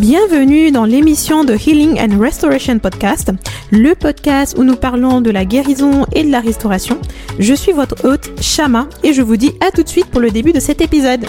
Bienvenue 0.00 0.70
dans 0.70 0.84
l'émission 0.84 1.42
de 1.42 1.54
Healing 1.54 1.98
and 1.98 2.20
Restoration 2.20 2.78
Podcast, 2.78 3.32
le 3.72 3.96
podcast 3.96 4.56
où 4.56 4.62
nous 4.62 4.76
parlons 4.76 5.20
de 5.20 5.32
la 5.32 5.44
guérison 5.44 6.06
et 6.14 6.22
de 6.22 6.30
la 6.30 6.38
restauration. 6.38 7.00
Je 7.40 7.52
suis 7.52 7.72
votre 7.72 8.04
hôte, 8.04 8.40
Shama, 8.40 8.88
et 9.02 9.12
je 9.12 9.22
vous 9.22 9.36
dis 9.36 9.54
à 9.60 9.72
tout 9.72 9.82
de 9.82 9.88
suite 9.88 10.06
pour 10.06 10.20
le 10.20 10.30
début 10.30 10.52
de 10.52 10.60
cet 10.60 10.80
épisode. 10.80 11.26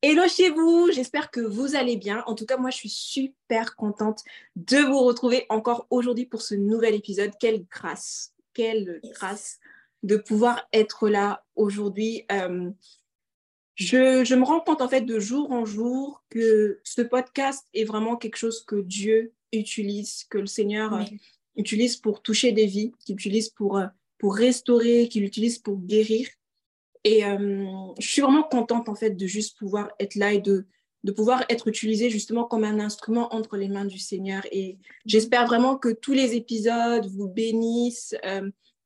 Hello 0.00 0.22
chez 0.26 0.48
vous, 0.48 0.90
j'espère 0.90 1.30
que 1.30 1.40
vous 1.42 1.76
allez 1.76 1.98
bien. 1.98 2.22
En 2.24 2.34
tout 2.34 2.46
cas, 2.46 2.56
moi, 2.56 2.70
je 2.70 2.78
suis 2.78 2.88
super 2.88 3.76
contente 3.76 4.20
de 4.56 4.78
vous 4.78 5.00
retrouver 5.00 5.44
encore 5.50 5.86
aujourd'hui 5.90 6.24
pour 6.24 6.40
ce 6.40 6.54
nouvel 6.54 6.94
épisode. 6.94 7.32
Quelle 7.38 7.66
grâce, 7.70 8.32
quelle 8.54 9.02
grâce 9.12 9.58
de 10.02 10.16
pouvoir 10.16 10.68
être 10.72 11.08
là 11.08 11.44
aujourd'hui. 11.56 12.24
Euh, 12.32 12.70
je, 13.74 14.34
me 14.34 14.44
rends 14.44 14.60
compte 14.60 14.82
en 14.82 14.88
fait 14.88 15.02
de 15.02 15.18
jour 15.18 15.50
en 15.52 15.64
jour 15.64 16.22
que 16.30 16.80
ce 16.84 17.02
podcast 17.02 17.66
est 17.74 17.84
vraiment 17.84 18.16
quelque 18.16 18.36
chose 18.36 18.64
que 18.64 18.76
Dieu 18.76 19.32
utilise, 19.52 20.24
que 20.24 20.38
le 20.38 20.46
Seigneur 20.46 20.94
euh, 20.94 21.04
utilise 21.56 21.96
pour 21.96 22.22
toucher 22.22 22.52
des 22.52 22.66
vies, 22.66 22.92
qu'il 23.00 23.14
utilise 23.14 23.48
pour, 23.48 23.78
euh, 23.78 23.86
pour 24.18 24.36
restaurer, 24.36 25.08
qu'il 25.08 25.24
utilise 25.24 25.58
pour 25.58 25.78
guérir. 25.78 26.28
Et 27.02 27.22
je 27.22 28.06
suis 28.06 28.20
vraiment 28.20 28.42
contente 28.42 28.90
en 28.90 28.94
fait 28.94 29.12
de 29.12 29.26
juste 29.26 29.56
pouvoir 29.56 29.90
être 29.98 30.16
là 30.16 30.34
et 30.34 30.38
de, 30.38 30.66
de 31.02 31.12
pouvoir 31.12 31.46
être 31.48 31.66
utilisée 31.66 32.10
justement 32.10 32.44
comme 32.44 32.62
un 32.62 32.78
instrument 32.78 33.34
entre 33.34 33.56
les 33.56 33.68
mains 33.68 33.86
du 33.86 33.98
Seigneur. 33.98 34.42
Et 34.52 34.76
j'espère 35.06 35.46
vraiment 35.46 35.78
que 35.78 35.88
tous 35.88 36.12
les 36.12 36.34
épisodes 36.34 37.06
vous 37.06 37.26
bénissent 37.26 38.14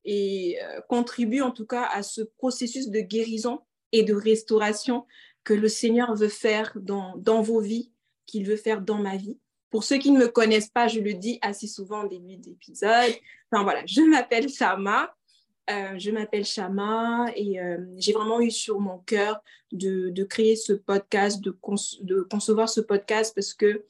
et 0.04 0.58
euh, 0.62 0.80
contribue 0.88 1.40
en 1.40 1.50
tout 1.50 1.66
cas 1.66 1.84
à 1.84 2.02
ce 2.02 2.22
processus 2.22 2.88
de 2.88 3.00
guérison 3.00 3.60
et 3.92 4.02
de 4.02 4.14
restauration 4.14 5.06
que 5.44 5.54
le 5.54 5.68
Seigneur 5.68 6.14
veut 6.14 6.28
faire 6.28 6.72
dans, 6.76 7.16
dans 7.16 7.42
vos 7.42 7.60
vies, 7.60 7.92
qu'il 8.26 8.46
veut 8.46 8.56
faire 8.56 8.80
dans 8.80 8.98
ma 8.98 9.16
vie. 9.16 9.38
Pour 9.70 9.84
ceux 9.84 9.98
qui 9.98 10.10
ne 10.10 10.18
me 10.18 10.28
connaissent 10.28 10.70
pas, 10.70 10.88
je 10.88 11.00
le 11.00 11.14
dis 11.14 11.38
assez 11.42 11.66
souvent 11.66 12.04
au 12.04 12.08
début 12.08 12.36
d'épisode. 12.36 13.12
Enfin 13.50 13.62
voilà, 13.62 13.82
je 13.86 14.02
m'appelle 14.02 14.48
Shama. 14.48 15.14
Euh, 15.70 15.98
je 15.98 16.10
m'appelle 16.10 16.44
Shama 16.44 17.26
et 17.34 17.58
euh, 17.58 17.78
j'ai 17.96 18.12
vraiment 18.12 18.40
eu 18.40 18.50
sur 18.50 18.80
mon 18.80 18.98
cœur 18.98 19.42
de, 19.72 20.10
de 20.10 20.24
créer 20.24 20.56
ce 20.56 20.74
podcast, 20.74 21.40
de, 21.40 21.56
de, 22.02 22.20
concevoir 22.22 22.68
ce 22.68 22.82
podcast 22.82 23.34
parce 23.34 23.54
que 23.54 23.84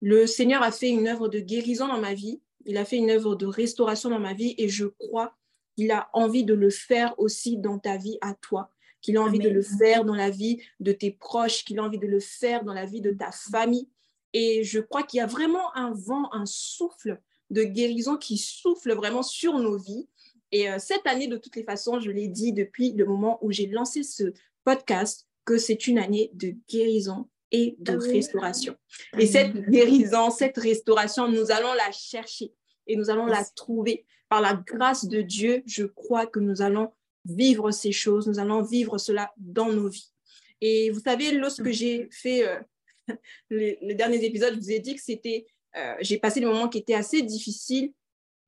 le 0.00 0.26
Seigneur 0.26 0.62
a 0.62 0.72
fait 0.72 0.88
une 0.88 1.06
œuvre 1.08 1.28
de 1.28 1.38
guérison 1.38 1.88
dans 1.88 2.00
ma 2.00 2.14
vie. 2.14 2.40
Il 2.64 2.78
a 2.78 2.84
fait 2.84 2.96
une 2.96 3.10
œuvre 3.10 3.36
de 3.36 3.46
restauration 3.46 4.08
dans 4.08 4.18
ma 4.18 4.32
vie 4.32 4.54
et 4.56 4.68
je 4.68 4.86
crois 4.86 5.36
qu'il 5.76 5.90
a 5.90 6.08
envie 6.12 6.44
de 6.44 6.54
le 6.54 6.70
faire 6.70 7.14
aussi 7.18 7.58
dans 7.58 7.78
ta 7.78 7.96
vie 7.96 8.18
à 8.20 8.34
toi, 8.34 8.72
qu'il 9.00 9.16
a 9.16 9.22
envie 9.22 9.38
de 9.38 9.48
le 9.48 9.62
faire 9.62 10.04
dans 10.04 10.14
la 10.14 10.30
vie 10.30 10.62
de 10.80 10.92
tes 10.92 11.10
proches, 11.10 11.64
qu'il 11.64 11.78
a 11.78 11.84
envie 11.84 11.98
de 11.98 12.06
le 12.06 12.20
faire 12.20 12.64
dans 12.64 12.74
la 12.74 12.86
vie 12.86 13.00
de 13.00 13.10
ta 13.10 13.30
famille. 13.32 13.88
Et 14.32 14.62
je 14.62 14.78
crois 14.78 15.02
qu'il 15.02 15.18
y 15.18 15.22
a 15.22 15.26
vraiment 15.26 15.74
un 15.74 15.92
vent, 15.92 16.32
un 16.32 16.46
souffle 16.46 17.20
de 17.50 17.64
guérison 17.64 18.16
qui 18.16 18.38
souffle 18.38 18.92
vraiment 18.94 19.22
sur 19.22 19.58
nos 19.58 19.76
vies. 19.76 20.08
Et 20.52 20.70
euh, 20.70 20.78
cette 20.78 21.06
année, 21.06 21.28
de 21.28 21.36
toutes 21.36 21.56
les 21.56 21.64
façons, 21.64 22.00
je 22.00 22.10
l'ai 22.10 22.28
dit 22.28 22.52
depuis 22.52 22.92
le 22.92 23.04
moment 23.04 23.38
où 23.42 23.50
j'ai 23.50 23.66
lancé 23.66 24.02
ce 24.02 24.32
podcast, 24.64 25.26
que 25.44 25.58
c'est 25.58 25.86
une 25.86 25.98
année 25.98 26.30
de 26.34 26.54
guérison 26.68 27.28
et 27.50 27.76
de 27.78 27.96
restauration. 27.96 28.76
Et 29.18 29.26
cette 29.26 29.68
guérison, 29.68 30.30
cette 30.30 30.58
restauration, 30.58 31.28
nous 31.28 31.50
allons 31.50 31.72
la 31.72 31.90
chercher 31.90 32.52
et 32.86 32.96
nous 32.96 33.10
allons 33.10 33.26
la 33.26 33.44
trouver 33.44 34.04
par 34.30 34.40
la 34.40 34.54
grâce 34.54 35.06
de 35.06 35.20
Dieu, 35.20 35.62
je 35.66 35.84
crois 35.84 36.24
que 36.24 36.38
nous 36.38 36.62
allons 36.62 36.92
vivre 37.24 37.72
ces 37.72 37.92
choses, 37.92 38.28
nous 38.28 38.38
allons 38.38 38.62
vivre 38.62 38.96
cela 38.96 39.34
dans 39.36 39.70
nos 39.70 39.88
vies. 39.88 40.12
Et 40.60 40.90
vous 40.90 41.00
savez, 41.00 41.32
lorsque 41.32 41.68
j'ai 41.70 42.08
fait 42.12 42.48
euh, 42.48 42.60
les, 43.50 43.94
derniers 43.94 44.24
épisodes, 44.24 44.54
je 44.54 44.60
vous 44.60 44.70
ai 44.70 44.78
dit 44.78 44.94
que 44.94 45.02
c'était, 45.02 45.46
euh, 45.76 45.94
j'ai 46.00 46.16
passé 46.16 46.38
des 46.38 46.46
moments 46.46 46.68
qui 46.68 46.78
étaient 46.78 46.94
assez 46.94 47.22
difficiles, 47.22 47.92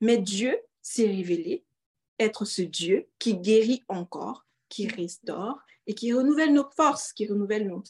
mais 0.00 0.18
Dieu 0.18 0.56
s'est 0.80 1.06
révélé 1.06 1.64
être 2.20 2.44
ce 2.44 2.62
Dieu 2.62 3.08
qui 3.18 3.34
guérit 3.34 3.82
encore, 3.88 4.46
qui 4.68 4.86
restaure 4.86 5.58
et 5.88 5.94
qui 5.94 6.12
renouvelle 6.12 6.52
nos 6.52 6.70
forces, 6.76 7.12
qui 7.12 7.26
renouvelle 7.26 7.66
nos, 7.66 7.82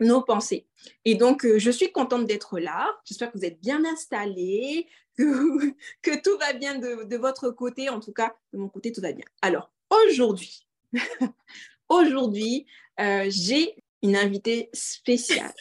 nos 0.00 0.22
pensées. 0.22 0.66
Et 1.04 1.14
donc, 1.14 1.44
euh, 1.44 1.58
je 1.58 1.70
suis 1.70 1.92
contente 1.92 2.26
d'être 2.26 2.58
là. 2.58 2.98
J'espère 3.04 3.30
que 3.30 3.38
vous 3.38 3.44
êtes 3.44 3.60
bien 3.60 3.84
installés, 3.84 4.88
que, 5.16 6.22
tout 6.22 6.36
va 6.38 6.52
bien 6.52 6.78
de, 6.78 7.16
votre 7.16 7.50
côté. 7.50 7.88
En 7.88 8.00
tout 8.00 8.12
cas, 8.12 8.34
de 8.52 8.58
mon 8.58 8.68
côté, 8.68 8.92
tout 8.92 9.00
va 9.00 9.12
bien. 9.12 9.24
Alors, 9.42 9.70
aujourd'hui, 9.90 10.66
aujourd'hui, 11.88 12.66
euh, 12.98 13.26
j'ai 13.28 13.76
une 14.02 14.16
invitée 14.16 14.70
spéciale. 14.72 15.52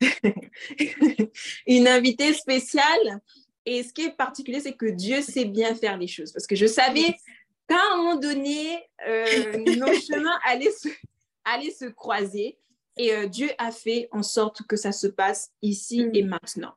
une 1.66 1.88
invitée 1.88 2.34
spéciale. 2.34 3.20
Et 3.64 3.82
ce 3.82 3.92
qui 3.92 4.02
est 4.02 4.16
particulier, 4.16 4.60
c'est 4.60 4.74
que 4.74 4.86
Dieu 4.86 5.22
sait 5.22 5.44
bien 5.44 5.74
faire 5.74 5.96
les 5.96 6.06
choses. 6.06 6.32
Parce 6.32 6.46
que 6.46 6.56
je 6.56 6.66
savais 6.66 7.14
qu'à 7.68 7.78
un 7.92 7.96
moment 7.98 8.16
donné, 8.16 8.82
euh, 9.06 9.58
nos 9.76 9.92
chemins 9.92 10.38
allaient 10.44 10.72
se, 10.72 10.88
allaient 11.44 11.70
se 11.70 11.84
croiser. 11.84 12.58
Et 12.98 13.14
euh, 13.14 13.26
Dieu 13.26 13.48
a 13.58 13.70
fait 13.70 14.08
en 14.12 14.22
sorte 14.22 14.62
que 14.66 14.76
ça 14.76 14.92
se 14.92 15.06
passe 15.06 15.52
ici 15.62 16.08
et 16.12 16.22
mm. 16.22 16.28
maintenant. 16.28 16.74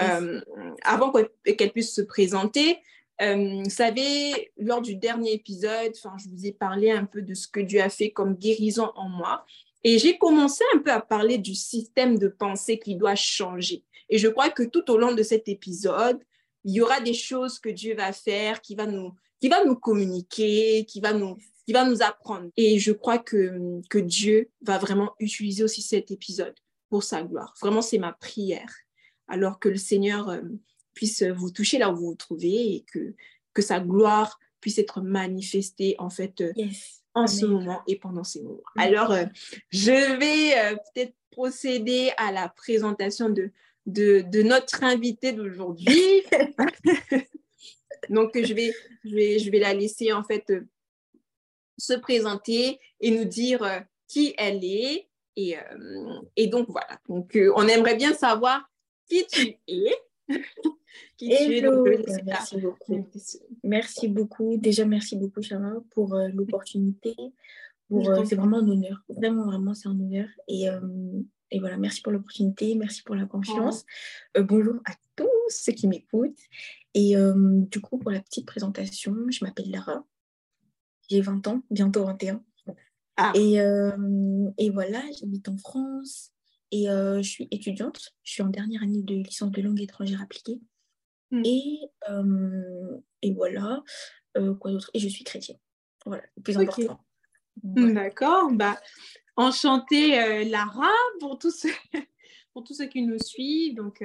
Euh, 0.00 0.40
avant 0.82 1.12
qu'elle 1.12 1.72
puisse 1.72 1.94
se 1.94 2.02
présenter, 2.02 2.78
euh, 3.20 3.62
vous 3.62 3.70
savez, 3.70 4.52
lors 4.56 4.82
du 4.82 4.96
dernier 4.96 5.32
épisode, 5.32 5.92
je 5.94 6.28
vous 6.28 6.46
ai 6.46 6.52
parlé 6.52 6.90
un 6.90 7.04
peu 7.04 7.22
de 7.22 7.34
ce 7.34 7.46
que 7.46 7.60
Dieu 7.60 7.80
a 7.80 7.88
fait 7.88 8.10
comme 8.10 8.34
guérison 8.34 8.90
en 8.96 9.08
moi. 9.08 9.44
Et 9.84 9.98
j'ai 9.98 10.18
commencé 10.18 10.64
un 10.74 10.78
peu 10.78 10.90
à 10.90 11.00
parler 11.00 11.38
du 11.38 11.54
système 11.54 12.18
de 12.18 12.28
pensée 12.28 12.78
qui 12.78 12.96
doit 12.96 13.14
changer. 13.14 13.84
Et 14.08 14.18
je 14.18 14.28
crois 14.28 14.50
que 14.50 14.62
tout 14.62 14.90
au 14.90 14.98
long 14.98 15.14
de 15.14 15.22
cet 15.22 15.48
épisode, 15.48 16.20
il 16.64 16.74
y 16.74 16.80
aura 16.80 17.00
des 17.00 17.14
choses 17.14 17.58
que 17.58 17.68
Dieu 17.68 17.94
va 17.94 18.12
faire, 18.12 18.60
qui 18.60 18.74
va 18.74 18.86
nous, 18.86 19.12
qui 19.40 19.48
va 19.48 19.64
nous 19.64 19.76
communiquer, 19.76 20.84
qui 20.84 21.00
va 21.00 21.12
nous, 21.12 21.36
qui 21.66 21.72
va 21.72 21.84
nous 21.84 22.02
apprendre. 22.02 22.50
Et 22.56 22.78
je 22.78 22.92
crois 22.92 23.18
que, 23.18 23.80
que 23.88 23.98
Dieu 23.98 24.50
va 24.62 24.78
vraiment 24.78 25.14
utiliser 25.20 25.64
aussi 25.64 25.82
cet 25.82 26.10
épisode 26.10 26.54
pour 26.88 27.02
sa 27.02 27.22
gloire. 27.22 27.54
Vraiment, 27.60 27.82
c'est 27.82 27.98
ma 27.98 28.12
prière 28.12 28.72
alors 29.28 29.58
que 29.58 29.68
le 29.70 29.76
Seigneur 29.76 30.28
euh, 30.28 30.42
puisse 30.92 31.22
vous 31.22 31.50
toucher 31.50 31.78
là 31.78 31.90
où 31.90 31.96
vous 31.96 32.06
vous 32.08 32.14
trouvez 32.14 32.74
et 32.74 32.84
que, 32.92 33.14
que 33.54 33.62
sa 33.62 33.80
gloire 33.80 34.38
puisse 34.60 34.78
être 34.78 35.00
manifestée 35.00 35.96
en 35.98 36.10
fait 36.10 36.42
euh, 36.42 36.52
en 37.14 37.26
ce 37.26 37.46
moment 37.46 37.80
et 37.86 37.96
pendant 37.96 38.24
ces 38.24 38.42
moments. 38.42 38.60
Alors, 38.76 39.10
euh, 39.10 39.24
je 39.70 40.18
vais 40.18 40.76
peut-être 40.94 41.14
procéder 41.30 42.12
à 42.18 42.30
la 42.30 42.48
présentation 42.48 43.30
de, 43.30 43.50
de, 43.86 44.42
notre 44.42 44.84
invité 44.84 45.32
d'aujourd'hui. 45.32 46.22
Donc, 48.10 48.32
je 48.34 48.52
vais, 48.52 48.74
je, 49.04 49.14
vais, 49.14 49.38
je 49.38 49.50
vais 49.50 49.60
la 49.60 49.72
laisser 49.72 50.12
en 50.12 50.22
fait 50.24 50.52
se 51.78 51.94
présenter 51.94 52.78
et 53.00 53.10
nous 53.10 53.24
dire 53.24 53.84
qui 54.08 54.34
elle 54.38 54.64
est. 54.64 55.08
Et, 55.36 55.56
et 56.36 56.46
donc, 56.48 56.68
voilà. 56.68 57.00
Donc, 57.08 57.38
on 57.56 57.66
aimerait 57.66 57.96
bien 57.96 58.12
savoir 58.14 58.68
qui 59.08 59.26
tu 59.26 59.56
es. 59.66 59.92
merci 61.20 62.60
beaucoup. 62.60 63.06
Merci 63.62 64.08
beaucoup. 64.08 64.56
Déjà, 64.56 64.84
merci 64.84 65.16
beaucoup, 65.16 65.42
Shama, 65.42 65.74
pour 65.90 66.14
euh, 66.14 66.28
l'opportunité. 66.28 67.14
Euh, 67.92 68.24
c'est 68.24 68.36
vraiment 68.36 68.58
un 68.58 68.68
honneur. 68.68 69.02
Vraiment, 69.08 69.44
vraiment, 69.44 69.74
c'est 69.74 69.88
un 69.88 69.98
honneur. 69.98 70.28
Et, 70.48 70.68
euh, 70.68 70.80
et 71.50 71.60
voilà, 71.60 71.76
merci 71.76 72.00
pour 72.00 72.12
l'opportunité. 72.12 72.74
Merci 72.74 73.02
pour 73.02 73.14
la 73.14 73.26
confiance. 73.26 73.84
Oh. 74.36 74.42
bonjour 74.42 74.76
à 74.86 74.92
tous 75.16 75.28
ceux 75.48 75.72
qui 75.72 75.86
m'écoutent. 75.86 76.40
Et 76.94 77.14
du 77.14 77.80
coup, 77.80 77.98
pour 77.98 78.10
la 78.10 78.20
petite 78.20 78.46
présentation, 78.46 79.14
je 79.30 79.44
m'appelle 79.44 79.70
Lara. 79.70 80.04
J'ai 81.08 81.20
20 81.20 81.46
ans, 81.48 81.62
bientôt 81.70 82.04
21. 82.04 82.42
Ah. 83.16 83.32
Et, 83.34 83.58
et 84.58 84.70
voilà, 84.70 85.02
j'habite 85.18 85.48
en 85.48 85.58
France. 85.58 86.32
Et 86.72 86.88
euh, 86.88 87.18
je 87.18 87.28
suis 87.28 87.48
étudiante, 87.50 88.14
je 88.24 88.32
suis 88.32 88.42
en 88.42 88.48
dernière 88.48 88.82
année 88.82 89.02
de 89.02 89.14
licence 89.14 89.52
de 89.52 89.60
langue 89.60 89.80
étrangère 89.80 90.22
appliquée. 90.22 90.58
Hmm. 91.30 91.42
Et, 91.44 91.80
euh, 92.08 92.98
et 93.20 93.32
voilà, 93.34 93.82
euh, 94.38 94.54
quoi 94.54 94.72
d'autre? 94.72 94.90
Et 94.94 94.98
je 94.98 95.08
suis 95.08 95.22
chrétienne. 95.22 95.58
Voilà, 96.06 96.22
le 96.34 96.42
plus 96.42 96.56
important. 96.56 97.04
D'accord, 97.62 98.50
bah, 98.52 98.80
enchantée 99.36 100.46
Lara 100.46 100.90
pour 101.20 101.38
tous, 101.38 101.50
ceux, 101.50 101.68
pour 102.54 102.64
tous 102.64 102.72
ceux 102.72 102.86
qui 102.86 103.02
nous 103.02 103.18
suivent. 103.18 103.74
Donc 103.74 104.02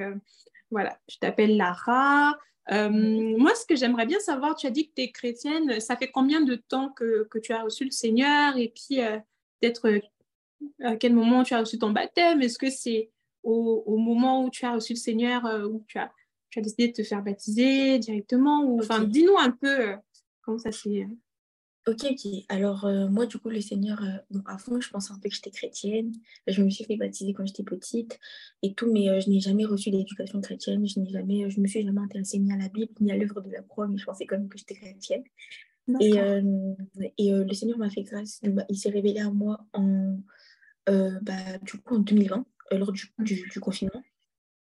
voilà, 0.70 1.00
je 1.08 1.16
t'appelle 1.16 1.56
Lara. 1.56 2.38
Hmm. 2.70 3.36
moi, 3.38 3.54
ce 3.54 3.64
que 3.64 3.76
j'aimerais 3.76 4.06
bien 4.06 4.20
savoir, 4.20 4.54
tu 4.54 4.66
as 4.66 4.70
dit 4.70 4.88
que 4.88 4.94
tu 4.94 5.02
es 5.02 5.10
chrétienne, 5.10 5.80
ça 5.80 5.96
fait 5.96 6.10
combien 6.10 6.42
de 6.42 6.54
temps 6.54 6.90
que, 6.90 7.26
que 7.30 7.38
tu 7.38 7.52
as 7.52 7.62
reçu 7.62 7.84
le 7.84 7.90
Seigneur 7.90 8.56
et 8.58 8.68
puis 8.68 9.00
d'être 9.62 9.90
à 10.82 10.96
quel 10.96 11.14
moment 11.14 11.42
tu 11.44 11.54
as 11.54 11.60
reçu 11.60 11.78
ton 11.78 11.90
baptême? 11.90 12.42
Est-ce 12.42 12.58
que 12.58 12.70
c'est 12.70 13.10
au, 13.42 13.96
moment 13.96 14.44
où 14.44 14.50
tu 14.50 14.64
as 14.64 14.72
reçu 14.72 14.92
le 14.92 14.98
Seigneur, 14.98 15.46
euh, 15.46 15.66
où 15.66 15.84
tu 15.86 15.98
as, 15.98 16.12
tu 16.50 16.58
as 16.58 16.62
décidé 16.62 16.88
de 16.88 16.92
te 16.92 17.02
faire 17.02 17.22
baptiser 17.22 17.98
directement 17.98 18.64
ou, 18.64 18.80
enfin, 18.80 19.04
Dis-nous 19.04 19.38
un 19.38 19.50
peu 19.50 19.90
euh, 19.90 19.96
comment 20.42 20.58
ça 20.58 20.72
s'est 20.72 21.06
Ok, 21.86 22.04
ok. 22.10 22.44
Alors, 22.48 22.84
euh, 22.84 23.08
moi, 23.08 23.26
du 23.26 23.38
coup, 23.38 23.48
le 23.48 23.60
Seigneur, 23.60 24.02
euh, 24.02 24.38
à 24.46 24.58
fond, 24.58 24.78
je 24.80 24.90
pensais 24.90 25.12
un 25.12 25.18
peu 25.18 25.28
que 25.28 25.34
j'étais 25.34 25.50
chrétienne. 25.50 26.12
Je 26.46 26.62
me 26.62 26.68
suis 26.68 26.84
fait 26.84 26.96
baptiser 26.96 27.32
quand 27.32 27.46
j'étais 27.46 27.62
petite 27.62 28.18
et 28.62 28.74
tout, 28.74 28.92
mais 28.92 29.08
euh, 29.08 29.20
je 29.20 29.30
n'ai 29.30 29.40
jamais 29.40 29.64
reçu 29.64 29.90
d'éducation 29.90 30.40
chrétienne. 30.40 30.86
Je 30.86 31.00
n'ai 31.00 31.08
jamais, 31.10 31.48
je 31.48 31.60
me 31.60 31.66
suis 31.66 31.82
jamais 31.82 32.00
intéressée 32.00 32.38
ni 32.38 32.52
à 32.52 32.56
la 32.56 32.68
Bible, 32.68 32.92
ni 33.00 33.10
à 33.10 33.16
l'œuvre 33.16 33.40
de 33.40 33.50
la 33.50 33.62
croix, 33.62 33.88
mais 33.88 33.96
je 33.96 34.04
pensais 34.04 34.26
quand 34.26 34.36
même 34.36 34.48
que 34.48 34.58
j'étais 34.58 34.74
chrétienne. 34.74 35.24
Et, 36.00 36.12
et 37.16 37.30
le 37.32 37.54
Seigneur 37.54 37.78
m'a 37.78 37.88
fait 37.88 38.02
grâce. 38.02 38.42
il 38.68 38.76
s'est 38.76 38.90
révélé 38.90 39.20
à 39.20 39.30
moi 39.30 39.64
en, 39.72 40.18
bah, 40.86 41.58
du 41.62 41.78
coup, 41.78 41.94
en 41.94 42.00
2020, 42.00 42.44
lors 42.72 42.92
du, 42.92 43.10
du, 43.18 43.48
du 43.48 43.60
confinement. 43.60 44.02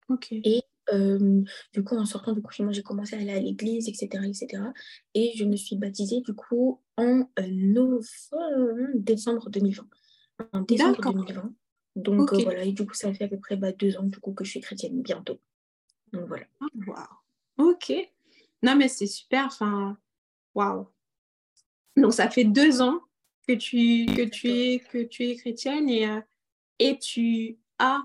Ok. 0.08 0.28
Et 0.30 0.62
du 0.92 1.84
coup, 1.84 1.96
en 1.96 2.04
sortant 2.04 2.32
du 2.32 2.42
confinement, 2.42 2.72
j'ai 2.72 2.82
commencé 2.82 3.16
à 3.16 3.18
aller 3.18 3.32
à 3.32 3.40
l'église, 3.40 3.88
etc., 3.88 4.24
etc. 4.26 4.62
Et 5.14 5.32
je 5.36 5.44
me 5.44 5.56
suis 5.56 5.76
baptisée, 5.76 6.20
du 6.20 6.34
coup, 6.34 6.80
en 6.96 7.28
novembre, 7.38 8.02
décembre 8.94 9.50
2020. 9.50 9.86
En 10.52 10.60
décembre 10.62 11.12
2020. 11.12 11.54
Donc 11.96 12.32
voilà, 12.34 12.64
et 12.64 12.72
du 12.72 12.86
coup, 12.86 12.94
ça 12.94 13.12
fait 13.12 13.24
à 13.24 13.28
peu 13.28 13.38
près 13.38 13.56
bah, 13.56 13.72
deux 13.72 13.96
ans 13.96 14.04
du 14.04 14.18
coup, 14.18 14.32
que 14.32 14.44
je 14.44 14.50
suis 14.50 14.60
chrétienne, 14.60 15.02
bientôt. 15.02 15.40
Donc 16.12 16.26
voilà. 16.28 16.46
Wow. 16.86 17.70
Ok. 17.72 17.92
Non, 18.62 18.76
mais 18.76 18.88
c'est 18.88 19.06
super. 19.06 19.46
Enfin, 19.46 19.98
waouh. 20.54 20.86
Donc 21.96 22.12
ça 22.12 22.30
fait 22.30 22.44
deux 22.44 22.80
ans 22.80 23.00
que 23.46 23.54
tu, 23.54 24.06
que 24.06 24.28
tu, 24.28 24.48
es, 24.48 24.78
que 24.78 25.02
tu 25.02 25.24
es 25.24 25.36
chrétienne 25.36 25.88
et, 25.88 26.06
et 26.78 26.98
tu 26.98 27.58
as 27.78 28.02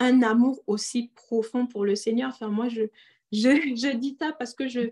un 0.00 0.22
amour 0.22 0.62
aussi 0.66 1.10
profond 1.14 1.66
pour 1.66 1.84
le 1.84 1.94
Seigneur. 1.94 2.30
Enfin, 2.30 2.48
moi, 2.48 2.68
je, 2.68 2.82
je, 3.30 3.50
je 3.76 3.96
dis 3.96 4.16
ça 4.18 4.32
parce 4.32 4.54
que 4.54 4.66
je, 4.66 4.90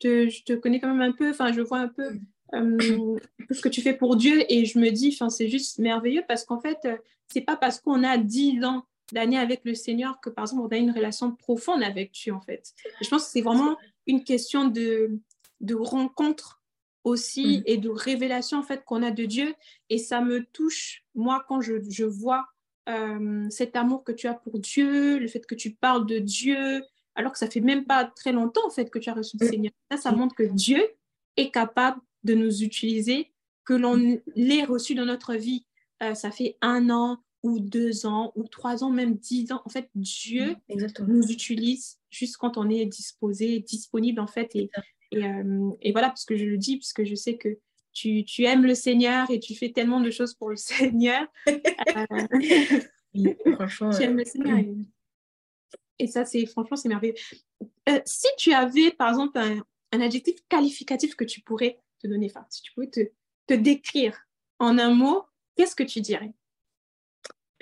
te, 0.00 0.28
je, 0.28 0.42
te, 0.44 0.52
connais 0.52 0.80
quand 0.80 0.92
même 0.92 1.00
un 1.00 1.12
peu, 1.12 1.30
enfin, 1.30 1.52
je 1.52 1.62
vois 1.62 1.78
un 1.78 1.88
peu 1.88 2.18
euh, 2.54 3.16
ce 3.50 3.60
que 3.60 3.68
tu 3.68 3.80
fais 3.80 3.94
pour 3.94 4.16
Dieu 4.16 4.44
et 4.52 4.64
je 4.66 4.78
me 4.78 4.90
dis, 4.90 5.10
enfin, 5.14 5.30
c'est 5.30 5.48
juste 5.48 5.78
merveilleux 5.78 6.24
parce 6.28 6.44
qu'en 6.44 6.60
fait, 6.60 6.78
euh, 6.84 6.96
c'est 7.28 7.40
pas 7.42 7.56
parce 7.56 7.80
qu'on 7.80 8.04
a 8.04 8.18
10 8.18 8.64
ans 8.64 8.84
d'années 9.12 9.38
avec 9.38 9.60
le 9.64 9.74
Seigneur 9.74 10.20
que, 10.20 10.28
par 10.28 10.44
exemple, 10.44 10.62
on 10.62 10.68
a 10.68 10.76
une 10.76 10.90
relation 10.90 11.32
profonde 11.32 11.82
avec 11.82 12.12
Dieu, 12.12 12.34
en 12.34 12.40
fait. 12.40 12.74
je 13.00 13.08
pense 13.08 13.24
que 13.24 13.30
c'est 13.30 13.40
vraiment 13.40 13.76
une 14.06 14.24
question 14.24 14.66
de, 14.66 15.18
de 15.60 15.74
rencontre 15.74 16.62
aussi 17.04 17.58
mm. 17.58 17.62
et 17.66 17.76
de 17.78 17.88
révélation, 17.88 18.58
en 18.58 18.62
fait, 18.62 18.84
qu'on 18.84 19.02
a 19.02 19.10
de 19.10 19.24
Dieu. 19.24 19.54
Et 19.88 19.98
ça 19.98 20.20
me 20.20 20.44
touche, 20.44 21.04
moi, 21.14 21.44
quand 21.48 21.60
je, 21.60 21.74
je 21.88 22.04
vois 22.04 22.48
euh, 22.88 23.46
cet 23.50 23.76
amour 23.76 24.04
que 24.04 24.12
tu 24.12 24.26
as 24.26 24.34
pour 24.34 24.58
Dieu, 24.58 25.18
le 25.18 25.28
fait 25.28 25.44
que 25.46 25.54
tu 25.54 25.74
parles 25.74 26.06
de 26.06 26.18
Dieu, 26.18 26.82
alors 27.14 27.32
que 27.32 27.38
ça 27.38 27.50
fait 27.50 27.60
même 27.60 27.84
pas 27.84 28.04
très 28.04 28.32
longtemps 28.32 28.66
en 28.66 28.70
fait 28.70 28.90
que 28.90 28.98
tu 28.98 29.10
as 29.10 29.14
reçu 29.14 29.36
le 29.38 29.46
mm. 29.46 29.50
Seigneur. 29.50 29.72
Ça, 29.90 29.96
ça 29.96 30.12
montre 30.12 30.34
que 30.34 30.44
Dieu 30.44 30.82
est 31.36 31.50
capable 31.50 32.00
de 32.24 32.34
nous 32.34 32.62
utiliser, 32.62 33.30
que 33.64 33.74
l'on 33.74 34.18
l'ait 34.34 34.64
reçu 34.64 34.94
dans 34.94 35.04
notre 35.04 35.34
vie. 35.34 35.66
Euh, 36.02 36.14
ça 36.14 36.30
fait 36.30 36.56
un 36.62 36.90
an 36.90 37.18
ou 37.42 37.60
deux 37.60 38.06
ans 38.06 38.32
ou 38.36 38.44
trois 38.44 38.82
ans, 38.82 38.90
même 38.90 39.16
dix 39.16 39.52
ans. 39.52 39.62
En 39.64 39.68
fait, 39.68 39.90
Dieu 39.94 40.56
mm, 40.68 41.06
nous 41.06 41.30
utilise 41.30 41.98
juste 42.10 42.36
quand 42.36 42.56
on 42.56 42.68
est 42.70 42.86
disposé, 42.86 43.60
disponible 43.60 44.20
en 44.20 44.26
fait. 44.26 44.54
Et, 44.54 44.70
et, 45.12 45.24
euh, 45.24 45.70
et, 45.82 45.92
voilà, 45.92 46.08
parce 46.08 46.24
que 46.24 46.36
je 46.36 46.44
le 46.44 46.56
dis, 46.56 46.78
parce 46.78 46.92
que 46.92 47.04
je 47.04 47.14
sais 47.14 47.36
que 47.36 47.58
tu, 47.98 48.24
tu, 48.24 48.44
aimes 48.44 48.64
le 48.64 48.74
Seigneur 48.74 49.30
et 49.30 49.40
tu 49.40 49.54
fais 49.54 49.72
tellement 49.72 50.00
de 50.00 50.10
choses 50.10 50.34
pour 50.34 50.50
le 50.50 50.56
Seigneur. 50.56 51.26
Euh, 51.48 51.54
franchement, 53.54 53.90
tu 53.90 54.02
aimes 54.02 54.16
le 54.16 54.24
Seigneur. 54.24 54.58
Et, 55.98 56.06
ça, 56.06 56.24
c'est 56.24 56.46
franchement, 56.46 56.76
c'est 56.76 56.88
merveilleux. 56.88 57.14
Euh, 57.88 58.00
si 58.04 58.28
tu 58.38 58.52
avais, 58.52 58.92
par 58.92 59.08
exemple, 59.08 59.38
un, 59.38 59.64
un, 59.92 60.00
adjectif 60.00 60.36
qualificatif 60.48 61.16
que 61.16 61.24
tu 61.24 61.40
pourrais 61.40 61.80
te 62.00 62.06
donner, 62.06 62.30
enfin, 62.30 62.46
si 62.50 62.62
tu 62.62 62.72
pouvais 62.72 62.88
te, 62.88 63.00
te 63.46 63.54
décrire 63.54 64.16
en 64.60 64.78
un 64.78 64.94
mot, 64.94 65.24
qu'est-ce 65.56 65.74
que 65.74 65.82
tu 65.82 66.00
dirais? 66.00 66.32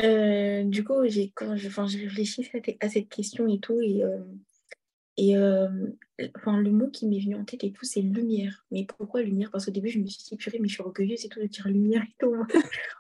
Euh, 0.03 0.65
du 0.65 0.85
coup, 0.85 1.03
quand 1.35 1.57
je, 1.57 1.69
enfin, 1.69 1.87
je 1.87 1.99
réfléchis 1.99 2.47
à 2.81 2.89
cette 2.91 3.09
question 3.09 3.49
et 3.49 3.59
tout, 3.59 3.81
et 3.81 4.03
et 5.19 5.37
euh, 5.37 5.69
enfin, 6.37 6.61
le 6.61 6.71
mot 6.71 6.89
qui 6.89 7.07
m'est 7.07 7.19
venu 7.19 7.37
en 7.37 7.45
tête 7.45 7.65
et 7.65 7.73
tout, 7.73 7.85
c'est 7.85 8.03
lumière. 8.03 8.67
Mais 8.71 8.85
pourquoi 8.85 9.23
lumière? 9.23 9.51
Parce 9.51 9.65
qu'au 9.65 9.71
début, 9.71 9.89
je 9.89 9.99
me 9.99 10.07
suis 10.07 10.23
dit, 10.23 10.37
purée, 10.37 10.59
mais 10.61 10.69
je 10.69 10.75
suis 10.75 10.83
orgueilleuse 10.83 11.25
et 11.25 11.29
tout 11.29 11.41
de 11.41 11.47
dire 11.47 11.67
lumière 11.69 12.03
et 12.03 12.15
tout. 12.19 12.35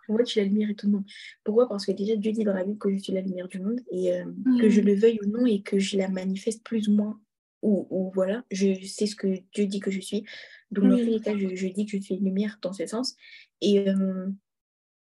Moi, 0.08 0.22
tu 0.24 0.38
es 0.38 0.42
la 0.42 0.48
lumière 0.48 0.70
et 0.70 0.74
tout. 0.74 0.88
Non. 0.88 1.04
Pourquoi? 1.44 1.68
Parce 1.68 1.84
que 1.84 1.92
déjà, 1.92 2.16
Dieu 2.16 2.32
dit 2.32 2.44
dans 2.44 2.54
la 2.54 2.64
Bible 2.64 2.78
que 2.78 2.90
je 2.90 2.98
suis 2.98 3.12
la 3.12 3.20
lumière 3.20 3.48
du 3.48 3.60
monde 3.60 3.80
et 3.90 4.14
euh, 4.14 4.24
que 4.60 4.70
je 4.70 4.80
mm. 4.80 4.84
le 4.84 4.94
veuille 4.94 5.18
ou 5.24 5.28
non 5.28 5.44
et 5.46 5.60
que 5.60 5.78
je 5.78 5.98
la 5.98 6.08
manifeste 6.08 6.64
plus 6.64 6.88
ou 6.88 6.92
moins. 6.92 7.20
Ou, 7.62 7.86
ou 7.90 8.12
voilà, 8.14 8.44
je 8.50 8.82
sais 8.84 9.06
ce 9.06 9.16
que 9.16 9.40
Dieu 9.52 9.66
dit 9.66 9.80
que 9.80 9.90
je 9.90 10.00
suis. 10.00 10.24
Donc, 10.70 10.88
dans 10.88 10.96
tous 10.96 11.04
les 11.04 11.20
cas, 11.20 11.36
je, 11.36 11.54
je, 11.54 11.66
dis 11.68 11.84
que 11.84 11.92
je 11.92 12.02
suis 12.02 12.14
une 12.14 12.24
lumière 12.24 12.58
dans 12.62 12.72
ce 12.72 12.86
sens. 12.86 13.16
Et. 13.60 13.88
Euh, 13.88 14.28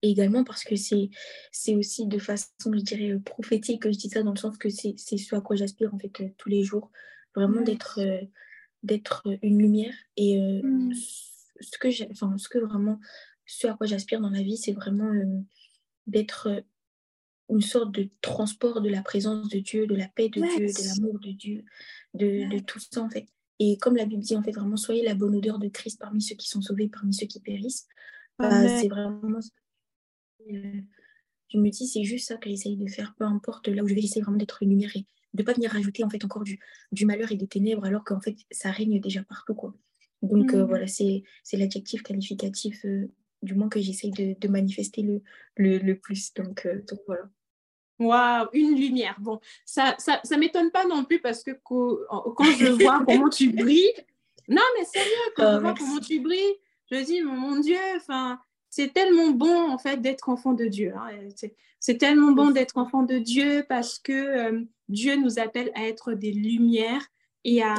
également 0.02 0.44
parce 0.44 0.64
que 0.64 0.76
c'est 0.76 1.10
c'est 1.52 1.76
aussi 1.76 2.08
de 2.08 2.20
façon, 2.20 2.48
je 2.66 2.80
dirais, 2.80 3.12
euh, 3.12 3.20
prophétique 3.20 3.84
que 3.84 3.92
je 3.92 3.98
dis 3.98 4.10
ça, 4.10 4.24
dans 4.24 4.32
le 4.32 4.38
sens 4.38 4.58
que 4.58 4.70
c'est 4.70 4.96
ce 4.98 5.36
à 5.36 5.42
quoi 5.42 5.56
j'aspire 5.56 5.94
en 5.94 6.00
fait 6.00 6.22
euh, 6.22 6.30
tous 6.38 6.50
les 6.50 6.64
jours, 6.64 6.92
vraiment 7.36 7.62
d'être 7.62 8.00
euh, 8.00 8.22
d'être 8.84 9.24
une 9.42 9.60
lumière. 9.60 9.94
Et 10.16 10.40
mmh. 10.40 10.94
ce, 11.60 11.78
que 11.78 12.12
enfin, 12.12 12.38
ce 12.38 12.48
que 12.48 12.60
vraiment, 12.60 13.00
ce 13.46 13.68
à 13.68 13.74
quoi 13.74 13.88
j'aspire 13.88 14.22
dans 14.22 14.30
la 14.30 14.42
vie, 14.42 14.58
c'est 14.58 14.74
vraiment 14.74 15.12
d'être 16.08 16.64
une 17.50 17.62
sorte 17.62 17.92
de 17.92 18.10
transport 18.22 18.80
de 18.80 18.90
la 18.90 19.02
présence 19.02 19.50
de 19.50 19.60
Dieu, 19.60 19.86
de 19.86 19.96
la 19.96 20.08
paix 20.08 20.30
de 20.30 20.40
Dieu, 20.40 20.68
de 20.68 20.88
l'amour 20.88 21.20
de 21.20 21.32
Dieu, 21.32 21.66
de, 22.14 22.50
de, 22.50 22.60
tout 22.60 22.80
ça 22.80 23.02
en 23.02 23.10
fait. 23.10 23.28
Et 23.60 23.78
comme 23.78 23.98
la 23.98 24.06
Bible 24.06 24.22
dit, 24.22 24.38
en 24.38 24.44
fait, 24.44 24.54
vraiment, 24.54 24.78
soyez 24.78 25.04
la 25.04 25.16
bonne 25.16 25.36
odeur 25.36 25.60
de 25.60 25.68
Christ 25.68 26.00
parmi 26.00 26.22
ceux 26.22 26.36
qui 26.36 26.48
sont 26.48 26.62
sauvés, 26.62 26.88
parmi 26.88 27.14
ceux 27.14 27.28
qui 27.28 27.42
périssent. 27.42 27.88
Bah, 28.38 28.80
c'est 28.80 28.88
vraiment 28.88 29.42
je 31.50 31.58
me 31.58 31.70
dis, 31.70 31.88
c'est 31.88 32.04
juste 32.04 32.28
ça 32.28 32.38
que 32.38 32.50
j'essaye 32.50 32.78
de 32.78 32.88
faire, 32.88 33.16
peu 33.18 33.26
importe 33.26 33.68
là 33.68 33.84
où 33.84 33.88
je 33.88 33.94
vais, 33.94 34.02
j'essaye 34.02 34.22
vraiment 34.22 34.38
d'être 34.38 34.64
lumière 34.64 34.92
et 34.96 35.06
de 35.34 35.42
ne 35.42 35.46
pas 35.46 35.54
venir 35.54 35.72
rajouter 35.72 36.04
en 36.04 36.10
fait 36.10 36.24
encore 36.26 36.44
du, 36.44 36.60
du 36.92 37.06
malheur 37.06 37.32
et 37.32 37.36
des 37.36 37.48
ténèbres 37.48 37.86
alors 37.86 38.04
qu'en 38.04 38.20
fait 38.20 38.36
ça 38.52 38.72
règne 38.72 39.00
déjà 39.00 39.24
partout. 39.24 39.56
Quoi. 39.56 39.74
Donc 40.22 40.54
euh, 40.54 40.64
mm. 40.64 40.68
voilà, 40.68 40.88
c'est, 40.88 41.24
l'adjectif 41.54 42.04
qualificatif 42.04 42.86
euh, 42.86 43.12
du 43.42 43.56
moins 43.56 43.70
que 43.70 43.80
j'essaye 43.80 44.12
de, 44.12 44.36
de 44.40 44.48
manifester 44.48 45.02
le, 45.02 45.22
le, 45.56 45.78
le 45.78 45.98
plus. 45.98 46.34
Donc, 46.34 46.66
euh, 46.66 46.82
donc 46.88 47.00
voilà. 47.08 47.30
Waouh, 48.00 48.48
une 48.54 48.76
lumière. 48.76 49.18
Bon, 49.20 49.40
ça 49.66 49.96
ça, 49.98 50.22
ça 50.24 50.38
m'étonne 50.38 50.72
pas 50.72 50.86
non 50.86 51.04
plus 51.04 51.20
parce 51.20 51.44
que 51.44 51.52
quand, 51.64 51.98
je 52.58 52.84
vois 52.84 53.04
comment 53.08 53.30
tu 53.30 53.52
brilles, 53.52 53.94
non 54.48 54.62
mais 54.78 54.86
sérieux, 54.86 55.10
quand 55.36 55.44
je 55.44 55.58
ah, 55.58 55.60
vois 55.60 55.74
comment 55.74 56.00
tu 56.00 56.20
brilles, 56.22 56.56
je 56.92 57.04
dis, 57.04 57.22
mon 57.22 57.60
Dieu, 57.60 57.78
enfin, 57.98 58.40
c'est 58.70 58.94
tellement 58.94 59.32
bon 59.32 59.72
en 59.72 59.78
fait 59.78 59.98
d'être 59.98 60.30
enfant 60.30 60.54
de 60.54 60.66
Dieu. 60.66 60.94
Hein. 60.96 61.10
C'est 61.80 61.98
tellement 61.98 62.32
bon 62.32 62.52
d'être 62.52 62.78
enfant 62.78 63.04
de 63.04 63.18
Dieu 63.18 63.66
parce 63.68 64.00
que 64.00 64.12
euh, 64.12 64.62
Dieu 64.90 65.16
nous 65.16 65.40
appelle 65.40 65.72
à 65.76 65.88
être 65.88 66.14
des 66.14 66.32
lumières 66.32 67.06
et 67.46 67.64
à, 67.64 67.76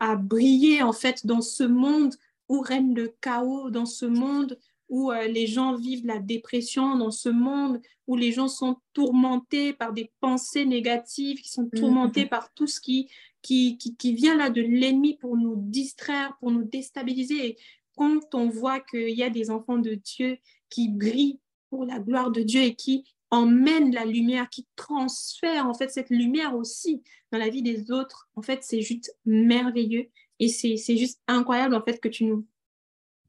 à, 0.00 0.16
briller 0.16 0.82
en 0.82 0.92
fait 0.92 1.26
dans 1.26 1.40
ce 1.40 1.64
monde 1.64 2.14
où 2.48 2.60
règne 2.60 2.94
le 2.94 3.14
chaos, 3.20 3.70
dans 3.70 3.86
ce 3.86 4.04
monde 4.04 4.58
où 4.88 5.10
euh, 5.10 5.26
les 5.26 5.46
gens 5.46 5.74
vivent 5.74 6.06
la 6.06 6.18
dépression, 6.18 6.96
dans 6.96 7.10
ce 7.10 7.30
monde 7.30 7.80
où 8.06 8.16
les 8.16 8.32
gens 8.32 8.48
sont 8.48 8.76
tourmentés 8.92 9.72
par 9.72 9.94
des 9.94 10.12
pensées 10.20 10.66
négatives, 10.66 11.40
qui 11.40 11.50
sont 11.50 11.68
tourmentés 11.68 12.24
mm-hmm. 12.24 12.28
par 12.28 12.52
tout 12.52 12.66
ce 12.66 12.80
qui, 12.80 13.08
qui, 13.40 13.78
qui, 13.78 13.96
qui 13.96 14.12
vient 14.12 14.36
là 14.36 14.50
de 14.50 14.60
l'ennemi 14.60 15.16
pour 15.16 15.36
nous 15.36 15.54
distraire, 15.56 16.36
pour 16.40 16.50
nous 16.50 16.64
déstabiliser 16.64 17.56
quand 17.96 18.34
on 18.34 18.48
voit 18.48 18.80
qu'il 18.80 19.10
y 19.10 19.22
a 19.22 19.30
des 19.30 19.50
enfants 19.50 19.78
de 19.78 19.94
Dieu 19.94 20.38
qui 20.68 20.88
brillent 20.88 21.40
pour 21.70 21.84
la 21.84 21.98
gloire 21.98 22.30
de 22.30 22.42
Dieu 22.42 22.62
et 22.62 22.74
qui 22.74 23.04
emmènent 23.30 23.94
la 23.94 24.04
lumière, 24.04 24.48
qui 24.50 24.66
transfèrent 24.76 25.66
en 25.66 25.74
fait 25.74 25.90
cette 25.90 26.10
lumière 26.10 26.54
aussi 26.54 27.02
dans 27.30 27.38
la 27.38 27.48
vie 27.48 27.62
des 27.62 27.90
autres, 27.90 28.28
en 28.36 28.42
fait, 28.42 28.62
c'est 28.62 28.82
juste 28.82 29.16
merveilleux 29.24 30.08
et 30.38 30.48
c'est 30.48 30.96
juste 30.96 31.20
incroyable 31.26 31.74
en 31.74 31.82
fait 31.82 31.98
que 32.00 32.08
tu 32.08 32.24
nous 32.24 32.46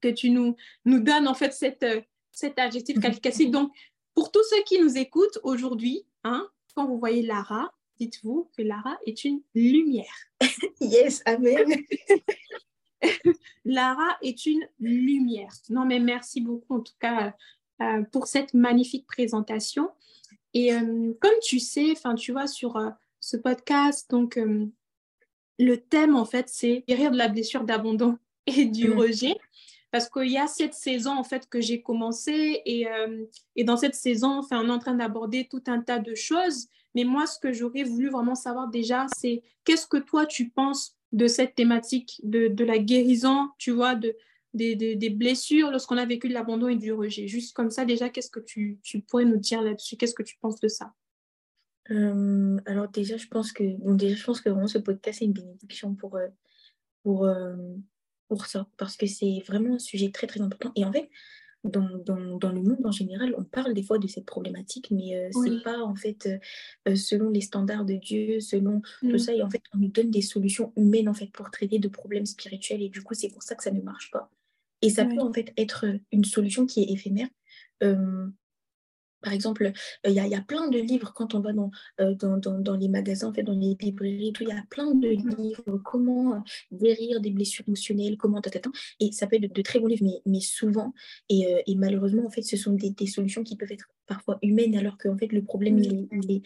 que 0.01 0.09
tu 0.09 0.29
nous, 0.29 0.57
nous 0.83 0.99
donnes 0.99 1.29
en 1.29 1.33
fait 1.33 1.53
cette, 1.53 1.85
cet 2.33 2.59
adjectif 2.59 2.99
qualificatif. 2.99 3.49
Donc, 3.49 3.71
pour 4.13 4.31
tous 4.31 4.43
ceux 4.49 4.61
qui 4.65 4.81
nous 4.81 4.97
écoutent 4.97 5.39
aujourd'hui, 5.43 6.05
hein, 6.25 6.45
quand 6.75 6.85
vous 6.85 6.99
voyez 6.99 7.21
Lara, 7.21 7.73
dites-vous 7.99 8.49
que 8.57 8.61
Lara 8.61 8.97
est 9.05 9.23
une 9.23 9.41
lumière. 9.55 10.13
yes, 10.81 11.21
amen. 11.25 11.73
Lara 13.65 14.17
est 14.21 14.45
une 14.45 14.67
lumière. 14.79 15.51
Non, 15.69 15.85
mais 15.85 15.99
merci 15.99 16.41
beaucoup 16.41 16.75
en 16.75 16.81
tout 16.81 16.93
cas 16.99 17.35
euh, 17.81 18.03
pour 18.11 18.27
cette 18.27 18.53
magnifique 18.53 19.05
présentation. 19.07 19.89
Et 20.53 20.73
euh, 20.73 21.13
comme 21.19 21.39
tu 21.41 21.59
sais, 21.59 21.91
enfin, 21.91 22.15
tu 22.15 22.31
vois, 22.31 22.47
sur 22.47 22.77
euh, 22.77 22.89
ce 23.19 23.37
podcast, 23.37 24.09
donc 24.09 24.39
le 25.59 25.77
thème 25.77 26.15
en 26.15 26.25
fait, 26.25 26.49
c'est 26.49 26.83
guérir 26.87 27.11
de 27.11 27.17
la 27.17 27.29
blessure 27.29 27.63
d'abandon 27.63 28.17
et 28.47 28.65
du 28.65 28.89
mm. 28.89 28.99
rejet. 28.99 29.35
Parce 29.91 30.09
qu'il 30.09 30.31
y 30.31 30.39
a 30.39 30.47
cette 30.47 30.73
saison 30.73 31.11
en 31.11 31.23
fait 31.23 31.47
que 31.47 31.61
j'ai 31.61 31.83
commencé 31.83 32.63
et, 32.65 32.87
et, 33.55 33.63
dans 33.63 33.77
cette 33.77 33.93
saison, 33.93 34.39
enfin, 34.39 34.59
on 34.63 34.67
est 34.67 34.71
en 34.71 34.79
train 34.79 34.95
d'aborder 34.95 35.47
tout 35.47 35.61
un 35.67 35.81
tas 35.81 35.99
de 35.99 36.15
choses. 36.15 36.67
Mais 36.95 37.03
moi, 37.03 37.27
ce 37.27 37.37
que 37.37 37.53
j'aurais 37.53 37.83
voulu 37.83 38.09
vraiment 38.09 38.33
savoir 38.33 38.69
déjà, 38.69 39.05
c'est 39.15 39.43
qu'est-ce 39.63 39.85
que 39.85 39.97
toi 39.97 40.25
tu 40.25 40.49
penses 40.49 40.97
de 41.13 41.27
cette 41.27 41.55
thématique 41.55 42.19
de, 42.23 42.47
de, 42.47 42.65
la 42.65 42.79
guérison, 42.79 43.49
tu 43.57 43.71
vois, 43.71 43.95
de, 43.95 44.15
des, 44.53 45.09
blessures 45.09 45.71
lorsqu'on 45.71 45.97
a 45.97 46.05
vécu 46.05 46.27
de 46.27 46.33
l'abandon 46.33 46.67
et 46.67 46.75
du 46.75 46.91
rejet. 46.91 47.27
Juste 47.27 47.55
comme 47.55 47.69
ça, 47.69 47.85
déjà, 47.85 48.09
qu'est-ce 48.09 48.31
que 48.31 48.39
tu, 48.39 48.79
tu 48.83 49.01
pourrais 49.01 49.25
nous 49.25 49.37
dire 49.37 49.61
là-dessus? 49.61 49.95
Qu'est-ce 49.95 50.15
que 50.15 50.23
tu 50.23 50.37
penses 50.41 50.59
de 50.59 50.67
ça? 50.67 50.93
Euh, 51.91 52.57
alors 52.65 52.87
déjà, 52.89 53.17
je 53.17 53.27
pense 53.27 53.51
que 53.51 53.63
bon, 53.77 53.93
déjà, 53.93 54.15
je 54.15 54.23
pense 54.23 54.41
que 54.41 54.49
vraiment 54.49 54.67
ce 54.67 54.79
podcast 54.79 55.21
est 55.21 55.25
une 55.25 55.33
bénédiction 55.33 55.95
pour, 55.95 56.15
euh, 56.15 56.27
pour, 57.03 57.25
euh, 57.25 57.55
pour 58.27 58.45
ça, 58.45 58.67
parce 58.77 58.97
que 58.97 59.05
c'est 59.05 59.43
vraiment 59.47 59.75
un 59.75 59.79
sujet 59.79 60.11
très 60.11 60.27
très 60.27 60.41
important. 60.41 60.71
Et 60.75 60.85
en 60.85 60.91
fait, 60.91 61.09
dans, 61.63 61.87
dans, 62.05 62.37
dans, 62.37 62.51
le 62.51 62.61
monde 62.61 62.85
en 62.85 62.91
général, 62.91 63.33
on 63.37 63.43
parle 63.43 63.73
des 63.73 63.83
fois 63.83 63.97
de 63.97 64.07
cette 64.07 64.25
problématique, 64.25 64.91
mais 64.91 65.29
ce 65.33 65.39
c'est 65.43 65.63
pas 65.63 65.79
en 65.79 65.95
fait 65.95 66.29
selon 66.95 67.29
les 67.29 67.41
standards 67.41 67.85
de 67.85 67.95
Dieu, 67.95 68.39
selon 68.39 68.81
tout 68.99 69.07
mm. 69.07 69.17
ça. 69.19 69.33
Et 69.33 69.41
en 69.41 69.49
fait, 69.49 69.61
on 69.73 69.77
nous 69.77 69.87
donne 69.87 70.11
des 70.11 70.21
solutions 70.21 70.73
humaines 70.75 71.09
en 71.09 71.13
fait 71.13 71.31
pour 71.31 71.49
traiter 71.51 71.79
de 71.79 71.87
problèmes 71.87 72.25
spirituels. 72.25 72.81
Et 72.81 72.89
du 72.89 73.01
coup, 73.01 73.13
c'est 73.13 73.29
pour 73.29 73.43
ça 73.43 73.55
que 73.55 73.63
ça 73.63 73.71
ne 73.71 73.81
marche 73.81 74.11
pas. 74.11 74.29
Et 74.81 74.89
ça 74.89 75.05
peut 75.05 75.19
en 75.19 75.31
fait 75.31 75.53
être 75.57 75.85
une 76.11 76.25
solution 76.25 76.65
qui 76.65 76.81
est 76.83 76.91
éphémère. 76.91 77.29
Par 79.23 79.33
exemple, 79.33 79.71
il 80.05 80.13
y, 80.13 80.35
a 80.35 80.41
plein 80.41 80.69
de 80.69 80.77
livres 80.77 81.13
quand 81.15 81.33
on 81.33 81.39
va 81.39 81.53
dans, 81.53 81.71
dans, 81.97 82.59
dans, 82.59 82.75
les 82.75 82.89
magasins, 82.89 83.29
en 83.29 83.33
fait, 83.33 83.43
dans 83.43 83.53
les 83.53 83.75
librairies, 83.79 84.33
il 84.39 84.47
y 84.47 84.51
a 84.51 84.63
plein 84.69 84.93
de 84.93 85.07
livres, 85.07 85.79
comment 85.83 86.43
guérir 86.71 87.21
des 87.21 87.31
blessures 87.31 87.65
émotionnelles, 87.67 88.17
comment, 88.17 88.41
et 88.99 89.11
ça 89.11 89.27
peut 89.27 89.37
être 89.37 89.55
de, 89.55 89.61
très 89.61 89.79
bons 89.79 89.87
livres, 89.87 90.03
mais, 90.03 90.21
mais 90.25 90.41
souvent, 90.41 90.93
et, 91.29 91.63
et, 91.65 91.75
malheureusement, 91.75 92.25
en 92.25 92.29
fait, 92.29 92.41
ce 92.41 92.57
sont 92.57 92.73
des, 92.73 92.91
des, 92.91 93.07
solutions 93.07 93.43
qui 93.43 93.55
peuvent 93.55 93.71
être 93.71 93.89
parfois 94.07 94.37
humaines, 94.41 94.75
alors 94.75 94.97
qu'en 94.97 95.17
fait, 95.17 95.31
le 95.31 95.43
problème, 95.43 95.79
il 95.79 96.07
il 96.11 96.31
est, 96.31 96.41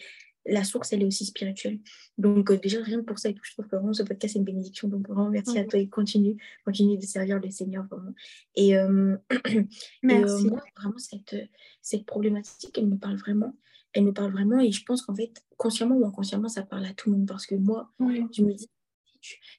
la 0.46 0.64
source, 0.64 0.92
elle 0.92 1.02
est 1.02 1.06
aussi 1.06 1.24
spirituelle. 1.24 1.78
Donc, 2.16 2.50
euh, 2.50 2.58
déjà, 2.58 2.82
rien 2.82 3.00
que 3.00 3.04
pour 3.04 3.18
ça, 3.18 3.28
et 3.28 3.34
je 3.42 3.52
trouve 3.52 3.66
que 3.66 3.76
vraiment 3.76 3.92
ce 3.92 4.02
podcast, 4.02 4.32
c'est 4.32 4.38
une 4.38 4.44
bénédiction. 4.44 4.88
Donc, 4.88 5.06
vraiment, 5.08 5.30
merci 5.30 5.58
à 5.58 5.64
toi 5.64 5.78
et 5.78 5.88
continue, 5.88 6.36
continue 6.64 6.96
de 6.96 7.04
servir 7.04 7.38
le 7.40 7.50
Seigneur, 7.50 7.86
vraiment. 7.90 8.14
Et, 8.54 8.76
euh, 8.76 9.16
merci. 10.02 10.46
Euh, 10.46 10.50
moi, 10.50 10.62
vraiment, 10.76 10.98
cette, 10.98 11.36
cette 11.82 12.06
problématique, 12.06 12.76
elle 12.78 12.88
me 12.88 12.96
parle 12.96 13.16
vraiment. 13.16 13.54
Elle 13.92 14.04
me 14.04 14.12
parle 14.12 14.32
vraiment 14.32 14.60
et 14.60 14.70
je 14.70 14.84
pense 14.84 15.02
qu'en 15.02 15.14
fait, 15.14 15.32
consciemment 15.56 15.96
ou 15.96 16.06
inconsciemment, 16.06 16.48
ça 16.48 16.62
parle 16.62 16.84
à 16.84 16.92
tout 16.92 17.10
le 17.10 17.16
monde 17.16 17.26
parce 17.26 17.46
que 17.46 17.54
moi, 17.54 17.90
je 17.98 18.42
me 18.42 18.52
dis, 18.52 18.68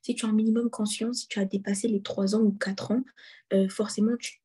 si 0.01 0.15
tu, 0.15 0.25
as 0.25 0.29
un 0.29 0.33
minimum 0.33 0.69
conscience, 0.69 1.21
si 1.21 1.27
tu 1.27 1.39
as 1.39 1.45
dépassé 1.45 1.87
les 1.87 2.01
3 2.01 2.35
ans 2.35 2.41
ou 2.41 2.51
4 2.51 2.91
ans, 2.91 3.03
forcément, 3.69 4.15
tu, 4.17 4.41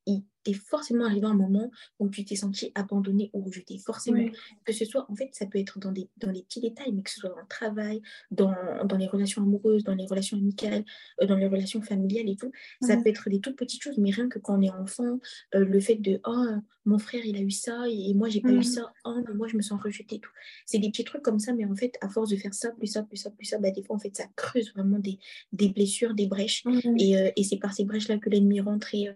es 0.46 0.52
forcément 0.52 1.06
arrivé 1.06 1.26
à 1.26 1.30
un 1.30 1.34
moment 1.34 1.70
où 1.99 2.08
tu 2.08 2.25
t'es 2.25 2.37
senti 2.37 2.70
abandonné 2.75 3.30
ou 3.32 3.42
rejeté. 3.42 3.78
Forcément. 3.78 4.26
Que 4.64 4.73
ce 4.73 4.84
soit, 4.84 5.06
en 5.11 5.14
fait, 5.14 5.30
ça 5.32 5.46
peut 5.46 5.58
être 5.58 5.78
dans, 5.78 5.92
des, 5.92 6.08
dans 6.18 6.30
les 6.30 6.42
petits 6.42 6.61
détails, 6.61 6.92
mais 6.92 7.02
que 7.02 7.11
ce 7.11 7.20
soit 7.20 7.30
dans 7.30 7.40
le 7.40 7.49
travail, 7.49 8.02
dans, 8.30 8.54
dans 8.84 8.96
les 8.96 9.06
relations 9.06 9.42
amoureuses, 9.42 9.84
dans 9.84 9.94
les 9.94 10.06
relations 10.06 10.37
amicales, 10.37 10.84
euh, 11.23 11.26
dans 11.26 11.37
les 11.37 11.46
relations 11.46 11.82
familiales 11.82 12.28
et 12.28 12.37
tout. 12.37 12.52
Ça 12.82 12.96
peut 12.96 13.08
être 13.08 13.28
des 13.30 13.40
toutes 13.40 13.56
petites 13.56 13.82
choses, 13.82 13.99
mais 13.99 14.11
rien 14.11 14.28
que 14.28 14.38
quand 14.38 14.58
on 14.58 14.62
est 14.62 14.70
enfant, 14.70 15.18
euh, 15.54 15.64
le 15.64 15.80
fait 15.80 15.96
de 15.96 16.20
Oh, 16.26 16.46
mon 16.84 16.99
frère, 16.99 17.25
il 17.25 17.37
a 17.37 17.40
eu 17.40 17.50
ça 17.50 17.84
et 17.88 18.12
moi, 18.14 18.28
j'ai 18.28 18.40
pas 18.40 18.50
eu 18.50 18.62
ça. 18.62 18.92
Oh, 19.04 19.16
mais 19.26 19.34
moi, 19.34 19.49
je 19.49 19.56
me 19.56 19.62
sens 19.62 19.80
rejetée. 19.80 20.18
Tout. 20.18 20.30
C'est 20.66 20.78
des 20.78 20.90
petits 20.90 21.04
trucs 21.04 21.23
comme 21.23 21.38
ça, 21.38 21.54
mais 21.54 21.64
en 21.64 21.75
fait, 21.75 21.96
à 22.00 22.08
force 22.08 22.30
de 22.30 22.37
faire 22.37 22.52
ça, 22.52 22.70
plus 22.73 22.87
ça, 22.87 23.02
plus 23.02 23.16
ça, 23.16 23.30
plus 23.30 23.46
ça, 23.46 23.58
bah, 23.58 23.70
des 23.70 23.82
fois, 23.82 23.96
en 23.96 23.99
fait, 23.99 24.14
ça 24.16 24.25
creuse 24.37 24.73
vraiment 24.75 24.99
des, 24.99 25.18
des 25.52 25.70
blessures, 25.70 26.14
des 26.14 26.26
brèches. 26.26 26.64
Et, 26.99 27.16
euh, 27.16 27.30
et 27.37 27.44
c'est 27.44 27.56
par 27.56 27.73
ces 27.73 27.84
brèches-là 27.84 28.18
que 28.18 28.28
l'ennemi 28.28 28.61
rentre 28.61 28.93
et 28.94 29.10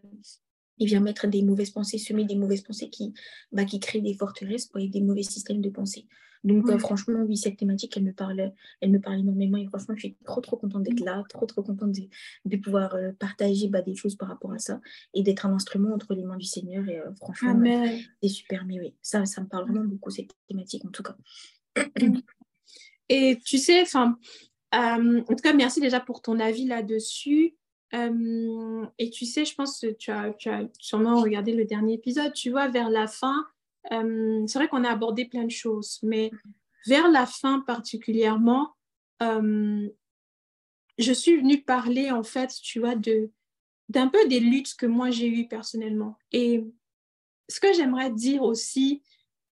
il 0.78 0.86
vient 0.86 1.00
mettre 1.00 1.26
des 1.26 1.42
mauvaises 1.42 1.70
pensées, 1.70 1.98
semer 1.98 2.24
des 2.24 2.36
mauvaises 2.36 2.62
pensées 2.62 2.90
qui, 2.90 3.12
bah, 3.52 3.64
qui 3.64 3.80
créent 3.80 4.00
des 4.00 4.14
forteresses 4.14 4.68
et 4.78 4.88
des 4.88 5.00
mauvais 5.00 5.22
systèmes 5.22 5.60
de 5.60 5.70
pensée. 5.70 6.06
Donc 6.44 6.68
euh, 6.68 6.78
franchement, 6.78 7.20
oui, 7.26 7.36
cette 7.36 7.56
thématique, 7.56 7.96
elle 7.96 8.04
me 8.04 8.12
parle, 8.12 8.52
elle 8.80 8.90
me 8.92 9.00
parle 9.00 9.18
énormément 9.18 9.58
et 9.58 9.66
franchement, 9.66 9.94
je 9.96 10.00
suis 10.00 10.16
trop 10.24 10.40
trop 10.40 10.56
contente 10.56 10.84
d'être 10.84 11.00
là, 11.00 11.22
trop 11.28 11.46
trop 11.46 11.62
contente 11.62 11.92
de, 11.92 12.08
de 12.44 12.56
pouvoir 12.56 12.94
euh, 12.94 13.10
partager 13.18 13.68
bah, 13.68 13.82
des 13.82 13.96
choses 13.96 14.14
par 14.14 14.28
rapport 14.28 14.52
à 14.52 14.58
ça 14.58 14.80
et 15.14 15.22
d'être 15.22 15.46
un 15.46 15.52
instrument 15.52 15.92
entre 15.92 16.14
les 16.14 16.24
mains 16.24 16.36
du 16.36 16.46
Seigneur. 16.46 16.88
Et 16.88 17.00
euh, 17.00 17.12
franchement, 17.16 17.60
c'est 18.22 18.28
super. 18.28 18.64
Mais 18.66 18.78
oui, 18.78 18.94
ça, 19.02 19.26
ça 19.26 19.40
me 19.40 19.48
parle 19.48 19.64
vraiment 19.64 19.84
beaucoup 19.84 20.10
cette 20.10 20.30
thématique 20.48 20.84
en 20.84 20.90
tout 20.90 21.02
cas. 21.02 21.16
Et 23.08 23.38
tu 23.44 23.58
sais, 23.58 23.82
enfin, 23.82 24.16
en 24.72 25.24
tout 25.24 25.42
cas, 25.42 25.54
merci 25.54 25.80
déjà 25.80 25.98
pour 25.98 26.22
ton 26.22 26.38
avis 26.38 26.66
là-dessus. 26.66 27.56
Et 27.92 29.10
tu 29.10 29.24
sais, 29.24 29.44
je 29.44 29.54
pense 29.54 29.80
que 29.80 29.92
tu 29.92 30.10
as, 30.10 30.34
sûrement 30.78 31.20
regardé 31.20 31.52
le 31.52 31.64
dernier 31.64 31.94
épisode. 31.94 32.32
Tu 32.32 32.50
vois, 32.50 32.68
vers 32.68 32.90
la 32.90 33.06
fin, 33.06 33.46
c'est 33.90 34.54
vrai 34.54 34.68
qu'on 34.68 34.84
a 34.84 34.90
abordé 34.90 35.24
plein 35.24 35.44
de 35.44 35.50
choses, 35.50 35.98
mais 36.02 36.30
vers 36.86 37.08
la 37.08 37.26
fin 37.26 37.60
particulièrement, 37.60 38.74
je 39.20 41.12
suis 41.12 41.36
venue 41.36 41.62
parler, 41.62 42.10
en 42.10 42.22
fait, 42.22 42.52
tu 42.62 42.80
vois, 42.80 42.94
de 42.94 43.30
d'un 43.88 44.08
peu 44.08 44.28
des 44.28 44.40
luttes 44.40 44.74
que 44.76 44.84
moi 44.84 45.10
j'ai 45.10 45.28
eues 45.28 45.48
personnellement. 45.48 46.18
Et 46.30 46.62
ce 47.48 47.58
que 47.58 47.72
j'aimerais 47.72 48.10
dire 48.10 48.42
aussi, 48.42 49.02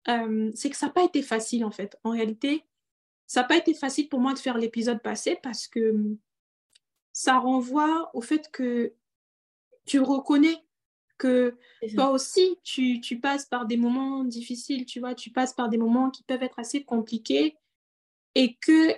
c'est 0.07 0.71
que 0.71 0.77
ça 0.77 0.87
n'a 0.87 0.93
pas 0.93 1.05
été 1.05 1.23
facile, 1.23 1.65
en 1.65 1.71
fait. 1.71 1.99
En 2.05 2.11
réalité, 2.11 2.65
ça 3.27 3.41
n'a 3.41 3.49
pas 3.49 3.57
été 3.57 3.73
facile 3.73 4.11
pour 4.11 4.21
moi 4.21 4.35
de 4.35 4.39
faire 4.39 4.59
l'épisode 4.59 5.01
passé 5.03 5.39
parce 5.43 5.67
que 5.67 5.95
ça 7.17 7.39
renvoie 7.39 8.11
au 8.13 8.21
fait 8.21 8.51
que 8.53 8.93
tu 9.87 10.01
reconnais 10.01 10.59
que 11.17 11.57
toi 11.95 12.11
aussi, 12.11 12.59
tu, 12.63 13.01
tu, 13.01 13.19
passes 13.19 13.47
par 13.47 13.65
des 13.65 13.79
moments 13.79 14.23
difficiles, 14.23 14.85
tu 14.85 15.01
vois, 15.01 15.15
tu 15.15 15.31
passes 15.31 15.55
par 15.55 15.71
des 15.71 15.79
moments 15.79 16.11
qui 16.11 16.25
peuvent 16.25 16.43
être 16.43 16.59
assez 16.59 16.85
compliqués 16.85 17.57
et 18.35 18.57
que 18.57 18.95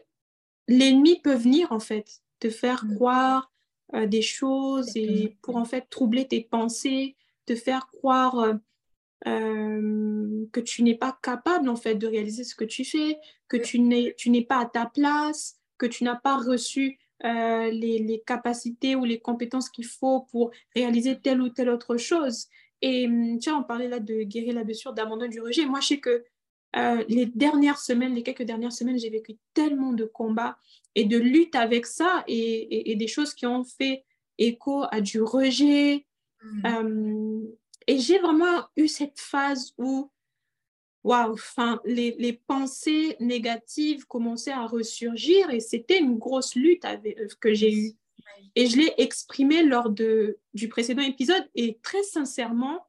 l'ennemi 0.67 1.21
peut 1.21 1.37
venir, 1.37 1.71
en 1.71 1.79
fait, 1.79 2.23
te 2.41 2.51
faire 2.51 2.85
mm. 2.85 2.97
croire 2.97 3.53
euh, 3.95 4.07
des 4.07 4.23
choses 4.23 4.97
et 4.97 5.37
pour, 5.41 5.55
en 5.55 5.65
fait, 5.65 5.87
troubler 5.89 6.27
tes 6.27 6.41
pensées, 6.41 7.15
te 7.47 7.55
faire 7.55 7.87
croire 7.87 8.41
euh, 8.41 8.55
euh, 9.29 10.45
que 10.51 10.59
tu 10.59 10.83
n'es 10.83 10.97
pas 10.97 11.17
capable, 11.23 11.69
en 11.69 11.77
fait, 11.77 11.95
de 11.95 12.09
réaliser 12.09 12.43
ce 12.43 12.57
que 12.57 12.65
tu 12.65 12.85
fais, 12.85 13.21
que 13.47 13.57
tu 13.57 13.79
n'es 13.79 14.45
pas 14.45 14.59
à 14.59 14.67
ta 14.67 14.87
place, 14.87 15.57
que 15.79 15.87
tu 15.87 16.03
n'as 16.03 16.17
pas 16.17 16.37
reçu 16.37 16.99
euh, 17.25 17.71
les, 17.71 18.23
capacités 18.27 18.95
ou 18.95 19.05
les 19.05 19.19
compétences 19.21 19.69
qu'il 19.69 19.87
faut 19.87 20.21
pour 20.31 20.53
réaliser 20.75 21.21
telle 21.21 21.41
ou 21.41 21.49
telle 21.49 21.69
autre 21.69 21.97
chose. 21.97 22.47
Et 22.81 23.07
hum, 23.07 23.39
vois, 23.45 23.59
on 23.59 23.65
parlait 23.65 23.89
là 23.89 23.99
de 23.99 24.23
guérir 24.23 24.55
la 24.55 24.65
blessure, 24.65 24.93
d'abandon 24.93 25.27
du 25.27 25.41
rejet. 25.41 25.67
Moi, 25.67 25.81
je 25.81 25.89
sais 25.89 25.99
que 25.99 26.25
euh, 26.77 27.05
les 27.09 27.27
dernières 27.27 27.79
semaines, 27.79 28.15
les 28.15 28.23
quelques 28.23 28.43
dernières 28.43 28.73
semaines, 28.73 28.99
j'ai 28.99 29.11
vécu 29.11 29.37
tellement 29.55 29.93
de 29.93 30.05
combats 30.05 30.59
et 30.95 31.05
de 31.05 31.19
luttes 31.19 31.57
avec 31.57 31.87
ça 31.87 32.25
et, 32.29 32.95
des 32.97 33.07
choses 33.07 33.35
qui 33.35 33.47
ont 33.47 33.65
fait 33.65 34.05
écho 34.39 34.85
à 34.91 35.01
du 35.01 35.21
rejet. 35.21 36.07
Mmh. 36.43 36.67
Hum, 36.67 37.49
et 37.89 37.99
j'ai 37.99 38.19
vraiment 38.19 38.65
eu 38.77 38.87
cette 38.87 39.19
phase 39.19 39.73
où 39.79 40.11
waouh, 41.09 41.33
enfin, 41.33 41.81
les, 41.85 42.15
les, 42.19 42.35
pensées 42.35 43.17
négatives 43.19 44.07
commençaient 44.07 44.53
à 44.53 44.67
ressurgir 44.67 45.49
et 45.51 45.61
c'était 45.61 45.99
une 45.99 46.19
grosse 46.19 46.55
lutte 46.55 46.85
avec, 46.85 47.19
euh, 47.19 47.29
que 47.41 47.55
j'ai 47.55 47.73
eue. 47.73 47.93
Et 48.55 48.67
je 48.67 48.77
l'ai 48.77 48.93
exprimé 48.99 49.63
lors 49.63 49.89
de, 49.89 50.39
du 50.53 50.69
précédent 50.69 51.03
épisode 51.03 51.49
et 51.55 51.79
très 51.83 52.03
sincèrement, 52.03 52.87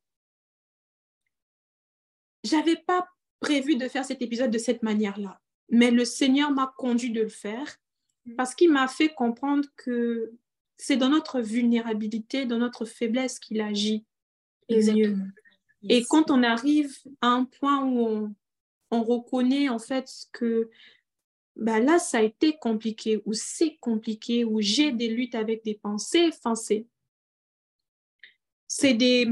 j'avais 2.43 2.75
pas 2.75 3.07
prévu 3.39 3.77
de 3.77 3.87
faire 3.87 4.03
cet 4.03 4.21
épisode 4.21 4.51
de 4.51 4.57
cette 4.57 4.83
manière-là. 4.83 5.39
Mais 5.69 5.91
le 5.91 6.03
Seigneur 6.03 6.51
m'a 6.51 6.73
conduit 6.77 7.11
de 7.11 7.21
le 7.21 7.29
faire 7.29 7.77
mm. 8.25 8.35
parce 8.35 8.53
qu'il 8.53 8.71
m'a 8.71 8.87
fait 8.87 9.09
comprendre 9.09 9.65
que 9.77 10.33
c'est 10.75 10.97
dans 10.97 11.09
notre 11.09 11.39
vulnérabilité, 11.39 12.45
dans 12.45 12.57
notre 12.57 12.83
faiblesse 12.83 13.39
qu'il 13.39 13.61
agit. 13.61 14.05
Exactement. 14.67 15.25
Et 15.87 16.03
quand 16.03 16.29
on 16.29 16.43
arrive 16.43 16.97
à 17.21 17.27
un 17.27 17.45
point 17.45 17.85
où 17.85 18.33
on, 18.91 19.03
reconnaît 19.03 19.69
en 19.69 19.79
fait 19.79 20.09
que 20.33 20.69
bah 21.55 21.79
là, 21.79 21.99
ça 21.99 22.19
a 22.19 22.21
été 22.21 22.57
compliqué, 22.57 23.21
ou 23.25 23.33
c'est 23.33 23.77
compliqué, 23.77 24.45
ou 24.45 24.61
j'ai 24.61 24.91
des 24.91 25.09
luttes 25.09 25.35
avec 25.35 25.63
des 25.63 25.75
pensées, 25.75 26.29
enfin, 26.29 26.55
c'est 26.55 26.85
des, 28.93 29.27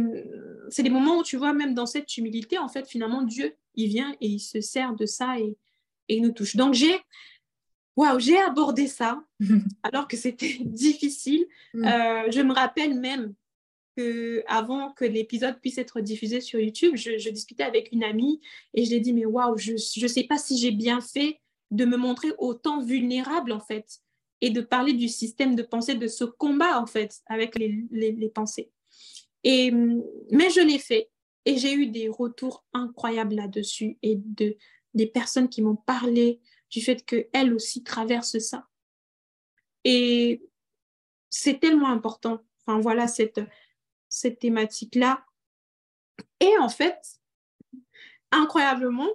des 0.77 0.89
moments 0.89 1.19
où 1.19 1.23
tu 1.23 1.37
vois, 1.37 1.53
même 1.53 1.73
dans 1.73 1.85
cette 1.85 2.17
humilité, 2.17 2.57
en 2.57 2.67
fait, 2.67 2.87
finalement, 2.87 3.21
Dieu, 3.21 3.55
il 3.75 3.87
vient 3.87 4.15
et 4.19 4.27
il 4.27 4.39
se 4.39 4.61
sert 4.61 4.93
de 4.93 5.05
ça 5.05 5.39
et, 5.39 5.55
et 6.09 6.17
il 6.17 6.21
nous 6.21 6.31
touche. 6.31 6.55
Donc, 6.55 6.73
j'ai 6.73 6.97
waouh, 7.97 8.19
j'ai 8.19 8.37
abordé 8.37 8.87
ça 8.87 9.21
alors 9.83 10.07
que 10.07 10.15
c'était 10.15 10.57
difficile. 10.61 11.45
Mm. 11.73 11.85
Euh, 11.85 12.31
je 12.31 12.41
me 12.41 12.53
rappelle 12.53 12.97
même 12.97 13.33
avant 14.47 14.91
que 14.91 15.05
l'épisode 15.05 15.59
puisse 15.59 15.77
être 15.77 16.01
diffusé 16.01 16.41
sur 16.41 16.59
YouTube, 16.59 16.95
je, 16.95 17.29
discutais 17.29 17.63
avec 17.63 17.89
une 17.91 18.03
amie 18.03 18.41
et 18.73 18.83
je 18.83 18.89
lui 18.89 18.97
ai 18.97 18.99
dit, 18.99 19.13
mais 19.13 19.25
waouh, 19.25 19.57
je 19.57 19.73
ne 19.73 20.07
sais 20.07 20.23
pas 20.23 20.37
si 20.37 20.57
j'ai 20.57 20.71
bien 20.71 21.01
fait 21.01 21.39
de 21.71 21.85
me 21.85 21.97
montrer 21.97 22.29
autant 22.37 22.81
vulnérable 22.81 23.51
en 23.51 23.59
fait 23.59 23.99
et 24.41 24.49
de 24.49 24.61
parler 24.61 24.93
du 24.93 25.07
système 25.07 25.55
de 25.55 25.63
pensée, 25.63 25.95
de 25.95 26.07
ce 26.07 26.23
combat 26.23 26.79
en 26.79 26.85
fait 26.85 27.21
avec 27.25 27.57
les, 27.57 27.85
les, 27.91 28.29
pensées. 28.29 28.71
Et, 29.43 29.71
mais 29.71 30.49
je 30.49 30.61
l'ai 30.61 30.79
fait 30.79 31.09
et 31.45 31.57
j'ai 31.57 31.73
eu 31.73 31.87
des 31.87 32.09
retours 32.09 32.65
incroyables 32.73 33.35
là-dessus 33.35 33.97
et 34.03 34.15
de, 34.17 34.55
des 34.93 35.07
personnes 35.07 35.49
qui 35.49 35.61
m'ont 35.61 35.75
parlé 35.75 36.39
du 36.69 36.81
fait 36.81 37.05
qu'elles 37.05 37.53
aussi 37.53 37.83
traversent 37.83 38.39
ça. 38.39 38.67
Et 39.83 40.43
c'est 41.29 41.59
tellement 41.59 41.89
important. 41.89 42.39
Enfin 42.65 42.79
voilà, 42.79 43.07
cette, 43.07 43.39
cette 44.17 44.39
thématique-là. 44.39 45.23
Et 46.39 46.57
en 46.59 46.69
fait, 46.69 47.19
incroyablement, 48.31 49.09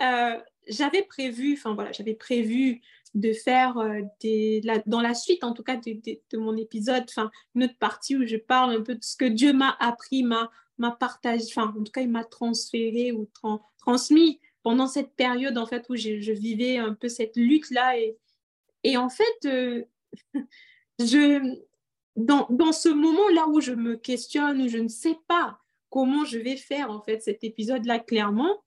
euh, 0.00 0.38
j'avais 0.68 1.02
prévu, 1.02 1.54
enfin 1.54 1.74
voilà, 1.74 1.92
j'avais 1.92 2.14
prévu 2.14 2.80
de 3.14 3.32
faire 3.32 3.78
euh, 3.78 4.00
des, 4.20 4.62
dans 4.86 5.00
la 5.00 5.14
suite, 5.14 5.44
en 5.44 5.52
tout 5.52 5.62
cas, 5.62 5.76
de, 5.76 6.36
mon 6.36 6.56
épisode, 6.56 7.04
enfin, 7.08 7.30
une 7.54 7.64
autre 7.64 7.78
partie 7.78 8.16
où 8.16 8.26
je 8.26 8.36
parle 8.36 8.74
un 8.74 8.82
peu 8.82 8.94
de 8.94 9.02
ce 9.02 9.16
que 9.16 9.24
Dieu 9.24 9.52
m'a 9.52 9.76
appris, 9.80 10.22
m'a, 10.22 10.50
partagé, 11.00 11.44
enfin, 11.48 11.74
en 11.76 11.82
tout 11.82 11.92
cas, 11.92 12.02
il 12.02 12.10
m'a 12.10 12.24
transféré 12.24 13.12
ou 13.12 13.28
transmis 13.78 14.40
pendant 14.62 14.86
cette 14.86 15.14
période, 15.14 15.56
en 15.58 15.66
fait, 15.66 15.86
où 15.88 15.96
je, 15.96 16.32
vivais 16.32 16.76
un 16.76 16.94
peu 16.94 17.08
cette 17.08 17.36
lutte-là. 17.36 17.98
Et, 17.98 18.16
et 18.84 18.96
en 18.96 19.08
fait, 19.08 19.46
euh, 19.46 19.84
je, 20.98 21.58
dans, 22.18 22.48
dans 22.50 22.72
ce 22.72 22.88
moment-là 22.88 23.46
où 23.46 23.60
je 23.60 23.72
me 23.72 23.96
questionne, 23.96 24.60
où 24.60 24.68
je 24.68 24.78
ne 24.78 24.88
sais 24.88 25.16
pas 25.28 25.60
comment 25.88 26.24
je 26.24 26.38
vais 26.38 26.56
faire, 26.56 26.90
en 26.90 27.00
fait, 27.00 27.22
cet 27.22 27.44
épisode-là, 27.44 28.00
clairement, 28.00 28.64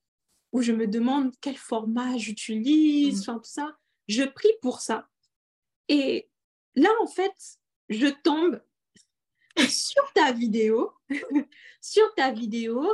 où 0.53 0.61
je 0.61 0.71
me 0.71 0.87
demande 0.87 1.33
quel 1.41 1.57
format 1.57 2.17
j'utilise, 2.17 3.17
mm. 3.17 3.21
enfin 3.21 3.39
tout 3.39 3.51
ça. 3.51 3.77
Je 4.07 4.23
prie 4.23 4.53
pour 4.61 4.79
ça. 4.79 5.09
Et 5.89 6.29
là, 6.75 6.89
en 7.01 7.07
fait, 7.07 7.59
je 7.89 8.07
tombe 8.07 8.61
sur 9.67 10.13
ta 10.13 10.31
vidéo, 10.31 10.93
sur 11.81 12.13
ta 12.15 12.31
vidéo 12.31 12.87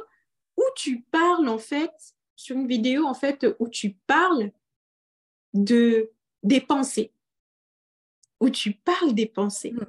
où 0.58 0.64
tu 0.76 1.04
parles, 1.04 1.48
en 1.50 1.60
fait, 1.60 1.94
sur 2.36 2.56
une 2.56 2.68
vidéo, 2.68 3.06
en 3.06 3.14
fait, 3.14 3.46
où 3.60 3.70
tu 3.70 3.94
parles 4.08 4.52
de, 5.54 6.12
des 6.42 6.62
pensées, 6.62 7.14
où 8.40 8.50
tu 8.50 8.74
parles 8.74 9.14
des 9.14 9.28
pensées. 9.28 9.74
Mm. 9.74 9.86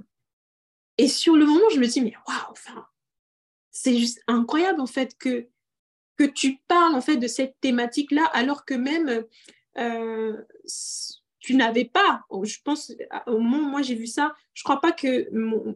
Et 0.98 1.08
sur 1.08 1.36
le 1.36 1.46
moment, 1.46 1.68
je 1.72 1.78
me 1.78 1.86
dis, 1.86 2.00
mais 2.00 2.14
waouh, 2.26 2.50
enfin, 2.50 2.86
c'est 3.70 3.96
juste 3.96 4.20
incroyable, 4.26 4.80
en 4.80 4.86
fait, 4.86 5.16
que 5.16 5.48
que 6.18 6.24
tu 6.24 6.58
parles 6.66 6.96
en 6.96 7.00
fait 7.00 7.16
de 7.16 7.28
cette 7.28 7.54
thématique-là 7.60 8.24
alors 8.32 8.64
que 8.64 8.74
même 8.74 9.24
euh, 9.78 10.36
tu 11.38 11.54
n'avais 11.54 11.84
pas, 11.84 12.24
oh, 12.28 12.44
je 12.44 12.58
pense, 12.62 12.92
au 13.26 13.38
moment 13.38 13.68
où 13.68 13.70
moi 13.70 13.82
j'ai 13.82 13.94
vu 13.94 14.06
ça, 14.06 14.34
je 14.52 14.64
crois 14.64 14.80
pas 14.80 14.92
que, 14.92 15.30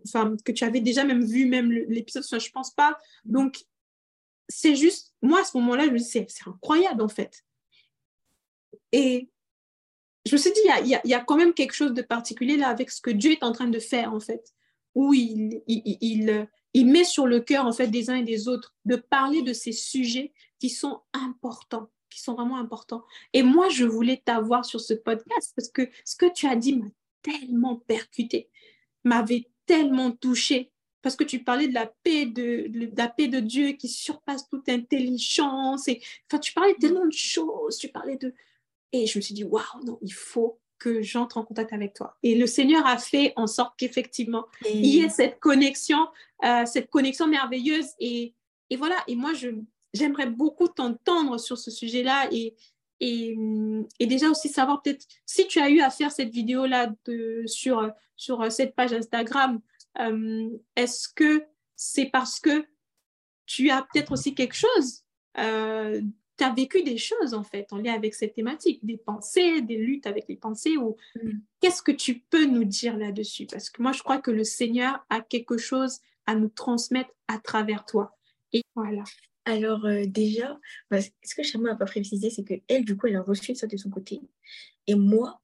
enfin, 0.05 0.37
que 0.45 0.53
tu 0.53 0.65
avais 0.65 0.81
déjà 0.81 1.05
même 1.05 1.25
vu 1.25 1.47
même 1.47 1.71
l'épisode, 1.71 2.25
je 2.25 2.51
pense 2.51 2.73
pas. 2.73 2.99
Donc, 3.25 3.65
c'est 4.49 4.75
juste, 4.75 5.15
moi 5.23 5.41
à 5.41 5.45
ce 5.45 5.57
moment-là, 5.59 5.87
je 5.87 5.91
me 5.91 5.99
dis, 5.99 6.05
c'est 6.05 6.27
incroyable 6.47 7.01
en 7.01 7.09
fait. 7.09 7.45
Et 8.91 9.31
je 10.27 10.33
me 10.33 10.37
suis 10.37 10.53
dit, 10.53 10.61
il 10.65 10.87
y 10.87 11.09
y 11.09 11.15
a, 11.15 11.21
quand 11.21 11.37
même 11.37 11.55
quelque 11.55 11.75
chose 11.75 11.95
de 11.95 12.03
particulier 12.03 12.57
là 12.57 12.69
avec 12.69 12.91
ce 12.91 13.01
que 13.01 13.11
Dieu 13.11 13.31
est 13.33 13.45
en 13.45 13.53
train 13.53 13.69
de 13.69 13.79
faire 13.79 14.13
en 14.13 14.21
fait, 14.21 14.53
où 14.95 15.15
il, 15.15 15.63
met 16.75 17.05
sur 17.05 17.27
le 17.27 17.41
cœur 17.41 17.67
en 17.67 17.73
fait 17.73 17.89
des 17.89 18.11
uns 18.11 18.17
et 18.17 18.25
des 18.25 18.49
autres 18.49 18.75
de 18.85 18.97
parler 18.97 19.43
de 19.43 19.53
ces 19.53 19.73
sujets 19.73 20.33
qui 20.59 20.71
sont 20.71 21.01
importants, 21.13 21.91
qui 22.11 22.21
sont 22.21 22.35
vraiment 22.35 22.59
importants. 22.59 23.05
Et 23.33 23.43
moi, 23.43 23.69
je 23.69 23.85
voulais 23.85 24.23
t'avoir 24.25 24.65
sur 24.65 24.81
ce 24.81 24.95
podcast 24.95 25.53
parce 25.57 25.69
que 25.69 25.89
ce 26.05 26.17
que 26.17 26.33
tu 26.33 26.47
as 26.47 26.57
dit 26.57 26.77
m'a 26.77 26.89
tellement 27.23 27.77
percuté, 27.77 28.49
m'avait 29.05 29.49
tellement 29.67 30.13
touché 30.13 30.73
parce 31.03 31.17
que 31.17 31.25
tu 31.25 31.43
parlais 31.43 31.69
de 31.69 31.75
la 31.75 31.87
paix 31.87 32.27
de, 32.27 32.71
la 32.97 33.09
paix 33.09 33.29
de 33.29 33.41
Dieu 33.41 33.73
qui 33.73 33.89
surpasse 33.89 34.49
toute 34.49 34.69
intelligence 34.69 35.89
et 35.89 36.01
enfin 36.31 36.39
tu 36.39 36.53
parlais 36.53 36.75
tellement 36.75 37.07
de 37.07 37.13
choses, 37.13 37.77
tu 37.77 37.89
parlais 37.89 38.17
de 38.17 38.35
et 38.93 39.07
je 39.07 39.19
me 39.19 39.23
suis 39.23 39.35
dit 39.35 39.45
waouh 39.45 39.85
non, 39.85 39.99
il 40.01 40.13
faut 40.13 40.61
que 40.83 41.01
j'entre 41.01 41.39
en 41.39 41.45
contact 41.45 41.73
avec 41.73 41.95
toi. 41.95 42.17
Et 42.25 42.35
le 42.35 42.49
Seigneur 42.49 42.85
a 42.87 42.99
fait 42.99 43.33
en 43.37 43.47
sorte 43.47 43.75
qu'effectivement, 43.79 44.47
il 44.69 44.85
y 44.85 45.01
ait 45.01 45.09
cette 45.09 45.39
connexion, 45.39 46.09
euh, 46.45 46.67
cette 46.67 46.91
connexion 46.91 47.29
merveilleuse. 47.29 47.87
Et, 48.01 48.35
et 48.69 48.77
voilà, 48.77 48.97
et 49.07 49.15
moi, 49.15 49.33
je, 49.33 49.51
j'aimerais 49.95 50.27
beaucoup 50.27 50.67
t'entendre 50.67 51.39
sur 51.39 51.57
ce 51.57 51.71
sujet-là 51.71 52.27
et, 52.33 52.57
et, 52.99 53.37
et, 54.01 54.07
déjà 54.07 54.29
aussi 54.29 54.49
savoir 54.49 54.83
peut-être 54.83 55.07
si 55.25 55.47
tu 55.47 55.61
as 55.61 55.71
eu 55.71 55.81
à 55.81 55.91
faire 55.91 56.11
cette 56.11 56.31
vidéo-là 56.31 56.93
sur, 57.47 57.89
sur 58.17 58.51
cette 58.51 58.75
page 58.75 58.93
Instagram, 58.93 59.61
euh, 60.01 60.49
est-ce 60.75 61.09
que 61.09 61.45
c'est 61.77 62.07
parce 62.07 62.41
que 62.41 62.67
tu 63.47 63.71
as 63.71 63.87
peut-être 63.93 64.11
aussi 64.11 64.35
quelque 64.35 64.57
chose 64.57 65.05
euh, 65.39 66.01
vécu 66.51 66.83
des 66.83 66.99
choses 66.99 67.35
en 67.35 67.43
fait 67.43 67.73
en 67.73 67.79
lien 67.79 67.95
avec 67.95 68.15
cette 68.15 68.35
thématique, 68.35 68.85
des 68.85 68.97
pensées, 68.97 69.63
des 69.63 69.77
luttes 69.77 70.07
avec 70.07 70.27
les 70.29 70.37
pensées 70.37 70.77
ou 70.77 70.97
mm. 71.23 71.31
qu'est-ce 71.61 71.83
que 71.83 71.93
tu 71.93 72.21
peux 72.21 72.47
nous 72.47 72.65
dire 72.65 72.97
là-dessus? 72.97 73.47
Parce 73.47 73.71
que 73.71 73.83
moi 73.83 73.93
je 73.93 74.03
crois 74.03 74.19
que 74.19 74.31
le 74.31 74.45
Seigneur 74.45 75.05
a 75.11 75.21
quelque 75.21 75.59
chose 75.59 76.01
à 76.27 76.35
nous 76.35 76.49
transmettre 76.49 77.11
à 77.29 77.39
travers 77.39 77.85
toi. 77.85 78.17
Et 78.53 78.63
voilà. 78.75 79.05
Alors 79.45 79.87
euh, 79.87 80.05
déjà, 80.07 80.59
bah, 80.91 81.01
ce 81.01 81.35
que 81.35 81.43
Chama 81.43 81.71
n'a 81.71 81.77
pas 81.77 81.87
précisé, 81.87 82.31
c'est 82.31 82.45
que 82.45 82.55
elle 82.69 82.85
du 82.85 82.97
coup 82.97 83.07
elle 83.07 83.17
a 83.17 83.23
reçu 83.23 83.55
ça 83.55 83.67
de 83.67 83.77
son 83.77 83.91
côté 83.91 84.21
et 84.87 84.95
moi 84.95 85.43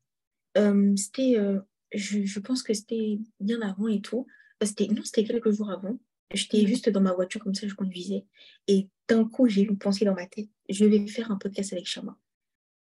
euh, 0.57 0.95
c'était, 0.97 1.37
euh, 1.37 1.61
je, 1.93 2.25
je, 2.25 2.41
pense 2.41 2.63
que 2.63 2.75
c'était 2.75 3.19
bien 3.41 3.61
avant 3.61 3.89
et 3.89 4.01
tout. 4.01 4.27
C'était 4.63 4.89
non, 4.89 5.03
c'était 5.05 5.25
quelques 5.25 5.51
jours 5.51 5.71
avant. 5.71 5.99
J'étais 6.33 6.67
juste 6.67 6.89
dans 6.91 7.01
ma 7.01 7.13
voiture 7.13 7.43
comme 7.43 7.55
ça, 7.55 7.67
je 7.67 7.75
conduisais. 7.75 8.27
Et 8.67 8.89
d'un 9.09 9.25
coup, 9.25 9.49
j'ai 9.49 9.63
eu 9.63 9.69
une 9.69 9.79
pensée 9.79 10.05
dans 10.05 10.15
ma 10.15 10.27
tête. 10.27 10.49
Je 10.69 10.85
vais 10.85 11.07
faire 11.07 11.31
un 11.31 11.37
podcast 11.37 11.73
avec 11.73 11.87
Chama. 11.87 12.19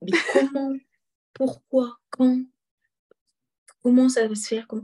Mais 0.01 0.11
comment 0.33 0.73
Pourquoi 1.33 1.99
Quand 2.09 2.43
Comment 3.81 4.09
ça 4.09 4.27
va 4.27 4.35
se 4.35 4.47
faire 4.47 4.67
comment... 4.67 4.83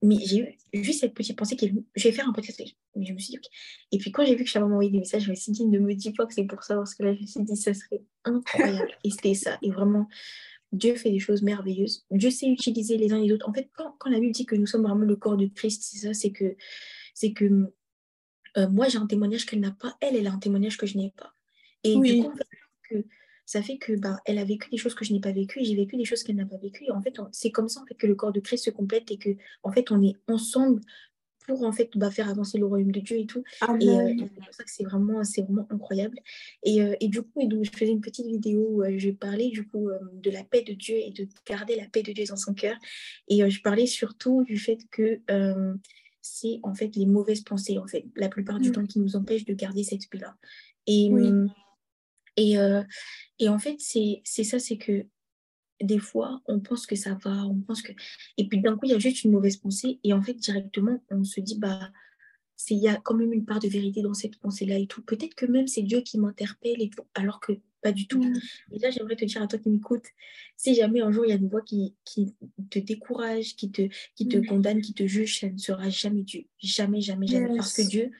Mais 0.00 0.16
j'ai 0.24 0.58
eu 0.72 0.84
juste 0.84 1.00
cette 1.00 1.14
petite 1.14 1.36
pensée 1.36 1.56
venue. 1.60 1.84
Je 1.96 2.04
vais 2.04 2.12
faire 2.12 2.28
un 2.28 2.32
podcast 2.32 2.60
avec 2.60 2.76
Mais 2.94 3.04
je 3.04 3.12
me 3.12 3.18
suis 3.18 3.32
dit. 3.32 3.48
Et 3.90 3.98
puis 3.98 4.12
quand 4.12 4.24
j'ai 4.24 4.36
vu 4.36 4.44
que 4.44 4.50
Chama 4.50 4.68
m'envoyait 4.68 4.90
des 4.90 4.98
messages, 4.98 5.22
je 5.24 5.30
me 5.30 5.34
suis 5.34 5.50
dit, 5.50 5.66
ne 5.66 5.78
me 5.80 5.94
dis 5.94 6.12
pas 6.12 6.26
que 6.26 6.34
c'est 6.34 6.44
pour 6.44 6.62
ça. 6.62 6.76
Parce 6.76 6.94
que 6.94 7.02
là, 7.02 7.14
je 7.14 7.22
me 7.22 7.26
suis 7.26 7.42
dit, 7.42 7.56
ça 7.56 7.74
serait 7.74 8.02
incroyable. 8.24 8.92
et 9.02 9.10
c'était 9.10 9.34
ça. 9.34 9.58
Et 9.62 9.70
vraiment, 9.70 10.06
Dieu 10.72 10.94
fait 10.94 11.10
des 11.10 11.18
choses 11.18 11.42
merveilleuses. 11.42 12.04
Dieu 12.10 12.30
sait 12.30 12.46
utiliser 12.46 12.96
les 12.96 13.12
uns 13.12 13.20
les 13.20 13.32
autres. 13.32 13.48
En 13.48 13.52
fait, 13.52 13.70
quand, 13.74 13.96
quand 13.98 14.10
la 14.10 14.20
Bible 14.20 14.32
dit 14.32 14.46
que 14.46 14.54
nous 14.54 14.66
sommes 14.66 14.82
vraiment 14.82 15.04
le 15.04 15.16
corps 15.16 15.36
de 15.36 15.46
Christ, 15.46 15.82
c'est 15.82 15.98
ça, 15.98 16.14
c'est 16.14 16.30
que, 16.30 16.54
c'est 17.14 17.32
que 17.32 17.72
euh, 18.58 18.68
moi, 18.68 18.88
j'ai 18.88 18.98
un 18.98 19.06
témoignage 19.06 19.46
qu'elle 19.46 19.60
n'a 19.60 19.70
pas, 19.70 19.96
elle, 20.00 20.16
elle 20.16 20.26
a 20.26 20.32
un 20.32 20.38
témoignage 20.38 20.76
que 20.76 20.86
je 20.86 20.98
n'ai 20.98 21.12
pas. 21.16 21.32
Et 21.84 21.96
du 21.96 22.22
coup, 22.22 22.32
que, 22.90 23.04
ça 23.46 23.62
fait 23.62 23.78
que 23.78 23.92
bah, 23.94 24.18
elle 24.26 24.38
a 24.38 24.44
vécu 24.44 24.68
des 24.70 24.76
choses 24.76 24.94
que 24.94 25.04
je 25.04 25.12
n'ai 25.12 25.20
pas 25.20 25.32
vécues 25.32 25.60
j'ai 25.62 25.74
vécu 25.74 25.96
des 25.96 26.04
choses 26.04 26.22
qu'elle 26.22 26.36
n'a 26.36 26.46
pas 26.46 26.58
vécues. 26.58 26.84
Et 26.84 26.90
en 26.90 27.00
fait, 27.00 27.14
c'est 27.32 27.50
comme 27.50 27.68
ça 27.68 27.80
en 27.80 27.86
fait, 27.86 27.94
que 27.94 28.06
le 28.06 28.14
corps 28.14 28.32
de 28.32 28.40
Christ 28.40 28.64
se 28.64 28.70
complète 28.70 29.10
et 29.10 29.16
que 29.16 29.30
en 29.62 29.72
fait, 29.72 29.90
on 29.90 30.02
est 30.02 30.16
ensemble 30.26 30.80
pour 31.46 31.62
en 31.62 31.72
fait 31.72 31.88
bah, 31.96 32.10
faire 32.10 32.28
avancer 32.28 32.58
le 32.58 32.66
royaume 32.66 32.92
de 32.92 33.00
Dieu 33.00 33.16
et 33.16 33.26
tout. 33.26 33.42
Et, 33.80 33.88
euh, 33.88 34.12
c'est 34.18 34.44
pour 34.44 34.54
ça 34.54 34.64
que 34.64 34.70
c'est 34.70 34.84
vraiment, 34.84 35.24
c'est 35.24 35.42
vraiment 35.42 35.66
incroyable. 35.70 36.18
Et, 36.62 36.82
euh, 36.82 36.94
et, 37.00 37.08
du 37.08 37.22
coup, 37.22 37.40
et 37.40 37.46
donc, 37.46 37.64
je 37.64 37.70
faisais 37.70 37.92
une 37.92 38.02
petite 38.02 38.26
vidéo 38.26 38.66
où 38.68 38.98
je 38.98 39.10
parlais 39.10 39.48
du 39.48 39.66
coup 39.66 39.88
de 40.12 40.30
la 40.30 40.44
paix 40.44 40.62
de 40.62 40.74
Dieu 40.74 40.96
et 40.96 41.10
de 41.10 41.26
garder 41.46 41.76
la 41.76 41.86
paix 41.86 42.02
de 42.02 42.12
Dieu 42.12 42.24
dans 42.28 42.36
son 42.36 42.52
cœur. 42.52 42.76
Et 43.28 43.48
je 43.48 43.62
parlais 43.62 43.86
surtout 43.86 44.42
du 44.44 44.58
fait 44.58 44.78
que 44.90 45.22
c'est 46.28 46.60
en 46.62 46.74
fait 46.74 46.94
les 46.96 47.06
mauvaises 47.06 47.42
pensées, 47.42 47.78
en 47.78 47.86
fait, 47.86 48.06
la 48.16 48.28
plupart 48.28 48.58
du 48.58 48.70
mm. 48.70 48.72
temps, 48.72 48.86
qui 48.86 49.00
nous 49.00 49.16
empêchent 49.16 49.44
de 49.44 49.54
garder 49.54 49.84
cette 49.84 50.08
paix-là. 50.10 50.36
Et, 50.86 51.10
mm, 51.10 51.52
et, 52.36 52.58
euh, 52.58 52.82
et, 53.38 53.48
en 53.48 53.58
fait, 53.58 53.76
c'est 53.80 54.22
ça, 54.24 54.58
c'est 54.58 54.78
que 54.78 55.06
des 55.80 55.98
fois, 55.98 56.40
on 56.46 56.60
pense 56.60 56.86
que 56.86 56.96
ça 56.96 57.16
va, 57.22 57.46
on 57.46 57.60
pense 57.60 57.82
que... 57.82 57.92
Et 58.36 58.48
puis 58.48 58.60
d'un 58.60 58.76
coup, 58.76 58.86
il 58.86 58.90
y 58.90 58.94
a 58.94 58.98
juste 58.98 59.24
une 59.24 59.32
mauvaise 59.32 59.56
pensée, 59.56 60.00
et 60.04 60.12
en 60.12 60.22
fait, 60.22 60.34
directement, 60.34 61.02
on 61.10 61.24
se 61.24 61.40
dit, 61.40 61.58
bah, 61.58 61.90
il 62.70 62.78
y 62.78 62.88
a 62.88 62.96
quand 62.96 63.14
même 63.14 63.32
une 63.32 63.44
part 63.44 63.60
de 63.60 63.68
vérité 63.68 64.02
dans 64.02 64.14
cette 64.14 64.38
pensée-là 64.38 64.78
et 64.78 64.86
tout. 64.86 65.02
Peut-être 65.02 65.34
que 65.34 65.46
même 65.46 65.66
c'est 65.66 65.82
Dieu 65.82 66.00
qui 66.00 66.18
m'interpelle 66.18 66.82
et 66.82 66.90
tout, 66.90 67.04
alors 67.14 67.40
que 67.40 67.52
pas 67.82 67.92
du 67.92 68.06
tout. 68.06 68.22
Mm. 68.22 68.40
Et 68.72 68.78
là, 68.78 68.90
j'aimerais 68.90 69.16
te 69.16 69.24
dire 69.24 69.42
à 69.42 69.46
toi 69.46 69.58
qui 69.58 69.70
m'écoutes, 69.70 70.06
si 70.56 70.74
jamais 70.74 71.00
un 71.00 71.12
jour 71.12 71.24
il 71.24 71.30
y 71.30 71.32
a 71.32 71.36
une 71.36 71.48
voix 71.48 71.62
qui, 71.62 71.94
qui 72.04 72.34
te 72.70 72.78
décourage, 72.78 73.56
qui 73.56 73.70
te, 73.70 73.82
qui 74.14 74.28
te 74.28 74.36
mm. 74.36 74.46
condamne, 74.46 74.80
qui 74.80 74.94
te 74.94 75.06
juge, 75.06 75.40
ça 75.40 75.48
ne 75.48 75.58
sera 75.58 75.88
jamais 75.88 76.22
Dieu. 76.22 76.44
Jamais, 76.58 77.00
jamais, 77.00 77.26
jamais. 77.26 77.56
Parce 77.56 77.74
que 77.74 77.82
Dieu, 77.82 78.10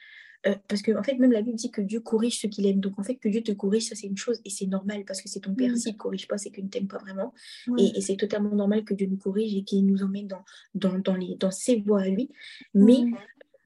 euh, 0.46 0.54
parce 0.68 0.82
que 0.82 0.96
en 0.96 1.02
fait, 1.02 1.14
même 1.14 1.32
la 1.32 1.42
Bible 1.42 1.56
dit 1.56 1.70
que 1.70 1.80
Dieu 1.80 2.00
corrige 2.00 2.40
ce 2.40 2.46
qu'il 2.46 2.66
aime. 2.66 2.80
Donc 2.80 2.98
en 2.98 3.02
fait, 3.02 3.16
que 3.16 3.28
Dieu 3.28 3.42
te 3.42 3.52
corrige, 3.52 3.88
ça 3.88 3.94
c'est 3.96 4.06
une 4.06 4.16
chose 4.16 4.40
et 4.44 4.50
c'est 4.50 4.66
normal 4.66 5.04
parce 5.04 5.20
que 5.20 5.28
c'est 5.28 5.40
ton 5.40 5.54
père. 5.54 5.72
Mm. 5.72 5.76
S'il 5.76 5.92
ne 5.92 5.98
corrige 5.98 6.28
pas, 6.28 6.38
c'est 6.38 6.50
qu'il 6.50 6.64
ne 6.64 6.68
t'aime 6.68 6.88
pas 6.88 6.98
vraiment. 6.98 7.34
Et, 7.76 8.00
c'est 8.00 8.16
totalement 8.16 8.54
normal 8.54 8.84
que 8.84 8.94
Dieu 8.94 9.06
nous 9.06 9.16
corrige 9.16 9.54
et 9.54 9.64
qu'il 9.64 9.84
nous 9.86 10.02
emmène 10.02 10.28
dans, 10.28 10.44
dans, 10.74 10.98
dans, 10.98 11.16
les, 11.16 11.34
dans 11.36 11.50
ses 11.50 11.80
voies 11.80 12.02
à 12.02 12.08
lui. 12.08 12.30
Mais 12.74 13.04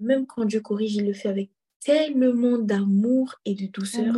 même 0.00 0.26
quand 0.26 0.44
Dieu 0.44 0.60
corrige, 0.60 0.94
il 0.96 1.06
le 1.06 1.12
fait 1.12 1.28
avec 1.28 1.50
tellement 1.84 2.58
d'amour 2.58 3.40
et 3.44 3.54
de 3.54 3.66
douceur 3.66 4.14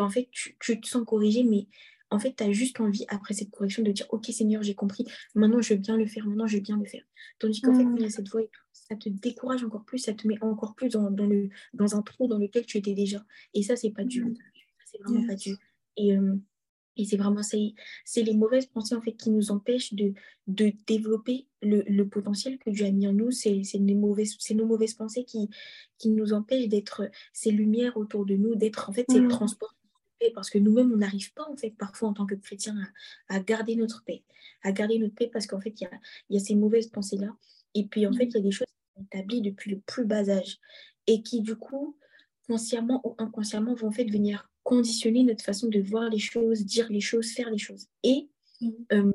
en 0.00 0.10
fait, 0.10 0.28
tu, 0.30 0.56
te 0.58 0.86
sens 0.86 1.04
corrigé, 1.06 1.42
mais 1.42 1.66
en 2.10 2.18
fait, 2.18 2.34
tu 2.36 2.44
as 2.44 2.52
juste 2.52 2.80
envie, 2.80 3.04
après 3.08 3.34
cette 3.34 3.50
correction, 3.50 3.82
de 3.82 3.92
dire 3.92 4.06
Ok, 4.10 4.26
Seigneur, 4.26 4.62
j'ai 4.62 4.74
compris, 4.74 5.06
maintenant 5.34 5.60
je 5.60 5.74
veux 5.74 5.80
bien 5.80 5.96
le 5.96 6.06
faire, 6.06 6.26
maintenant 6.26 6.46
je 6.46 6.56
veux 6.56 6.62
bien 6.62 6.76
le 6.76 6.84
faire. 6.84 7.04
Tandis 7.38 7.60
qu'en 7.60 7.74
fait, 7.74 7.84
quand 7.84 7.96
il 7.96 8.02
y 8.02 8.06
a 8.06 8.10
cette 8.10 8.28
voix 8.28 8.42
ça 8.72 8.94
te 8.94 9.08
décourage 9.08 9.64
encore 9.64 9.84
plus, 9.84 9.98
ça 9.98 10.12
te 10.12 10.28
met 10.28 10.40
encore 10.42 10.74
plus 10.76 10.90
dans, 10.90 11.08
le, 11.10 11.48
dans 11.74 11.96
un 11.96 12.02
trou 12.02 12.28
dans 12.28 12.38
lequel 12.38 12.66
tu 12.66 12.78
étais 12.78 12.94
déjà. 12.94 13.24
Et 13.52 13.62
ça, 13.62 13.74
c'est 13.74 13.90
pas 13.90 14.04
Dieu. 14.04 14.26
Mm. 14.26 14.34
C'est 14.84 15.02
vraiment 15.02 15.26
pas 15.26 15.34
Dieu. 15.34 15.56
Et, 15.96 16.16
euh, 16.16 16.36
Et 16.96 17.04
c'est 17.04 17.16
vraiment 17.16 17.42
c'est 17.42 18.22
les 18.22 18.34
mauvaises 18.34 18.66
pensées 18.66 18.94
en 18.94 19.02
fait 19.02 19.12
qui 19.12 19.30
nous 19.30 19.50
empêchent 19.50 19.92
de, 19.94 20.14
de 20.46 20.72
développer 20.86 21.46
le, 21.62 21.82
le 21.86 22.08
potentiel 22.08 22.58
que 22.58 22.70
Dieu 22.70 22.86
a 22.86 22.90
mis 22.90 23.06
en 23.06 23.12
nous. 23.12 23.30
C'est 23.30 23.62
mauvaises, 23.78 24.36
nos 24.54 24.66
mauvaises 24.66 24.94
pensées 24.94 25.24
qui, 25.24 25.50
qui 25.98 26.08
nous 26.08 26.32
empêchent 26.32 26.68
d'être 26.68 27.10
ces 27.32 27.50
lumières 27.50 27.96
autour 27.96 28.24
de 28.24 28.36
nous, 28.36 28.54
d'être 28.54 28.88
en 28.88 28.92
fait 28.92 29.04
ces 29.10 29.20
mmh. 29.20 29.28
transports 29.28 29.76
parce 30.34 30.50
que 30.50 30.58
nous-mêmes, 30.58 30.92
on 30.92 30.96
n'arrive 30.96 31.32
pas, 31.32 31.48
en 31.48 31.56
fait, 31.56 31.70
parfois 31.70 32.08
en 32.08 32.14
tant 32.14 32.26
que 32.26 32.34
chrétien, 32.34 32.76
à, 33.28 33.40
garder 33.40 33.76
notre 33.76 34.04
paix, 34.04 34.22
à 34.62 34.72
garder 34.72 34.98
notre 34.98 35.14
paix 35.14 35.28
parce 35.32 35.46
qu'en 35.46 35.60
fait, 35.60 35.80
il 35.80 35.84
y 35.84 35.86
a, 35.86 35.90
y 36.30 36.36
a, 36.36 36.40
ces 36.40 36.54
mauvaises 36.54 36.88
pensées-là. 36.88 37.36
Et 37.74 37.84
puis, 37.84 38.06
en 38.06 38.12
fait, 38.12 38.24
il 38.24 38.34
y 38.34 38.38
a 38.38 38.40
des 38.40 38.50
choses 38.50 38.66
qui 38.66 39.00
sont 39.00 39.04
établies 39.04 39.42
depuis 39.42 39.70
le 39.70 39.80
plus 39.80 40.04
bas 40.04 40.28
âge 40.28 40.58
et 41.06 41.22
qui, 41.22 41.42
du 41.42 41.56
coup, 41.56 41.96
consciemment 42.46 43.00
ou 43.04 43.14
inconsciemment, 43.18 43.74
vont 43.74 43.88
en 43.88 43.92
fait 43.92 44.04
venir 44.04 44.50
conditionner 44.66 45.22
notre 45.22 45.44
façon 45.44 45.68
de 45.68 45.80
voir 45.80 46.10
les 46.10 46.18
choses, 46.18 46.64
dire 46.64 46.88
les 46.90 47.00
choses, 47.00 47.30
faire 47.30 47.50
les 47.50 47.56
choses. 47.58 47.86
Et 48.02 48.28
mmh. 48.60 48.70
euh, 48.94 49.12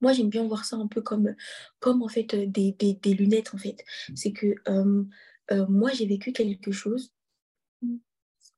moi, 0.00 0.14
j'aime 0.14 0.30
bien 0.30 0.46
voir 0.48 0.64
ça 0.64 0.76
un 0.76 0.86
peu 0.86 1.02
comme, 1.02 1.36
comme 1.80 2.02
en 2.02 2.08
fait, 2.08 2.34
des, 2.34 2.72
des, 2.72 2.94
des 2.94 3.12
lunettes, 3.12 3.52
en 3.52 3.58
fait. 3.58 3.76
C'est 4.14 4.32
que 4.32 4.54
euh, 4.68 5.04
euh, 5.52 5.66
moi, 5.68 5.90
j'ai 5.92 6.06
vécu 6.06 6.32
quelque 6.32 6.72
chose. 6.72 7.12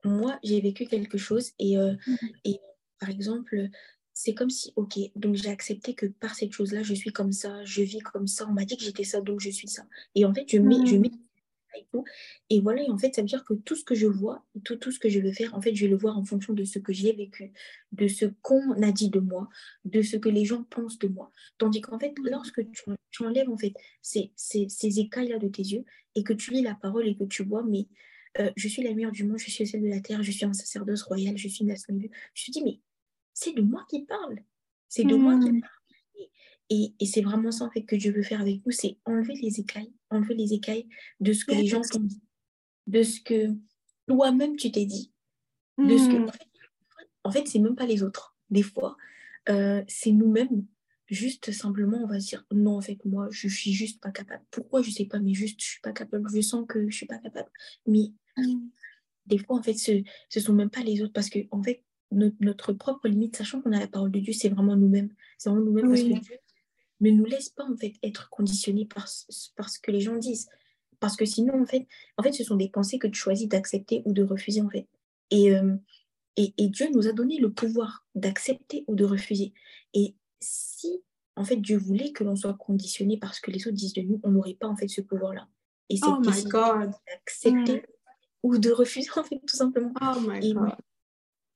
Moi, 0.05 0.39
j'ai 0.45 0.61
vécu 0.61 0.87
quelque 0.87 1.19
chose 1.19 1.51
et, 1.59 1.77
mmh. 1.77 2.17
et 2.45 2.61
par 3.01 3.11
exemple, 3.11 3.69
c'est 4.15 4.33
comme 4.33 4.51
si, 4.51 4.73
ok, 4.77 4.97
donc 5.17 5.35
j'ai 5.35 5.51
accepté 5.51 5.95
que 5.95 6.07
par 6.07 6.37
cette 6.37 6.53
chose-là, 6.53 6.85
je 6.85 6.95
suis 6.95 7.13
comme 7.13 7.33
ça, 7.33 7.65
je 7.65 7.83
vis 7.83 7.99
comme 7.99 8.29
ça, 8.29 8.47
on 8.49 8.53
m'a 8.53 8.65
dit 8.65 8.77
que 8.77 8.85
j'étais 8.85 9.03
ça, 9.03 9.21
donc 9.21 9.41
je 9.41 9.51
suis 9.51 9.69
ça. 9.69 9.83
Et 10.15 10.25
en 10.25 10.33
fait, 10.33 10.45
je 10.49 10.59
mets, 10.59 10.87
je 10.87 10.97
mets 10.97 11.11
et 12.51 12.61
voilà, 12.61 12.83
et 12.83 12.91
en 12.91 12.99
fait, 12.99 13.15
ça 13.15 13.23
veut 13.23 13.27
dire 13.27 13.45
que 13.45 13.55
tout 13.55 13.77
ce 13.77 13.85
que 13.85 13.95
je 13.95 14.07
vois, 14.07 14.45
tout, 14.65 14.77
tout 14.77 14.91
ce 14.91 14.99
que 14.99 15.09
je 15.09 15.21
veux 15.21 15.33
faire, 15.33 15.55
en 15.55 15.61
fait, 15.61 15.75
je 15.75 15.85
vais 15.85 15.91
le 15.91 15.97
voir 15.97 16.19
en 16.19 16.25
fonction 16.25 16.53
de 16.53 16.65
ce 16.65 16.79
que 16.79 16.93
j'ai 16.93 17.13
vécu, 17.13 17.53
de 17.93 18.09
ce 18.09 18.27
qu'on 18.43 18.83
a 18.83 18.93
dit 18.93 19.11
de 19.11 19.21
moi, 19.21 19.49
de 19.85 20.03
ce 20.03 20.17
que 20.17 20.29
les 20.29 20.45
gens 20.45 20.65
pensent 20.65 20.99
de 20.99 21.09
moi. 21.09 21.31
Tandis 21.59 21.81
qu'en 21.81 21.99
fait, 21.99 22.15
lorsque 22.25 22.63
tu, 23.11 23.25
enlèves 23.25 23.49
en 23.49 23.57
fait 23.57 23.73
ces, 24.03 24.33
ces, 24.37 24.69
ces 24.69 25.01
écailles-là 25.01 25.39
de 25.39 25.49
tes 25.49 25.63
yeux 25.63 25.85
et 26.15 26.23
que 26.23 26.33
tu 26.33 26.51
lis 26.53 26.63
la 26.63 26.75
parole 26.75 27.07
et 27.07 27.17
que 27.17 27.25
tu 27.25 27.43
vois, 27.45 27.63
mais 27.63 27.87
euh, 28.39 28.51
je 28.57 28.69
suis 28.69 28.83
la 28.83 28.95
meilleure 28.95 29.13
du 29.13 29.25
monde, 29.25 29.39
je 29.39 29.51
suis 29.51 29.67
celle 29.67 29.83
de 29.83 29.89
la 29.89 30.01
terre, 30.01 30.23
je 30.23 30.31
suis 30.31 30.45
un 30.45 30.53
sacerdoce 30.53 31.03
royal, 31.03 31.37
je 31.39 31.49
suis 31.49 31.61
une 31.61 31.69
nation 31.69 31.99
Je 32.35 32.45
te 32.45 32.51
dis, 32.51 32.63
mais 32.63 32.81
c'est 33.33 33.55
de 33.55 33.63
moi 33.63 33.85
qui 33.89 34.05
parle. 34.05 34.43
C'est 34.89 35.05
de 35.05 35.15
moi 35.15 35.39
qui 35.39 35.51
mmh. 35.51 35.61
parle. 35.61 35.73
Et, 36.69 36.93
c'est 37.07 37.23
vraiment 37.23 37.53
ça 37.53 37.65
en 37.65 37.71
fait 37.71 37.83
que 37.83 37.99
je 37.99 38.11
veux 38.11 38.23
faire 38.23 38.41
avec 38.41 38.61
vous, 38.65 38.73
c'est 38.73 38.97
enlever 39.05 39.35
les 39.35 39.61
écailles, 39.61 39.93
enlever 40.11 40.35
les 40.35 40.53
écailles 40.53 40.89
de 41.21 41.33
ce 41.33 41.45
que 41.45 41.53
les 41.53 41.67
gens 41.67 41.83
t'ont 41.83 42.01
dit, 42.01 42.23
de 42.87 43.03
ce 43.03 43.21
que 43.21 43.55
toi-même 44.07 44.57
tu 44.57 44.71
t'es 44.71 44.85
dit, 44.85 45.13
de 45.79 45.97
ce 45.97 46.09
que 46.09 46.17
hmm. 46.17 46.31
en 47.25 47.31
fait, 47.31 47.47
c'est 47.47 47.59
même 47.59 47.77
pas 47.77 47.87
les 47.87 48.03
autres. 48.03 48.37
Des 48.51 48.63
fois, 48.63 48.97
euh, 49.49 49.83
c'est 49.89 50.13
nous-mêmes. 50.13 50.67
Juste 51.09 51.53
simplement, 51.53 51.99
on 52.03 52.07
va 52.07 52.19
se 52.19 52.29
dire 52.29 52.45
non, 52.51 52.79
en 52.79 52.81
fait, 52.81 53.05
moi, 53.05 53.29
je 53.31 53.49
suis 53.49 53.73
juste 53.73 54.01
pas 54.01 54.11
capable. 54.11 54.45
Pourquoi 54.51 54.83
je 54.83 54.91
sais 54.91 55.05
pas, 55.05 55.21
mais 55.21 55.35
juste, 55.35 55.61
je 55.61 55.67
suis 55.67 55.81
pas 55.81 55.93
capable. 55.93 56.29
Je 56.33 56.41
sens 56.41 56.65
que 56.69 56.89
je 56.89 56.97
suis 56.97 57.07
pas 57.07 57.19
capable. 57.19 57.51
Mais 57.87 58.13
hmm. 58.37 58.69
des 59.27 59.39
fois, 59.39 59.57
en 59.57 59.63
fait, 59.63 59.75
ce, 59.75 60.03
ce 60.29 60.41
sont 60.41 60.53
même 60.53 60.71
pas 60.71 60.83
les 60.83 61.03
autres 61.03 61.13
parce 61.13 61.31
que, 61.31 61.41
en 61.51 61.63
fait, 61.63 61.85
notre, 62.11 62.73
propre 62.73 63.09
limite, 63.09 63.37
sachant 63.37 63.61
qu'on 63.61 63.73
a 63.73 63.81
la 63.81 63.89
parole 63.89 64.11
de 64.11 64.21
Dieu, 64.21 64.33
c'est 64.33 64.49
vraiment 64.49 64.77
nous-mêmes. 64.77 65.13
C'est 65.39 65.51
vraiment 65.51 65.65
nous-mêmes 65.65 65.89
parce 65.89 66.03
que 66.03 66.21
Dieu 66.21 66.37
ne 67.01 67.11
nous 67.11 67.25
laisse 67.25 67.51
pas 67.51 67.65
en 67.65 67.77
fait 67.77 67.95
être 68.03 68.31
conditionnés 68.31 68.87
par, 68.87 69.07
par 69.57 69.69
ce 69.69 69.79
que 69.79 69.91
les 69.91 70.01
gens 70.01 70.17
disent. 70.17 70.49
Parce 71.01 71.17
que 71.17 71.27
sinon, 71.27 71.61
en 71.61 71.67
fait, 71.67 71.87
en 72.17 72.23
fait, 72.23 72.33
ce 72.33 72.45
sont 72.45 72.57
des 72.57 72.71
pensées 72.71 72.99
que 72.99 73.07
tu 73.07 73.19
choisis 73.19 73.49
d'accepter 73.49 74.03
ou 74.05 74.13
de 74.13 74.23
refuser, 74.23 74.63
en 74.63 74.71
fait. 74.71 74.87
Et, 75.31 75.55
euh, 75.55 75.77
et, 76.37 76.55
et, 76.57 76.69
Dieu 76.69 76.89
nous 76.95 77.07
a 77.07 77.13
donné 77.13 77.39
le 77.39 77.53
pouvoir 77.53 78.07
d'accepter 78.15 78.85
ou 78.87 78.95
de 78.95 79.05
refuser. 79.05 79.53
Et 79.93 80.15
si, 80.41 81.03
en 81.35 81.45
fait, 81.45 81.57
Dieu 81.57 81.77
voulait 81.77 82.13
que 82.13 82.25
l'on 82.25 82.37
soit 82.37 82.55
conditionné 82.55 83.19
par 83.19 83.35
ce 83.35 83.41
que 83.41 83.51
les 83.51 83.67
autres 83.67 83.77
disent 83.77 83.93
de 83.93 84.03
nous, 84.03 84.21
on 84.23 84.31
n'aurait 84.31 84.55
pas, 84.55 84.69
en 84.69 84.77
fait, 84.77 84.89
ce 84.89 85.01
pouvoir-là. 85.03 85.49
Et 85.89 85.97
c'est 85.97 86.07
oh 86.07 86.21
d'accepter 86.21 87.77
mm. 87.77 87.83
ou 88.43 88.59
de 88.59 88.71
refuser, 88.71 89.11
en 89.17 89.25
fait, 89.25 89.41
tout 89.47 89.57
simplement. 89.57 89.93
Oh 90.01 90.21
my 90.21 90.55
God. 90.55 90.75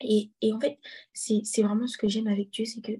Et, 0.02 0.30
et, 0.42 0.52
en 0.52 0.60
fait, 0.60 0.78
c'est 1.12 1.62
vraiment 1.62 1.86
ce 1.86 1.96
que 1.96 2.08
j'aime 2.08 2.26
avec 2.26 2.50
Dieu, 2.50 2.64
c'est 2.64 2.80
que 2.80 2.92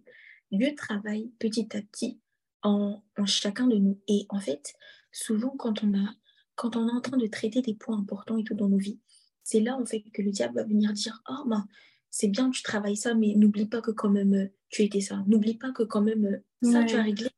Dieu 0.52 0.74
travaille 0.74 1.30
petit 1.38 1.68
à 1.76 1.82
petit 1.82 2.19
en, 2.62 3.02
chacun 3.26 3.66
de 3.66 3.76
nous. 3.76 4.00
Et 4.08 4.26
en 4.28 4.40
fait, 4.40 4.74
souvent, 5.12 5.54
quand 5.58 5.82
on, 5.82 5.94
a, 5.94 6.14
quand 6.54 6.76
on 6.76 6.88
est 6.88 6.92
en 6.92 7.00
train 7.00 7.16
de 7.16 7.26
traiter 7.26 7.62
des 7.62 7.74
points 7.74 7.98
importants 7.98 8.38
et 8.38 8.44
tout 8.44 8.54
dans 8.54 8.68
nos 8.68 8.78
vies, 8.78 9.00
c'est 9.42 9.60
là, 9.60 9.76
en 9.76 9.84
fait, 9.84 10.02
que 10.12 10.22
le 10.22 10.30
diable 10.30 10.54
va 10.56 10.64
venir 10.64 10.92
dire 10.92 11.22
Oh, 11.28 11.44
ben, 11.46 11.66
c'est 12.10 12.28
bien, 12.28 12.50
tu 12.50 12.62
travailles 12.62 12.96
ça, 12.96 13.14
mais 13.14 13.34
n'oublie 13.34 13.66
pas 13.66 13.80
que 13.80 13.90
quand 13.90 14.10
même, 14.10 14.34
euh, 14.34 14.46
tu 14.68 14.82
étais 14.82 15.00
ça. 15.00 15.22
N'oublie 15.26 15.54
pas 15.54 15.72
que 15.72 15.82
quand 15.82 16.02
même, 16.02 16.26
euh, 16.26 16.70
ça, 16.70 16.84
tu 16.84 16.96
as 16.96 17.02
réglé. 17.02 17.28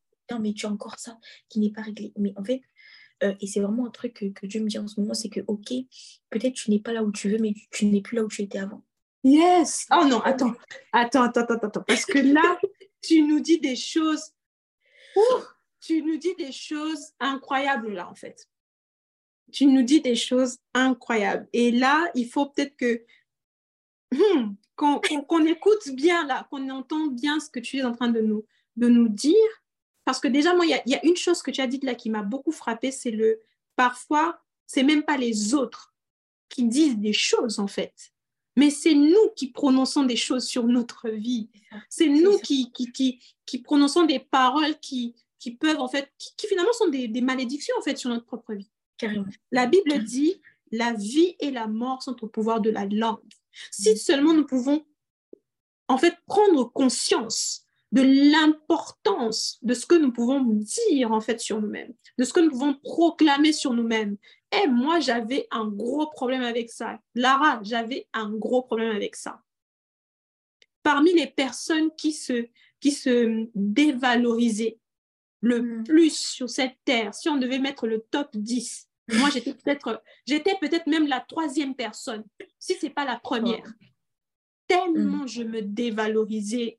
mais 0.41 0.53
tu 0.55 0.67
as 0.67 0.71
encore 0.71 0.99
ça 0.99 1.19
qui 1.49 1.61
n'est 1.61 1.71
pas 1.71 1.83
réglé. 1.83 2.13
Mais 2.17 2.33
en 2.37 2.45
fait, 2.45 2.63
euh, 3.23 3.35
et 3.41 3.47
c'est 3.47 3.61
vraiment 3.61 3.87
un 3.87 3.91
truc 3.91 4.15
que, 4.15 4.27
que, 4.27 4.47
Dieu 4.47 4.61
me 4.61 4.69
dit 4.69 4.79
en 4.79 4.89
ce 4.89 5.01
moment, 5.01 5.15
c'est 5.15 5.29
que, 5.29 5.41
ok, 5.47 5.73
peut-être 6.31 6.55
tu 6.55 6.71
n'es 6.71 6.81
pas 6.81 6.93
là 6.93 7.05
où 7.05 7.13
tu 7.13 7.31
veux, 7.31 7.39
mais 7.39 7.55
tu, 7.71 7.87
n'es 7.87 8.01
plus 8.01 8.17
là 8.17 8.25
où 8.25 8.29
tu 8.29 8.43
étais 8.43 8.59
avant. 8.59 8.83
Yes. 9.23 9.87
Oh 9.93 10.05
non, 10.09 10.21
attends, 10.21 10.55
attends, 10.93 11.23
attends, 11.23 11.43
attends, 11.43 11.69
attends. 11.69 11.85
Parce 11.87 12.05
que 12.05 12.19
là, 12.19 12.59
tu 13.03 13.23
nous 13.23 13.41
dis 13.41 13.61
des 13.61 13.77
choses 13.77 14.33
tu 15.81 16.03
nous 16.03 16.16
dis 16.16 16.35
des 16.37 16.53
choses 16.53 17.12
incroyables 17.20 17.92
là, 17.92 18.09
en 18.09 18.14
fait. 18.14 18.48
Tu 19.53 19.66
nous 19.66 19.83
dis 19.83 20.01
des 20.01 20.16
choses 20.16 20.59
incroyables. 20.72 21.48
Et 21.53 21.70
là, 21.70 22.11
il 22.14 22.29
faut 22.29 22.46
peut-être 22.46 22.77
que 22.77 23.05
hmm, 24.12 24.55
qu'on 24.77 25.46
écoute 25.46 25.88
bien 25.90 26.27
là, 26.27 26.46
qu'on 26.51 26.70
entende 26.70 27.14
bien 27.14 27.38
ce 27.40 27.51
que 27.51 27.61
tu 27.61 27.79
es 27.79 27.85
en 27.85 27.92
train 27.92 28.09
de 28.09 28.20
nous, 28.20 28.44
de 28.77 28.88
nous 28.88 29.09
dire. 29.09 29.35
Parce 30.05 30.20
que 30.20 30.29
déjà, 30.29 30.55
moi, 30.55 30.66
il 30.66 30.83
y, 30.87 30.94
a 30.94 31.05
une 31.05 31.16
chose 31.16 31.42
que 31.42 31.51
tu 31.51 31.61
as 31.61 31.66
dite 31.66 31.85
là 31.85 31.94
qui 31.94 32.11
m'a 32.11 32.22
beaucoup 32.22 32.51
frappée, 32.51 32.90
c'est 32.90 33.11
le 33.11 33.40
parfois, 33.77 34.40
c'est 34.66 34.83
même 34.83 35.05
pas 35.05 35.16
les 35.16 35.55
autres 35.55 35.94
qui 36.48 36.64
disent 36.64 36.98
des 36.98 37.12
choses 37.12 37.59
en 37.59 37.68
fait 37.68 38.12
mais 38.57 38.71
c'est 38.71 38.95
nous 38.95 39.31
qui 39.37 39.51
prononçons 39.51 40.05
des 40.05 40.17
choses 40.17 40.45
sur 40.45 40.67
notre 40.67 41.09
vie. 41.09 41.49
C'est 41.88 42.09
nous 42.09 42.38
qui, 42.38 42.71
qui, 42.73 42.93
qui, 42.93 43.21
qui, 43.47 43.59
prononçons 43.59 44.05
des 44.05 44.19
paroles 44.19 44.79
qui, 44.81 45.15
qui 45.38 45.53
peuvent, 45.53 45.81
en 45.81 45.88
fait, 45.88 46.11
qui, 46.19 46.47
finalement 46.47 46.73
sont 46.73 46.88
des, 46.88 47.09
des, 47.09 47.21
malédictions, 47.21 47.75
en 47.79 47.83
fait, 47.83 47.97
sur 47.97 48.11
notre 48.11 48.27
propre 48.27 48.55
vie. 48.55 48.71
Carrément. 48.99 49.25
La 49.51 49.67
Bible 49.67 50.05
dit, 50.05 50.41
la 50.71 50.93
vie 50.93 51.35
et 51.41 51.51
la 51.51 51.67
mort 51.67 52.03
sont 52.03 52.23
au 52.23 52.27
pouvoir 52.27 52.61
de 52.61 52.71
la 52.71 52.87
langue. 52.87 53.19
Si 53.71 53.93
mm. 53.93 53.97
seulement 53.97 54.35
nous 54.35 54.47
pouvons, 54.47 54.85
en 55.88 55.99
fait, 55.99 56.15
prendre 56.27 56.71
conscience 56.71 57.65
de 57.93 58.03
l'importance 58.03 59.59
de 59.62 59.75
ce 59.75 59.85
que 59.85 59.95
nous 59.95 60.12
pouvons 60.12 60.41
dire, 60.41 61.12
en 61.12 61.21
fait, 61.21 61.41
sur 61.41 61.61
nous-mêmes, 61.61 61.93
de 62.19 62.25
ce 62.25 62.33
que 62.33 62.41
nous 62.41 62.51
pouvons 62.51 62.75
proclamer 62.75 63.53
sur 63.53 63.75
nous-mêmes, 63.75 64.17
et 64.53 64.67
moi, 64.69 65.01
j'avais 65.01 65.47
un 65.51 65.67
gros 65.67 66.09
problème 66.09 66.43
avec 66.43 66.71
ça. 66.71 66.99
Lara, 67.15 67.61
j'avais 67.62 68.07
un 68.12 68.31
gros 68.31 68.62
problème 68.62 68.95
avec 68.95 69.17
ça. 69.17 69.41
Parmi 70.83 71.12
les 71.15 71.27
personnes 71.27 71.91
qui 71.97 72.12
se, 72.12 72.47
qui 72.81 72.93
se 72.93 73.47
dévalorisaient 73.55 74.79
le 75.41 75.62
mm. 75.62 75.85
plus 75.85 76.17
sur 76.17 76.51
cette 76.51 76.77
terre, 76.85 77.15
si 77.15 77.29
on 77.29 77.38
devait 77.38 77.59
mettre 77.59 77.87
le 77.87 78.01
top 78.11 78.29
10, 78.35 78.88
moi, 79.15 79.31
j'étais 79.31 79.55
peut-être, 79.55 80.03
j'étais 80.27 80.57
peut-être 80.61 80.87
même 80.87 81.07
la 81.07 81.21
troisième 81.21 81.75
personne, 81.75 82.25
si 82.59 82.75
ce 82.75 82.87
n'est 82.87 82.93
pas 82.93 83.05
la 83.05 83.19
première. 83.19 83.65
Tellement 84.67 85.25
mm. 85.25 85.29
je 85.29 85.43
me 85.43 85.62
dévalorisais. 85.62 86.79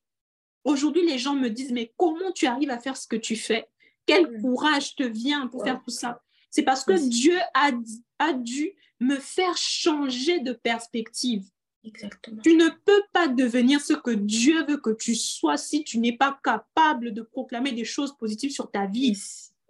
Aujourd'hui, 0.63 1.05
les 1.05 1.17
gens 1.17 1.35
me 1.35 1.49
disent, 1.49 1.71
mais 1.71 1.93
comment 1.97 2.31
tu 2.31 2.45
arrives 2.45 2.69
à 2.69 2.79
faire 2.79 2.97
ce 2.97 3.07
que 3.07 3.15
tu 3.15 3.35
fais? 3.35 3.67
Quel 4.05 4.29
mm. 4.29 4.41
courage 4.41 4.95
te 4.95 5.03
vient 5.03 5.47
pour 5.47 5.63
faire 5.63 5.81
tout 5.83 5.91
ça? 5.91 6.21
C'est 6.53 6.61
parce 6.61 6.85
que 6.85 6.93
Dieu 6.93 7.35
a, 7.55 7.71
a 8.19 8.33
dû 8.33 8.73
me 8.99 9.15
faire 9.15 9.57
changer 9.57 10.39
de 10.39 10.53
perspective. 10.53 11.43
Exactement. 11.83 12.41
Tu 12.43 12.55
ne 12.55 12.69
peux 12.69 13.01
pas 13.11 13.27
devenir 13.27 13.81
ce 13.81 13.93
que 13.93 14.11
Dieu 14.11 14.63
veut 14.67 14.77
que 14.77 14.91
tu 14.91 15.15
sois 15.15 15.57
si 15.57 15.83
tu 15.83 15.97
n'es 15.97 16.15
pas 16.15 16.39
capable 16.43 17.11
de 17.11 17.23
proclamer 17.23 17.71
des 17.71 17.85
choses 17.85 18.15
positives 18.15 18.51
sur 18.51 18.69
ta 18.69 18.85
vie. 18.85 19.17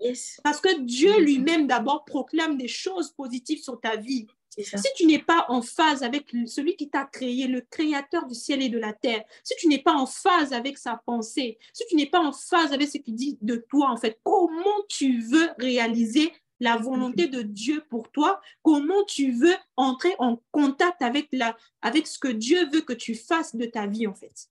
Yes. 0.02 0.41
Parce 0.43 0.60
que 0.60 0.82
Dieu 0.82 1.22
lui-même 1.22 1.67
d'abord 1.67 2.04
proclame 2.04 2.58
des 2.58 2.67
choses 2.67 3.12
positives 3.13 3.63
sur 3.63 3.80
ta 3.80 3.96
vie. 3.96 4.28
Si 4.58 4.89
tu 4.98 5.06
n'es 5.06 5.19
pas 5.19 5.46
en 5.48 5.62
phase 5.62 6.04
avec 6.04 6.36
celui 6.48 6.76
qui 6.76 6.89
t'a 6.89 7.06
créé, 7.06 7.48
le 7.48 7.62
créateur 7.62 8.28
du 8.28 8.36
ciel 8.36 8.62
et 8.62 8.69
de 8.69 8.78
la 8.78 8.91
terre, 8.91 9.24
si 9.41 9.56
tu 9.56 9.67
n'es 9.67 9.82
pas 9.82 9.93
en 9.93 10.06
phase 10.06 10.52
avec 10.52 10.78
sa 10.78 11.02
pensée, 11.06 11.58
si 11.72 11.86
tu 11.88 11.96
n'es 11.96 12.06
pas 12.06 12.19
en 12.19 12.34
phase 12.34 12.74
avec 12.74 12.89
ce 12.89 12.98
qu'il 12.98 13.15
dit 13.15 13.38
de 13.41 13.56
toi, 13.56 13.89
en 13.89 13.98
fait, 13.98 14.19
comment 14.24 14.84
tu 14.89 15.22
veux 15.22 15.50
réaliser 15.58 16.32
la 16.63 16.78
volonté 16.78 17.28
de 17.28 17.41
Dieu 17.41 17.84
pour 17.89 18.10
toi, 18.10 18.41
comment 18.62 19.04
tu 19.04 19.34
veux 19.34 19.56
entrer 19.76 20.15
en 20.17 20.41
contact 20.52 21.02
avec, 21.02 21.28
la, 21.34 21.58
avec 21.82 22.08
ce 22.08 22.17
que 22.17 22.30
Dieu 22.30 22.69
veut 22.71 22.80
que 22.80 22.93
tu 22.93 23.15
fasses 23.15 23.54
de 23.54 23.65
ta 23.65 23.86
vie, 23.86 24.08
en 24.08 24.13
fait. 24.13 24.47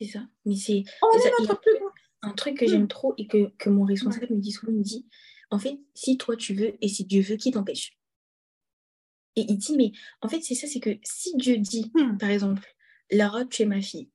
C'est 0.00 0.06
ça. 0.06 0.20
Mais 0.44 0.54
c'est 0.54 0.84
un 2.22 2.32
truc 2.32 2.58
que 2.58 2.68
j'aime 2.68 2.84
hmm. 2.84 2.88
trop 2.88 3.14
et 3.18 3.26
que, 3.26 3.50
que 3.58 3.68
mon 3.68 3.84
responsable 3.84 4.28
me 4.30 4.40
dit 4.40 4.52
souvent, 4.52 4.70
il 4.70 4.78
me 4.78 4.84
dit, 4.84 5.06
en 5.50 5.58
fait, 5.58 5.76
si 5.94 6.16
toi 6.16 6.36
tu 6.36 6.54
veux 6.54 6.76
et 6.80 6.88
si 6.88 7.04
Dieu 7.04 7.20
veut, 7.20 7.36
qui 7.36 7.50
t'empêche? 7.50 7.98
Et 9.34 9.44
il 9.48 9.58
dit, 9.58 9.76
mais 9.76 9.90
en 10.22 10.28
fait, 10.28 10.42
c'est 10.42 10.54
ça, 10.54 10.68
c'est 10.68 10.80
que 10.80 10.96
si 11.02 11.36
Dieu 11.36 11.58
dit, 11.58 11.90
hmm. 11.94 12.16
par 12.16 12.30
exemple, 12.30 12.62
Lara, 13.10 13.44
tu 13.44 13.62
es 13.62 13.66
ma 13.66 13.82
fille, 13.82 14.08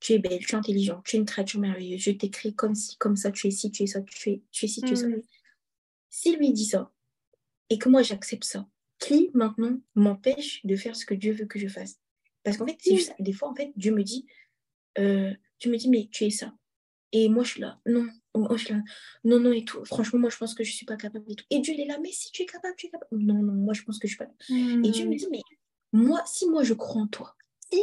tu 0.00 0.12
es 0.12 0.18
belle, 0.18 0.44
tu 0.44 0.56
es 0.56 0.58
intelligente, 0.58 1.04
tu 1.04 1.14
es 1.14 1.18
une 1.20 1.24
créature 1.24 1.60
merveilleuse, 1.60 2.00
je 2.00 2.10
créé 2.10 2.52
comme 2.52 2.74
ci, 2.74 2.96
comme 2.96 3.14
ça, 3.14 3.30
tu 3.30 3.46
es 3.46 3.52
ci, 3.52 3.70
tu 3.70 3.84
es 3.84 3.86
ça, 3.86 4.02
tu 4.02 4.30
es, 4.30 4.42
tu 4.50 4.64
es 4.64 4.68
ci, 4.68 4.80
tu 4.80 4.92
es 4.92 4.96
ça. 4.96 5.06
Mm. 5.06 5.22
Si 6.10 6.34
lui 6.34 6.52
dit 6.52 6.64
ça, 6.64 6.90
et 7.70 7.78
que 7.78 7.88
moi 7.88 8.02
j'accepte 8.02 8.44
ça, 8.44 8.66
qui 8.98 9.30
maintenant 9.34 9.78
m'empêche 9.94 10.64
de 10.64 10.76
faire 10.76 10.96
ce 10.96 11.04
que 11.06 11.14
Dieu 11.14 11.32
veut 11.32 11.46
que 11.46 11.58
je 11.58 11.68
fasse? 11.68 12.00
Parce 12.42 12.56
qu'en 12.56 12.66
fait, 12.66 12.76
c'est 12.80 12.94
juste, 12.96 13.12
des 13.18 13.32
fois, 13.32 13.48
en 13.48 13.54
fait, 13.54 13.72
Dieu 13.76 13.92
me 13.92 14.02
dit, 14.04 14.24
euh, 14.98 15.34
Dieu 15.58 15.70
me 15.70 15.76
dit, 15.76 15.88
mais 15.90 16.08
tu 16.12 16.24
es 16.24 16.30
ça. 16.30 16.54
Et 17.12 17.28
moi, 17.28 17.42
je 17.44 17.50
suis 17.52 17.60
là, 17.60 17.80
non, 17.86 18.06
moi, 18.34 18.56
je 18.56 18.64
suis 18.66 18.74
là, 18.74 18.82
non, 19.24 19.40
non, 19.40 19.52
et 19.52 19.64
tout. 19.64 19.84
Franchement, 19.84 20.18
moi, 20.20 20.30
je 20.30 20.36
pense 20.36 20.54
que 20.54 20.62
je 20.64 20.70
ne 20.70 20.74
suis 20.74 20.86
pas 20.86 20.96
capable 20.96 21.30
et 21.30 21.34
tout. 21.34 21.44
Et 21.50 21.58
Dieu, 21.60 21.74
il 21.74 21.80
est 21.80 21.86
là, 21.86 21.98
mais 22.00 22.12
si 22.12 22.30
tu 22.30 22.42
es 22.42 22.46
capable, 22.46 22.74
tu 22.76 22.86
es 22.86 22.90
capable. 22.90 23.08
Non, 23.20 23.34
non, 23.42 23.52
moi, 23.52 23.74
je 23.74 23.82
pense 23.82 23.98
que 23.98 24.06
je 24.06 24.14
ne 24.14 24.16
suis 24.16 24.24
pas. 24.26 24.86
Et 24.86 24.90
Dieu 24.90 25.06
me 25.06 25.14
Mm. 25.14 25.16
dit, 25.16 25.26
mais 25.30 25.40
moi, 25.92 26.22
si 26.26 26.48
moi, 26.48 26.62
je 26.62 26.74
crois 26.74 27.02
en 27.02 27.06
toi, 27.08 27.34
Yes. 27.72 27.82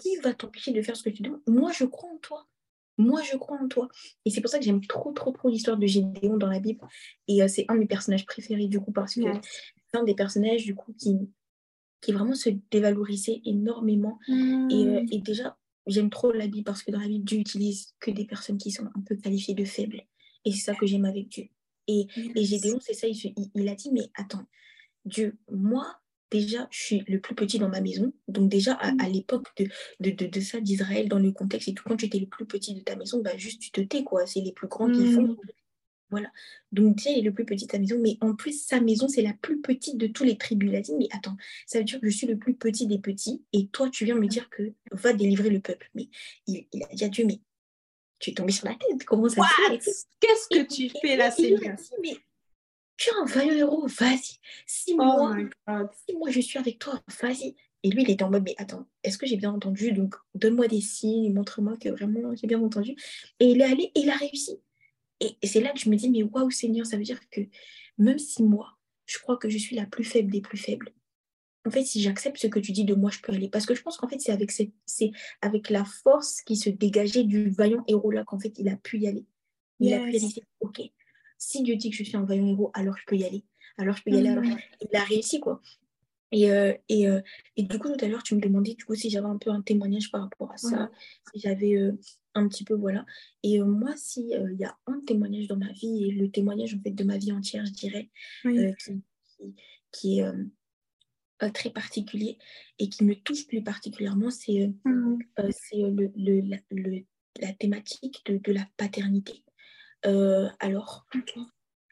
qui 0.00 0.16
va 0.18 0.34
t'empêcher 0.34 0.72
de 0.72 0.82
faire 0.82 0.96
ce 0.96 1.02
que 1.02 1.10
tu 1.10 1.22
demandes? 1.22 1.42
Moi, 1.48 1.72
je 1.72 1.84
crois 1.84 2.10
en 2.10 2.18
toi. 2.18 2.46
Moi, 2.98 3.22
je 3.22 3.36
crois 3.36 3.58
en 3.62 3.68
toi. 3.68 3.88
Et 4.24 4.30
c'est 4.30 4.40
pour 4.40 4.50
ça 4.50 4.58
que 4.58 4.64
j'aime 4.64 4.84
trop, 4.86 5.12
trop, 5.12 5.30
trop 5.30 5.48
l'histoire 5.48 5.76
de 5.78 5.86
Gédéon 5.86 6.36
dans 6.36 6.48
la 6.48 6.60
Bible. 6.60 6.80
Et 7.28 7.42
euh, 7.42 7.48
c'est 7.48 7.64
un 7.68 7.74
de 7.74 7.80
mes 7.80 7.86
personnages 7.86 8.26
préférés, 8.26 8.66
du 8.66 8.80
coup, 8.80 8.92
parce 8.92 9.14
que 9.14 9.22
c'est 9.90 9.98
un 9.98 10.04
des 10.04 10.14
personnages, 10.14 10.64
du 10.64 10.74
coup, 10.74 10.92
qui, 10.98 11.16
qui 12.00 12.12
vraiment 12.12 12.34
se 12.34 12.50
dévalorisait 12.70 13.40
énormément. 13.44 14.18
Et, 14.28 14.32
euh, 14.32 15.02
Mm. 15.02 15.06
et 15.12 15.20
déjà, 15.20 15.56
j'aime 15.86 16.10
trop 16.10 16.32
la 16.32 16.46
Bible 16.48 16.64
parce 16.64 16.82
que 16.82 16.90
dans 16.90 17.00
la 17.00 17.08
Bible, 17.08 17.24
Dieu 17.24 17.38
utilise 17.38 17.94
que 18.00 18.10
des 18.10 18.24
personnes 18.26 18.58
qui 18.58 18.70
sont 18.70 18.86
un 18.86 19.00
peu 19.06 19.16
qualifiées 19.16 19.54
de 19.54 19.64
faibles. 19.64 20.02
Et 20.44 20.52
c'est 20.52 20.60
ça 20.60 20.74
que 20.74 20.86
j'aime 20.86 21.04
avec 21.04 21.28
Dieu. 21.28 21.48
Et, 21.86 22.06
et. 22.34 22.44
Gédéon, 22.44 22.78
c'est 22.80 22.94
ça, 22.94 23.06
il 23.08 23.68
a 23.68 23.74
dit, 23.74 23.90
mais 23.92 24.10
attends, 24.14 24.44
Dieu, 25.04 25.38
moi, 25.50 26.00
déjà, 26.30 26.68
je 26.70 26.82
suis 26.82 27.04
le 27.08 27.20
plus 27.20 27.34
petit 27.34 27.58
dans 27.58 27.68
ma 27.68 27.80
maison. 27.80 28.12
Donc 28.28 28.48
déjà, 28.48 28.74
à, 28.74 28.92
à 29.02 29.08
l'époque 29.08 29.46
de, 29.56 29.68
de, 30.00 30.10
de, 30.10 30.26
de 30.26 30.40
ça, 30.40 30.60
d'Israël, 30.60 31.08
dans 31.08 31.18
le 31.18 31.32
contexte 31.32 31.68
et 31.68 31.74
tout, 31.74 31.84
quand 31.86 31.96
tu 31.96 32.06
étais 32.06 32.18
le 32.18 32.26
plus 32.26 32.46
petit 32.46 32.74
de 32.74 32.80
ta 32.80 32.96
maison, 32.96 33.20
bah, 33.22 33.36
juste 33.36 33.60
tu 33.60 33.70
te 33.70 33.80
tais, 33.80 34.04
quoi. 34.04 34.26
C'est 34.26 34.40
les 34.40 34.52
plus 34.52 34.68
grands 34.68 34.90
qui 34.90 35.00
Mm. 35.00 35.12
font. 35.12 35.36
Voilà. 36.10 36.30
Donc 36.72 36.96
déjà, 36.96 37.10
il 37.10 37.18
est 37.18 37.22
le 37.22 37.34
plus 37.34 37.44
petit 37.44 37.66
de 37.66 37.70
sa 37.70 37.78
maison. 37.78 37.98
Mais 38.00 38.16
en 38.22 38.34
plus, 38.34 38.64
sa 38.64 38.80
maison, 38.80 39.08
c'est 39.08 39.20
la 39.20 39.34
plus 39.34 39.60
petite 39.60 39.98
de 39.98 40.06
tous 40.06 40.24
les 40.24 40.38
tribus. 40.38 40.70
Il 40.70 40.76
a 40.76 40.80
dit, 40.80 40.94
mais 40.98 41.08
attends, 41.12 41.36
ça 41.66 41.78
veut 41.78 41.84
dire 41.84 42.00
que 42.00 42.08
je 42.08 42.16
suis 42.16 42.26
le 42.26 42.38
plus 42.38 42.54
petit 42.54 42.86
des 42.86 42.98
petits. 42.98 43.42
Et 43.52 43.66
toi, 43.68 43.90
tu 43.90 44.06
viens 44.06 44.14
me 44.14 44.26
dire 44.26 44.48
que 44.48 44.72
va 44.92 45.12
délivrer 45.12 45.50
le 45.50 45.60
peuple. 45.60 45.90
Mais 45.94 46.08
il, 46.46 46.66
il 46.72 46.82
a 46.84 46.94
dit 46.94 47.04
à 47.04 47.08
Dieu, 47.10 47.26
mais 47.26 47.40
tu 48.20 48.30
es 48.30 48.34
tombé 48.34 48.52
sur 48.52 48.66
la 48.66 48.74
tête. 48.74 49.04
Comment 49.04 49.28
ça 49.28 49.42
se 49.42 49.70
fait? 49.70 49.92
Qu'est-ce 50.20 50.48
que 50.48 50.66
tu 50.66 50.90
fais 51.00 51.16
là, 51.16 51.28
dit, 51.30 51.54
mais 52.02 52.16
tu 52.98 53.08
es 53.08 53.12
un 53.14 53.24
vaillant 53.24 53.54
héros, 53.54 53.86
vas-y. 53.86 54.38
Si 54.66 54.92
Oh 54.92 54.96
moi, 56.18 56.30
si 56.32 56.42
je 56.42 56.46
suis 56.46 56.58
avec 56.58 56.78
toi, 56.78 57.00
vas-y. 57.22 57.56
Et 57.84 57.90
lui, 57.90 58.02
il 58.02 58.10
était 58.10 58.24
en 58.24 58.30
mode, 58.30 58.42
mais 58.44 58.54
attends, 58.58 58.86
est-ce 59.04 59.16
que 59.16 59.26
j'ai 59.26 59.36
bien 59.36 59.52
entendu? 59.52 59.92
Donc, 59.92 60.16
donne-moi 60.34 60.66
des 60.68 60.80
signes, 60.80 61.32
montre-moi 61.32 61.76
que 61.76 61.88
vraiment 61.88 62.34
j'ai 62.34 62.46
bien 62.48 62.60
entendu. 62.60 62.96
Et 63.40 63.46
il 63.52 63.60
est 63.60 63.64
allé 63.64 63.84
et 63.94 64.00
il 64.00 64.10
a 64.10 64.16
réussi. 64.16 64.60
Et, 65.20 65.36
et 65.40 65.46
c'est 65.46 65.60
là 65.60 65.72
que 65.72 65.78
je 65.78 65.88
me 65.88 65.96
dis, 65.96 66.10
mais 66.10 66.22
waouh, 66.24 66.50
Seigneur, 66.50 66.84
ça 66.86 66.96
veut 66.96 67.04
dire 67.04 67.20
que 67.30 67.40
même 67.96 68.18
si 68.18 68.42
moi, 68.42 68.76
je 69.06 69.18
crois 69.18 69.36
que 69.36 69.48
je 69.48 69.58
suis 69.58 69.76
la 69.76 69.86
plus 69.86 70.04
faible 70.04 70.30
des 70.32 70.40
plus 70.40 70.58
faibles, 70.58 70.92
en 71.66 71.70
fait, 71.70 71.84
si 71.84 72.00
j'accepte 72.02 72.38
ce 72.38 72.46
que 72.46 72.58
tu 72.60 72.72
dis 72.72 72.84
de 72.84 72.94
moi, 72.94 73.10
je 73.10 73.20
peux 73.20 73.32
aller. 73.32 73.48
Parce 73.48 73.66
que 73.66 73.74
je 73.74 73.82
pense 73.82 73.96
qu'en 73.96 74.08
fait, 74.08 74.20
c'est 74.20 74.32
avec, 74.32 74.50
cette- 74.50 74.72
c'est 74.86 75.10
avec 75.40 75.70
la 75.70 75.84
force 75.84 76.40
qui 76.42 76.56
se 76.56 76.70
dégageait 76.70 77.24
du 77.24 77.50
vaillant 77.50 77.84
héros-là 77.86 78.24
qu'en 78.24 78.38
fait, 78.38 78.54
il 78.58 78.68
a 78.68 78.76
pu 78.76 78.98
y 79.00 79.06
aller. 79.08 79.26
Il 79.80 79.92
a 79.94 79.98
pu 80.00 80.12
y 80.12 80.16
aller. 80.16 80.28
Ok, 80.60 80.80
si 81.38 81.62
Dieu 81.62 81.76
dit 81.76 81.90
que 81.90 81.96
je 81.96 82.02
suis 82.04 82.16
un 82.16 82.24
vaillant 82.24 82.48
héros, 82.48 82.70
alors 82.74 82.96
je 82.98 83.04
peux 83.06 83.16
y 83.16 83.24
aller. 83.24 83.44
Alors 83.78 83.96
je 83.96 84.02
peux 84.02 84.10
y 84.10 84.18
aller. 84.18 84.28
Alors... 84.28 84.44
Mm. 84.44 84.58
Il 84.90 84.96
a 84.96 85.04
réussi, 85.04 85.40
quoi. 85.40 85.62
Et, 86.30 86.50
euh, 86.50 86.74
et, 86.90 87.08
euh, 87.08 87.22
et 87.56 87.62
du 87.62 87.78
coup, 87.78 87.88
tout 87.88 88.04
à 88.04 88.08
l'heure, 88.08 88.22
tu 88.22 88.34
me 88.34 88.40
demandais 88.40 88.74
du 88.74 88.84
coup, 88.84 88.94
si 88.94 89.08
j'avais 89.08 89.26
un 89.28 89.38
peu 89.38 89.50
un 89.50 89.62
témoignage 89.62 90.10
par 90.10 90.22
rapport 90.22 90.52
à 90.52 90.58
ça, 90.58 90.82
Ouais. 90.82 90.88
si 91.32 91.40
j'avais 91.40 91.74
euh, 91.76 91.92
un 92.34 92.46
petit 92.48 92.64
peu, 92.64 92.74
voilà. 92.74 93.06
Et 93.42 93.60
moi, 93.62 93.94
s'il 93.96 94.26
y 94.58 94.64
a 94.64 94.76
un 94.86 95.00
témoignage 95.06 95.46
dans 95.48 95.56
ma 95.56 95.72
vie, 95.72 96.04
et 96.04 96.10
le 96.10 96.30
témoignage 96.30 96.74
en 96.74 96.80
fait 96.82 96.90
de 96.90 97.04
ma 97.04 97.16
vie 97.16 97.32
entière, 97.32 97.64
je 97.64 97.72
dirais, 97.72 98.10
Oui. 98.44 98.58
qui, 98.78 98.92
qui, 99.38 99.54
qui 99.90 100.20
est 100.20 101.50
très 101.54 101.70
particulier 101.70 102.36
et 102.78 102.88
qui 102.88 103.04
me 103.04 103.14
touche 103.14 103.46
plus 103.46 103.62
particulièrement, 103.62 104.30
c'est 104.30 104.70
Mm. 104.84 105.18
euh, 105.38 105.50
le, 105.72 106.10
le- 106.16 106.40
la, 106.40 106.56
le- 106.70 107.04
la 107.40 107.52
thématique 107.52 108.20
de, 108.26 108.36
de 108.38 108.52
la 108.52 108.66
paternité. 108.76 109.44
Euh, 110.06 110.48
alors, 110.60 111.06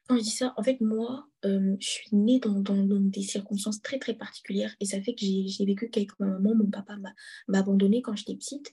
quand 0.09 0.17
je 0.19 0.23
dis 0.23 0.31
ça, 0.31 0.55
en 0.57 0.63
fait, 0.63 0.81
moi, 0.81 1.29
euh, 1.45 1.77
je 1.81 1.89
suis 1.89 2.09
née 2.17 2.39
dans, 2.39 2.61
dans- 2.61 2.85
dans 2.85 3.01
des 3.01 3.23
circonstances 3.23 3.83
très, 3.83 3.99
très 3.99 4.15
particulières 4.15 4.75
et 4.81 4.85
ça 4.87 5.01
fait 5.03 5.15
que 5.15 5.21
j'ai 5.23 5.65
vécu 5.65 5.91
qu'avec 5.91 6.19
ma 6.21 6.27
maman, 6.29 6.55
mon 6.55 6.71
papa 6.71 6.97
m'a 6.97 7.59
abandonnée 7.59 8.03
quand 8.03 8.15
j'étais 8.15 8.37
petite. 8.37 8.73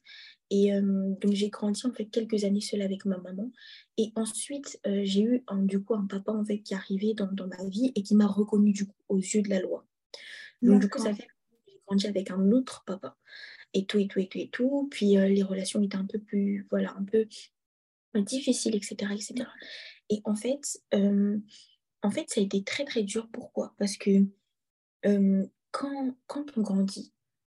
Et 0.52 0.74
euh, 0.74 0.82
donc, 1.22 1.34
j'ai 1.34 1.50
grandi, 1.50 1.82
en 1.88 1.92
fait, 1.94 2.06
quelques 2.06 2.44
années 2.44 2.62
seule 2.62 2.84
avec 2.84 3.06
ma 3.06 3.18
maman. 3.18 3.52
Et 3.98 4.12
ensuite, 4.16 4.80
euh, 4.86 5.02
j'ai 5.04 5.22
eu, 5.24 5.44
un- 5.48 5.64
du 5.64 5.84
coup, 5.84 5.96
un 5.96 6.06
papa, 6.06 6.32
en 6.32 6.46
fait, 6.46 6.60
qui 6.62 6.74
est 6.74 6.78
arrivé 6.78 7.16
dans, 7.16 7.32
dans 7.32 7.48
ma 7.48 7.68
vie 7.68 7.92
et 7.96 8.04
qui 8.04 8.16
m'a 8.16 8.28
reconnue, 8.28 8.74
du 8.74 8.86
coup, 8.86 8.96
aux 9.10 9.18
yeux 9.18 9.42
de 9.42 9.50
la 9.50 9.60
loi. 9.60 9.88
Donc, 10.64 10.80
du 10.82 10.90
coup, 10.90 11.00
ça 11.00 11.14
fait 11.14 11.24
que 11.24 11.34
j'ai 11.68 11.80
grandi 11.88 12.08
avec 12.08 12.32
un 12.32 12.52
autre 12.52 12.84
papa 12.86 13.18
et 13.74 13.86
tout, 13.86 14.00
et 14.00 14.08
tout, 14.08 14.20
et 14.20 14.28
tout, 14.30 14.40
et 14.40 14.50
tout. 14.50 14.88
Puis, 14.92 15.08
les 15.16 15.44
relations 15.44 15.82
étaient 15.82 15.98
un 15.98 16.06
peu 16.08 16.20
plus, 16.20 16.68
voilà, 16.72 16.96
un 16.98 17.04
peu 17.06 17.28
difficiles, 18.22 18.76
etc., 18.76 18.96
etc. 19.14 19.46
Et 20.10 20.22
en 20.26 20.36
fait, 20.36 20.80
euh, 20.94 21.38
en 22.02 22.12
fait, 22.12 22.30
ça 22.30 22.42
a 22.42 22.44
été 22.44 22.64
très, 22.64 22.86
très 22.86 23.04
dur. 23.04 23.30
Pourquoi? 23.32 23.74
Parce 23.78 23.98
que 23.98 24.26
euh, 25.06 25.46
quand, 25.72 26.16
quand 26.28 26.46
on 26.58 26.62
grandit, 26.62 27.14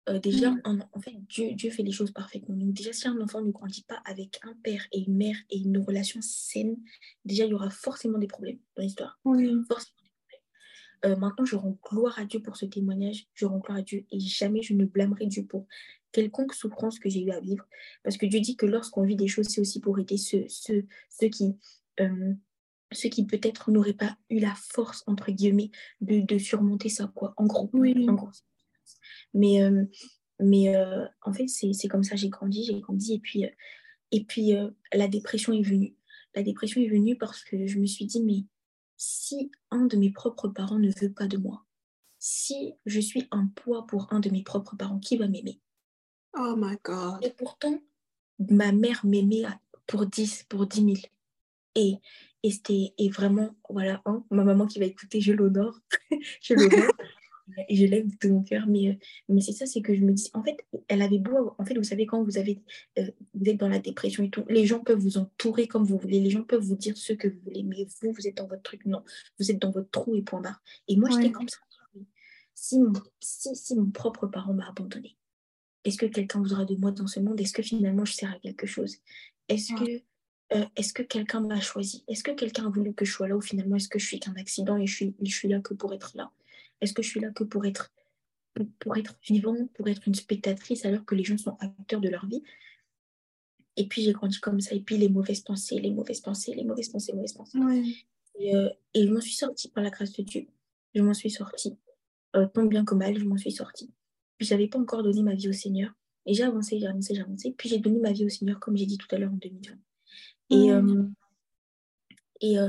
euh, 0.08 0.20
déjà, 0.20 0.52
Mm. 0.52 0.62
en, 0.64 0.78
en 0.92 1.00
fait, 1.00 1.14
Dieu, 1.28 1.52
Dieu 1.54 1.70
fait 1.70 1.82
les 1.82 1.92
choses 1.92 2.12
parfaitement. 2.12 2.54
Donc, 2.54 2.72
déjà, 2.72 2.92
si 2.92 3.08
un 3.08 3.20
enfant 3.20 3.42
ne 3.42 3.50
grandit 3.50 3.82
pas 3.82 4.00
avec 4.04 4.38
un 4.44 4.54
père 4.62 4.86
et 4.92 5.00
une 5.00 5.16
mère 5.16 5.36
et 5.50 5.58
une 5.58 5.78
relation 5.78 6.20
saine, 6.22 6.76
déjà, 7.24 7.44
il 7.44 7.50
y 7.50 7.54
aura 7.54 7.70
forcément 7.70 8.18
des 8.18 8.28
problèmes 8.28 8.58
dans 8.76 8.82
l'histoire. 8.82 9.18
Oui. 9.24 9.50
Forcément 9.66 9.96
des 10.02 10.10
problèmes. 10.10 11.16
Euh, 11.16 11.16
maintenant, 11.18 11.44
je 11.44 11.56
rends 11.56 11.76
gloire 11.82 12.18
à 12.18 12.24
Dieu 12.24 12.40
pour 12.40 12.56
ce 12.56 12.66
témoignage. 12.66 13.26
Je 13.34 13.46
rends 13.46 13.58
gloire 13.58 13.78
à 13.78 13.82
Dieu 13.82 14.06
et 14.12 14.20
jamais 14.20 14.62
je 14.62 14.74
ne 14.74 14.84
blâmerai 14.84 15.26
Dieu 15.26 15.44
pour 15.44 15.66
quelconque 16.16 16.54
souffrance 16.54 16.98
que 16.98 17.10
j'ai 17.10 17.22
eu 17.22 17.30
à 17.30 17.40
vivre. 17.40 17.66
Parce 18.02 18.16
que 18.16 18.24
Dieu 18.24 18.40
dit 18.40 18.56
que 18.56 18.64
lorsqu'on 18.64 19.02
vit 19.02 19.16
des 19.16 19.28
choses, 19.28 19.48
c'est 19.48 19.60
aussi 19.60 19.80
pour 19.80 19.98
aider 19.98 20.16
ceux, 20.16 20.46
ceux, 20.48 20.86
ceux 21.10 21.28
qui, 21.28 21.56
euh, 22.00 22.32
ceux 22.90 23.10
qui 23.10 23.26
peut-être 23.26 23.70
n'auraient 23.70 23.92
pas 23.92 24.16
eu 24.30 24.38
la 24.38 24.54
force, 24.54 25.04
entre 25.06 25.30
guillemets, 25.30 25.70
de, 26.00 26.20
de 26.20 26.38
surmonter 26.38 26.88
ça, 26.88 27.12
quoi. 27.14 27.34
En 27.36 27.44
gros. 27.44 27.68
Oui. 27.74 28.08
En 28.08 28.14
gros. 28.14 28.30
Mais, 29.34 29.62
euh, 29.62 29.84
mais 30.40 30.74
euh, 30.74 31.04
en 31.20 31.34
fait, 31.34 31.48
c'est 31.48 31.88
comme 31.88 32.04
ça 32.04 32.16
j'ai 32.16 32.30
grandi, 32.30 32.64
j'ai 32.64 32.80
grandi. 32.80 33.14
Et 33.14 33.20
puis, 33.20 33.44
et 34.10 34.24
puis 34.24 34.54
la 34.92 35.08
dépression 35.08 35.52
est 35.52 35.62
venue. 35.62 35.96
La 36.34 36.42
dépression 36.42 36.80
est 36.80 36.88
venue 36.88 37.18
parce 37.18 37.44
que 37.44 37.66
je 37.66 37.78
me 37.78 37.86
suis 37.86 38.06
dit, 38.06 38.22
mais 38.22 38.44
si 38.96 39.50
un 39.70 39.84
de 39.84 39.96
mes 39.96 40.10
propres 40.10 40.48
parents 40.48 40.78
ne 40.78 40.90
veut 41.00 41.12
pas 41.12 41.26
de 41.26 41.36
moi, 41.36 41.66
si 42.18 42.72
je 42.86 43.00
suis 43.00 43.28
un 43.30 43.48
poids 43.48 43.86
pour 43.86 44.12
un 44.12 44.20
de 44.20 44.30
mes 44.30 44.42
propres 44.42 44.76
parents, 44.76 44.98
qui 44.98 45.16
va 45.16 45.28
m'aimer? 45.28 45.60
Oh 46.38 46.54
my 46.56 46.76
God. 46.82 47.24
Et 47.24 47.30
pourtant, 47.30 47.80
ma 48.38 48.72
mère 48.72 49.04
m'aimait 49.04 49.44
pour 49.86 50.06
10, 50.06 50.44
pour 50.48 50.66
10 50.66 50.84
000. 50.84 50.96
Et, 51.74 51.94
et 52.42 52.50
c'était 52.50 52.92
et 52.98 53.08
vraiment, 53.08 53.50
voilà, 53.68 54.02
hein, 54.04 54.24
ma 54.30 54.44
maman 54.44 54.66
qui 54.66 54.78
va 54.78 54.86
écouter, 54.86 55.20
je 55.20 55.32
l'honore. 55.32 55.78
je 56.42 56.54
l'honore. 56.54 56.92
Et 57.68 57.76
je 57.76 57.86
l'aime 57.86 58.08
de 58.08 58.16
tout 58.16 58.28
mon 58.28 58.42
cœur. 58.42 58.66
Mais, 58.66 58.88
euh, 58.88 58.94
mais 59.28 59.40
c'est 59.40 59.52
ça, 59.52 59.66
c'est 59.66 59.80
que 59.80 59.94
je 59.94 60.00
me 60.00 60.12
dis, 60.12 60.28
en 60.34 60.42
fait, 60.42 60.66
elle 60.88 61.00
avait 61.00 61.20
beau, 61.20 61.54
en 61.58 61.64
fait, 61.64 61.74
vous 61.74 61.84
savez, 61.84 62.04
quand 62.04 62.22
vous, 62.24 62.38
avez, 62.38 62.60
euh, 62.98 63.08
vous 63.34 63.48
êtes 63.48 63.56
dans 63.56 63.68
la 63.68 63.78
dépression 63.78 64.24
et 64.24 64.30
tout, 64.30 64.44
les 64.48 64.66
gens 64.66 64.80
peuvent 64.80 64.98
vous 64.98 65.16
entourer 65.16 65.68
comme 65.68 65.84
vous 65.84 65.96
voulez, 65.96 66.18
les 66.18 66.30
gens 66.30 66.42
peuvent 66.42 66.62
vous 66.62 66.74
dire 66.74 66.96
ce 66.96 67.12
que 67.12 67.28
vous 67.28 67.38
voulez, 67.44 67.62
mais 67.62 67.86
vous, 68.02 68.12
vous 68.12 68.26
êtes 68.26 68.36
dans 68.36 68.48
votre 68.48 68.62
truc, 68.62 68.84
non, 68.84 69.02
vous 69.38 69.50
êtes 69.50 69.60
dans 69.60 69.70
votre 69.70 69.90
trou 69.90 70.16
et 70.16 70.22
point 70.22 70.40
barre. 70.40 70.60
Et 70.88 70.96
moi, 70.96 71.08
j'étais 71.10 71.30
comme 71.30 71.48
ça. 71.48 71.58
Si 72.54 72.80
mon, 72.80 72.92
si, 73.20 73.54
si 73.54 73.76
mon 73.76 73.90
propre 73.90 74.26
parent 74.26 74.54
m'a 74.54 74.68
abandonné, 74.68 75.16
est-ce 75.86 75.98
que 75.98 76.06
quelqu'un 76.06 76.40
voudra 76.40 76.64
de 76.64 76.74
moi 76.74 76.90
dans 76.90 77.06
ce 77.06 77.20
monde? 77.20 77.40
Est-ce 77.40 77.52
que 77.52 77.62
finalement 77.62 78.04
je 78.04 78.12
sers 78.12 78.30
à 78.30 78.38
quelque 78.40 78.66
chose? 78.66 78.96
Est-ce 79.48 79.72
que, 79.72 80.02
euh, 80.52 80.66
que 80.94 81.02
quelqu'un 81.02 81.40
m'a 81.40 81.60
choisi? 81.60 82.02
Est-ce 82.08 82.24
que 82.24 82.32
quelqu'un 82.32 82.66
a 82.66 82.70
voulu 82.70 82.92
que 82.92 83.04
je 83.04 83.12
sois 83.12 83.28
là 83.28 83.36
ou 83.36 83.40
finalement 83.40 83.76
est-ce 83.76 83.88
que 83.88 84.00
je 84.00 84.06
suis 84.06 84.18
qu'un 84.18 84.34
accident 84.34 84.76
et 84.76 84.86
je 84.88 84.94
suis, 84.96 85.14
je 85.22 85.32
suis 85.32 85.46
là 85.46 85.60
que 85.60 85.74
pour 85.74 85.94
être 85.94 86.16
là? 86.16 86.32
Est-ce 86.80 86.92
que 86.92 87.02
je 87.02 87.08
suis 87.08 87.20
là 87.20 87.30
que 87.30 87.44
pour 87.44 87.66
être, 87.66 87.92
pour, 88.80 88.96
être 88.96 89.16
vivante, 89.28 89.72
pour 89.74 89.86
être 89.86 90.02
une 90.08 90.16
spectatrice 90.16 90.84
alors 90.84 91.04
que 91.04 91.14
les 91.14 91.22
gens 91.22 91.38
sont 91.38 91.56
acteurs 91.60 92.00
de 92.00 92.08
leur 92.08 92.26
vie? 92.26 92.42
Et 93.76 93.86
puis 93.86 94.02
j'ai 94.02 94.12
grandi 94.12 94.40
comme 94.40 94.60
ça 94.60 94.74
et 94.74 94.80
puis 94.80 94.98
les 94.98 95.08
mauvaises 95.08 95.42
pensées, 95.42 95.78
les 95.78 95.92
mauvaises 95.92 96.20
pensées, 96.20 96.52
les 96.52 96.64
mauvaises 96.64 96.88
pensées, 96.88 97.12
les 97.12 97.16
mauvaises 97.16 97.34
pensées. 97.34 97.58
Oui. 97.58 98.04
Et, 98.40 98.56
euh, 98.56 98.68
et 98.92 99.06
je 99.06 99.12
m'en 99.12 99.20
suis 99.20 99.34
sortie 99.34 99.68
par 99.68 99.84
la 99.84 99.90
grâce 99.90 100.12
de 100.14 100.22
Dieu. 100.24 100.48
Je 100.96 101.02
m'en 101.02 101.14
suis 101.14 101.30
sortie. 101.30 101.76
Euh, 102.34 102.46
tant 102.48 102.64
bien 102.64 102.84
que 102.84 102.96
mal, 102.96 103.16
je 103.16 103.24
m'en 103.24 103.36
suis 103.36 103.52
sortie. 103.52 103.88
Puis, 104.38 104.46
je 104.46 104.54
n'avais 104.54 104.68
pas 104.68 104.78
encore 104.78 105.02
donné 105.02 105.22
ma 105.22 105.34
vie 105.34 105.48
au 105.48 105.52
Seigneur. 105.52 105.92
Et 106.26 106.34
j'ai 106.34 106.42
avancé, 106.44 106.78
j'ai 106.80 106.86
avancé, 106.86 107.14
j'ai 107.14 107.22
avancé. 107.22 107.54
Puis, 107.56 107.68
j'ai 107.68 107.78
donné 107.78 107.98
ma 108.00 108.12
vie 108.12 108.26
au 108.26 108.28
Seigneur, 108.28 108.58
comme 108.60 108.76
j'ai 108.76 108.86
dit 108.86 108.98
tout 108.98 109.06
à 109.14 109.18
l'heure, 109.18 109.32
en 109.32 109.36
2020. 109.36 109.74
Et, 110.50 110.72
Mm. 110.72 110.90
euh, 110.90 111.04
et, 112.40 112.58
euh, 112.58 112.68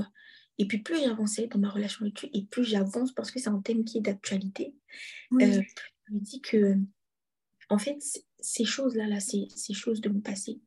et 0.58 0.68
puis, 0.68 0.80
plus 0.80 1.00
j'avançais 1.00 1.48
dans 1.48 1.60
ma 1.60 1.70
relation 1.70 2.02
avec 2.04 2.16
Dieu, 2.16 2.30
et 2.34 2.46
plus 2.46 2.64
j'avance, 2.64 3.12
parce 3.14 3.32
que 3.32 3.40
c'est 3.40 3.50
un 3.50 3.62
thème 3.62 3.84
qui 3.84 3.98
est 4.00 4.02
d'actualité, 4.02 4.76
Oui. 5.32 5.44
euh, 5.44 5.62
je 6.08 6.14
me 6.14 6.20
dis 6.20 6.42
que, 6.42 6.76
en 7.70 7.78
fait, 7.78 7.98
ces 8.40 8.66
choses-là, 8.66 9.08
là, 9.08 9.20
ces, 9.20 9.48
ces 9.56 9.74
choses 9.74 10.02
de 10.02 10.10
mon 10.10 10.22
passé, 10.22 10.62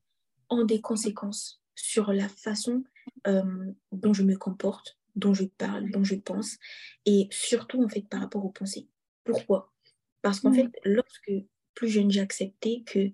ont 0.50 0.64
des 0.64 0.80
conséquences 0.80 1.62
sur 1.74 2.12
la 2.12 2.28
façon 2.28 2.84
dont 3.92 4.12
je 4.12 4.22
me 4.22 4.36
comporte, 4.36 4.98
dont 5.14 5.34
je 5.34 5.44
parle, 5.44 5.90
dont 5.90 6.04
je 6.04 6.14
pense, 6.16 6.56
et 7.06 7.28
surtout 7.30 7.82
en 7.82 7.88
fait 7.88 8.02
par 8.02 8.20
rapport 8.20 8.44
aux 8.44 8.50
pensées. 8.50 8.88
Pourquoi? 9.24 9.72
Parce 10.22 10.40
qu'en 10.40 10.52
fait, 10.52 10.68
lorsque 10.85 11.33
plus 11.74 11.88
jeune, 11.88 12.11
j'ai 12.11 12.20
accepté 12.20 12.83
que 12.85 13.11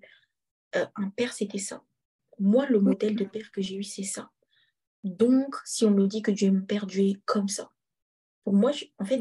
euh, 0.76 0.86
un 0.96 1.10
père 1.10 1.32
c'était 1.32 1.58
ça. 1.58 1.82
Moi, 2.38 2.66
le 2.66 2.80
modèle 2.80 3.16
de 3.16 3.24
père 3.24 3.50
que 3.52 3.62
j'ai 3.62 3.76
eu, 3.76 3.84
c'est 3.84 4.02
ça. 4.02 4.30
Donc, 5.04 5.54
si 5.64 5.84
on 5.84 5.90
me 5.90 6.06
dit 6.06 6.20
que 6.20 6.30
Dieu 6.30 6.48
est 6.48 6.52
mon 6.52 6.66
père, 6.66 6.86
Dieu 6.86 7.04
est 7.04 7.20
comme 7.24 7.48
ça. 7.48 7.70
Pour 8.44 8.54
moi, 8.54 8.72
en 8.98 9.04
fait, 9.04 9.20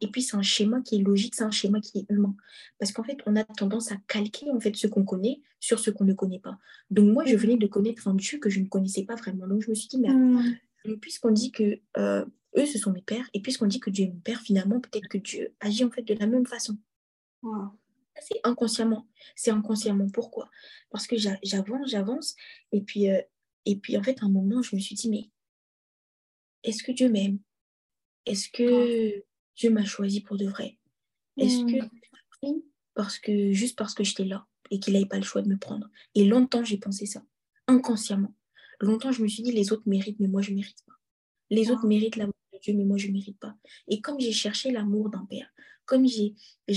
et 0.00 0.08
puis 0.08 0.22
c'est 0.22 0.36
un 0.36 0.42
schéma 0.42 0.80
qui 0.80 0.96
est 0.96 1.02
logique, 1.02 1.34
c'est 1.34 1.44
un 1.44 1.50
schéma 1.50 1.80
qui 1.80 1.98
est 1.98 2.06
humain. 2.08 2.34
Parce 2.78 2.92
qu'en 2.92 3.02
fait, 3.02 3.18
on 3.26 3.36
a 3.36 3.44
tendance 3.44 3.92
à 3.92 3.96
calquer 4.08 4.50
en 4.50 4.60
fait 4.60 4.74
ce 4.76 4.86
qu'on 4.86 5.04
connaît 5.04 5.40
sur 5.60 5.78
ce 5.78 5.90
qu'on 5.90 6.04
ne 6.04 6.12
connaît 6.12 6.40
pas. 6.40 6.58
Donc 6.90 7.12
moi, 7.12 7.24
je 7.24 7.36
venais 7.36 7.56
de 7.56 7.66
connaître 7.66 8.08
un 8.08 8.14
Dieu 8.14 8.38
que 8.38 8.50
je 8.50 8.60
ne 8.60 8.66
connaissais 8.66 9.04
pas 9.04 9.14
vraiment. 9.14 9.46
Donc 9.46 9.62
je 9.62 9.70
me 9.70 9.74
suis 9.74 9.88
dit, 9.88 9.98
mais 9.98 10.08
mm. 10.08 10.98
puisqu'on 11.00 11.30
dit 11.30 11.52
que 11.52 11.80
euh, 11.98 12.24
eux, 12.56 12.66
ce 12.66 12.78
sont 12.78 12.92
mes 12.92 13.02
pères, 13.02 13.28
et 13.34 13.40
puisqu'on 13.40 13.66
dit 13.66 13.80
que 13.80 13.90
Dieu 13.90 14.06
est 14.06 14.12
mon 14.12 14.20
père, 14.20 14.40
finalement, 14.40 14.80
peut-être 14.80 15.08
que 15.08 15.18
Dieu 15.18 15.54
agit 15.60 15.84
en 15.84 15.90
fait 15.90 16.02
de 16.02 16.14
la 16.14 16.26
même 16.26 16.46
façon. 16.46 16.76
C'est 18.20 18.40
inconsciemment. 18.44 19.06
C'est 19.34 19.50
inconsciemment. 19.50 20.08
Pourquoi? 20.08 20.50
Parce 20.90 21.06
que 21.06 21.16
j'avance, 21.16 21.90
j'avance, 21.90 22.34
et 22.72 22.80
puis, 22.80 23.10
euh, 23.10 23.20
et 23.66 23.76
puis 23.76 23.96
en 23.96 24.02
fait, 24.02 24.22
à 24.22 24.26
un 24.26 24.30
moment, 24.30 24.62
je 24.62 24.74
me 24.74 24.80
suis 24.80 24.94
dit, 24.94 25.10
mais 25.10 25.30
est-ce 26.62 26.82
que 26.82 26.92
Dieu 26.92 27.08
m'aime? 27.10 27.38
Est-ce 28.24 28.48
que 28.48 29.24
Dieu 29.54 29.70
m'a 29.70 29.84
choisi 29.84 30.20
pour 30.20 30.36
de 30.36 30.46
vrai? 30.46 30.78
Est-ce 31.36 31.64
que 31.64 31.84
hmm. 32.46 32.60
parce 32.94 33.18
que 33.18 33.52
juste 33.52 33.76
parce 33.76 33.94
que 33.94 34.02
j'étais 34.02 34.24
là 34.24 34.46
et 34.70 34.80
qu'il 34.80 34.94
n'avait 34.94 35.06
pas 35.06 35.18
le 35.18 35.22
choix 35.22 35.42
de 35.42 35.48
me 35.48 35.58
prendre? 35.58 35.88
Et 36.14 36.24
longtemps, 36.24 36.64
j'ai 36.64 36.78
pensé 36.78 37.06
ça, 37.06 37.22
inconsciemment. 37.66 38.34
Longtemps, 38.80 39.12
je 39.12 39.22
me 39.22 39.28
suis 39.28 39.42
dit, 39.42 39.52
les 39.52 39.72
autres 39.72 39.86
méritent, 39.86 40.20
mais 40.20 40.28
moi, 40.28 40.42
je 40.42 40.50
ne 40.50 40.56
mérite 40.56 40.82
pas. 40.86 40.94
Les 41.50 41.70
autres 41.70 41.86
méritent 41.86 42.16
l'amour 42.16 42.34
Dieu, 42.66 42.74
mais 42.76 42.84
moi, 42.84 42.96
je 42.96 43.06
ne 43.06 43.12
mérite 43.12 43.38
pas. 43.38 43.56
Et 43.88 44.00
comme 44.00 44.18
j'ai 44.18 44.32
cherché 44.32 44.72
l'amour 44.72 45.08
d'un 45.10 45.24
père, 45.24 45.48
comme 45.84 46.04
j'ai 46.06 46.34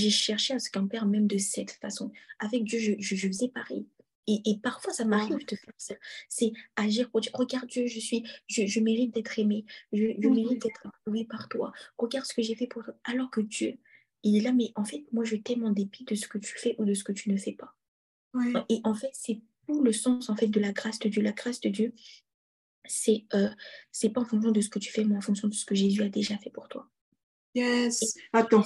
cherché 0.10 0.54
à 0.54 0.60
ce 0.60 0.69
qu'un 0.69 0.86
père 0.86 1.08
m'aime 1.08 1.28
de 1.28 1.38
cette 1.38 1.71
façon, 1.71 2.12
avec 2.38 2.63
Dieu, 2.63 2.80
je, 2.80 2.93
je, 2.99 3.28
faisais 3.28 3.47
pareil. 3.47 3.88
Et, 4.28 4.41
et, 4.45 4.60
parfois, 4.60 4.93
ça 4.93 5.04
m'arrive 5.04 5.45
de 5.47 5.56
faire 5.56 5.73
ça. 5.78 5.95
C'est 6.30 6.54
agir 6.75 7.10
pour 7.10 7.21
dire, 7.21 7.32
regarde 7.34 7.67
Dieu, 7.67 7.88
je, 7.88 7.99
suis, 7.99 8.23
je, 8.47 8.67
je 8.67 8.80
mérite 8.80 9.15
d'être 9.15 9.39
aimé, 9.39 9.65
je, 9.91 10.13
je 10.19 10.28
mhm. 10.28 10.36
mérite 10.36 10.62
d'être 10.62 10.86
approuvé 10.86 11.25
par 11.25 11.49
toi. 11.49 11.73
Regarde 11.97 12.28
ce 12.28 12.36
que 12.36 12.43
j'ai 12.43 12.54
fait 12.54 12.67
pour 12.67 12.84
toi. 12.84 12.93
Alors 13.04 13.32
que 13.32 13.41
Dieu, 13.41 13.80
il 14.21 14.38
est 14.38 14.41
là, 14.41 14.52
mais 14.52 14.71
en 14.75 14.86
fait, 14.86 15.04
moi, 15.12 15.23
je 15.23 15.38
t'aime 15.38 15.65
en 15.65 15.71
dépit 15.71 16.04
de 16.04 16.13
ce 16.13 16.28
que 16.28 16.38
tu 16.38 16.54
fais 16.56 16.75
ou 16.78 16.86
de 16.86 16.93
ce 16.93 17.04
que 17.04 17.12
tu 17.12 17.32
ne 17.32 17.38
fais 17.38 17.54
pas. 17.54 17.75
Et 18.69 18.80
en 18.84 18.93
fait, 18.93 19.10
c'est 19.13 19.41
tout 19.67 19.82
le 19.82 19.91
sens 19.91 20.30
en 20.30 20.36
fait 20.36 20.47
de 20.47 20.60
la 20.60 20.71
grâce 20.71 20.99
de 20.99 21.10
Dieu. 21.10 21.23
La 21.23 21.32
grâce 21.32 21.62
de 21.62 21.69
Dieu, 21.69 21.93
c'est 22.85 23.25
euh, 23.33 23.49
c'est 23.91 24.09
pas 24.09 24.21
en 24.21 24.25
fonction 24.25 24.51
de 24.51 24.61
ce 24.61 24.69
que 24.69 24.79
tu 24.79 24.91
fais, 24.91 25.03
mais 25.03 25.17
en 25.17 25.21
fonction 25.21 25.47
de 25.47 25.53
ce 25.53 25.65
que 25.65 25.75
Jésus 25.75 26.01
a 26.01 26.09
déjà 26.09 26.37
fait 26.37 26.49
pour 26.49 26.67
toi. 26.67 26.87
Yes. 27.55 28.15
attends. 28.31 28.63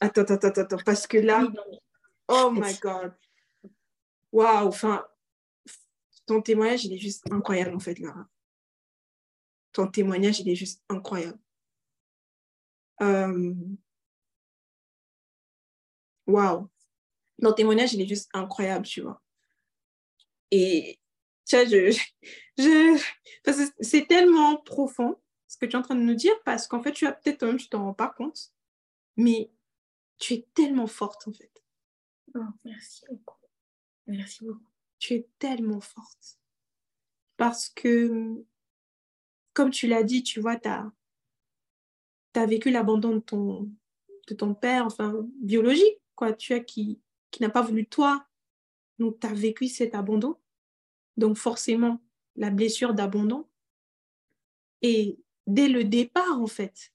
attends, 0.00 0.22
attends, 0.22 0.34
attends, 0.34 0.60
attends, 0.60 0.78
parce 0.84 1.06
que 1.06 1.18
là, 1.18 1.46
oh 2.28 2.50
my 2.54 2.74
God. 2.80 3.12
Waouh, 4.32 4.68
enfin, 4.68 5.04
ton 6.26 6.40
témoignage, 6.40 6.84
il 6.84 6.92
est 6.92 6.98
juste 6.98 7.24
incroyable, 7.32 7.74
en 7.74 7.80
fait, 7.80 7.98
Lara. 7.98 8.28
Ton 9.72 9.88
témoignage, 9.88 10.38
il 10.40 10.48
est 10.48 10.54
juste 10.54 10.82
incroyable. 10.88 11.38
Euh, 13.02 13.54
waouh. 16.26 16.68
Ton 17.42 17.52
témoignage, 17.52 17.94
il 17.94 18.02
est 18.02 18.06
juste 18.06 18.28
incroyable, 18.32 18.86
tu 18.86 19.00
vois. 19.00 19.20
Et, 20.52 20.99
vois, 21.56 21.64
je, 21.66 21.98
je, 22.58 23.70
c'est 23.80 24.06
tellement 24.06 24.56
profond 24.56 25.18
ce 25.46 25.56
que 25.56 25.66
tu 25.66 25.72
es 25.72 25.76
en 25.76 25.82
train 25.82 25.96
de 25.96 26.00
nous 26.00 26.14
dire 26.14 26.34
parce 26.44 26.66
qu'en 26.66 26.82
fait, 26.82 26.92
tu 26.92 27.06
as 27.06 27.12
peut-être 27.12 27.38
toi-même, 27.38 27.58
tu 27.58 27.68
t'en 27.68 27.84
rends 27.84 27.94
pas 27.94 28.08
compte, 28.08 28.52
mais 29.16 29.50
tu 30.18 30.34
es 30.34 30.46
tellement 30.54 30.86
forte, 30.86 31.26
en 31.26 31.32
fait. 31.32 31.50
Oh, 32.34 32.40
merci 32.64 33.04
beaucoup. 33.10 33.38
Merci 34.06 34.44
beaucoup. 34.44 34.70
Tu 34.98 35.14
es 35.14 35.28
tellement 35.38 35.80
forte. 35.80 36.38
Parce 37.36 37.68
que, 37.68 38.44
comme 39.52 39.70
tu 39.70 39.88
l'as 39.88 40.04
dit, 40.04 40.22
tu 40.22 40.40
vois, 40.40 40.56
tu 40.56 40.68
as, 40.68 40.92
as, 42.34 42.46
vécu 42.46 42.70
l'abandon 42.70 43.16
de 43.16 43.20
ton, 43.20 43.72
de 44.28 44.34
ton 44.34 44.54
père, 44.54 44.86
enfin, 44.86 45.26
biologique, 45.42 46.00
quoi, 46.14 46.32
tu 46.32 46.52
as 46.52 46.60
qui, 46.60 47.00
qui 47.30 47.42
n'a 47.42 47.50
pas 47.50 47.62
voulu 47.62 47.86
toi. 47.86 48.26
Donc, 48.98 49.18
tu 49.18 49.26
as 49.26 49.32
vécu 49.32 49.68
cet 49.68 49.94
abandon. 49.94 50.36
Donc, 51.20 51.36
forcément, 51.36 52.00
la 52.34 52.48
blessure 52.48 52.94
d'abandon. 52.94 53.46
Et 54.80 55.20
dès 55.46 55.68
le 55.68 55.84
départ, 55.84 56.40
en 56.40 56.46
fait, 56.46 56.94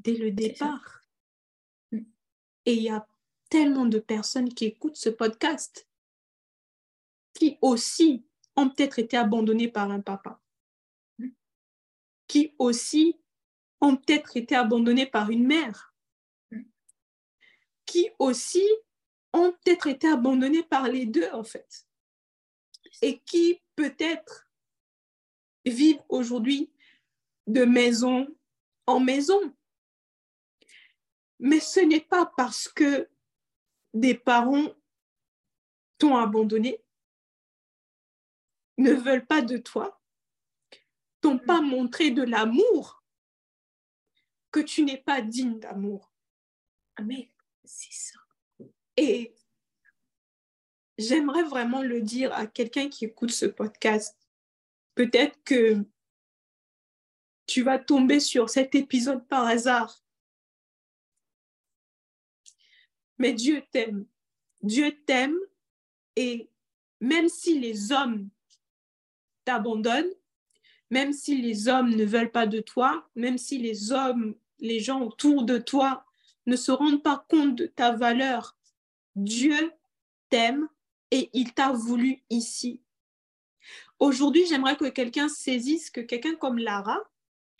dès 0.00 0.16
le 0.16 0.32
départ, 0.32 1.02
et 1.92 2.74
il 2.74 2.82
y 2.82 2.90
a 2.90 3.06
tellement 3.48 3.86
de 3.86 4.00
personnes 4.00 4.52
qui 4.52 4.64
écoutent 4.64 4.96
ce 4.96 5.08
podcast 5.08 5.88
qui 7.34 7.58
aussi 7.62 8.26
ont 8.56 8.68
peut-être 8.68 8.98
été 8.98 9.16
abandonnées 9.16 9.68
par 9.68 9.92
un 9.92 10.00
papa, 10.00 10.40
qui 12.26 12.56
aussi 12.58 13.20
ont 13.80 13.96
peut-être 13.96 14.36
été 14.36 14.56
abandonnées 14.56 15.06
par 15.06 15.30
une 15.30 15.46
mère, 15.46 15.94
qui 17.86 18.10
aussi 18.18 18.66
ont 19.32 19.52
peut-être 19.52 19.86
été 19.86 20.08
abandonnées 20.08 20.64
par 20.64 20.88
les 20.88 21.06
deux 21.06 21.28
en 21.32 21.44
fait, 21.44 21.83
et 23.02 23.18
qui 23.20 23.62
peut-être 23.76 24.48
vivent 25.64 26.02
aujourd'hui 26.08 26.70
de 27.46 27.64
maison 27.64 28.26
en 28.86 29.00
maison. 29.00 29.54
Mais 31.40 31.60
ce 31.60 31.80
n'est 31.80 32.00
pas 32.00 32.26
parce 32.36 32.68
que 32.68 33.08
des 33.92 34.14
parents 34.14 34.74
t'ont 35.98 36.16
abandonné, 36.16 36.82
ne 38.78 38.92
veulent 38.92 39.26
pas 39.26 39.42
de 39.42 39.56
toi, 39.56 40.00
t'ont 41.20 41.38
pas 41.38 41.60
mm. 41.60 41.66
montré 41.66 42.10
de 42.10 42.22
l'amour, 42.22 43.02
que 44.50 44.60
tu 44.60 44.82
n'es 44.82 44.98
pas 44.98 45.20
digne 45.22 45.58
d'amour. 45.58 46.12
Mais 47.02 47.28
c'est 47.64 47.92
ça. 47.92 48.18
Et 48.96 49.34
j'aimerais 50.98 51.44
vraiment 51.44 51.82
le 51.82 52.00
dire 52.00 52.32
à 52.34 52.46
quelqu'un 52.46 52.88
qui 52.88 53.06
écoute 53.06 53.30
ce 53.30 53.46
podcast. 53.46 54.16
Peut-être 54.94 55.38
que 55.44 55.84
tu 57.46 57.62
vas 57.62 57.78
tomber 57.78 58.20
sur 58.20 58.48
cet 58.48 58.74
épisode 58.74 59.26
par 59.26 59.46
hasard 59.46 60.04
Mais 63.18 63.32
Dieu 63.32 63.62
t'aime. 63.70 64.06
Dieu 64.62 64.96
t'aime 65.06 65.38
et 66.16 66.48
même 67.00 67.28
si 67.28 67.58
les 67.58 67.92
hommes 67.92 68.28
t'abandonnent, 69.44 70.12
même 70.90 71.12
si 71.12 71.40
les 71.40 71.68
hommes 71.68 71.90
ne 71.90 72.04
veulent 72.04 72.30
pas 72.30 72.46
de 72.46 72.60
toi, 72.60 73.08
même 73.14 73.38
si 73.38 73.58
les 73.58 73.92
hommes, 73.92 74.34
les 74.58 74.80
gens 74.80 75.02
autour 75.02 75.44
de 75.44 75.58
toi 75.58 76.04
ne 76.46 76.56
se 76.56 76.72
rendent 76.72 77.02
pas 77.02 77.24
compte 77.28 77.54
de 77.54 77.66
ta 77.66 77.92
valeur, 77.92 78.56
Dieu 79.16 79.72
t'aime 80.28 80.68
et 81.10 81.30
il 81.32 81.54
t'a 81.54 81.72
voulu 81.72 82.22
ici. 82.30 82.80
Aujourd'hui, 83.98 84.46
j'aimerais 84.46 84.76
que 84.76 84.88
quelqu'un 84.88 85.28
saisisse 85.28 85.90
que 85.90 86.00
quelqu'un 86.00 86.34
comme 86.34 86.58
Lara, 86.58 86.98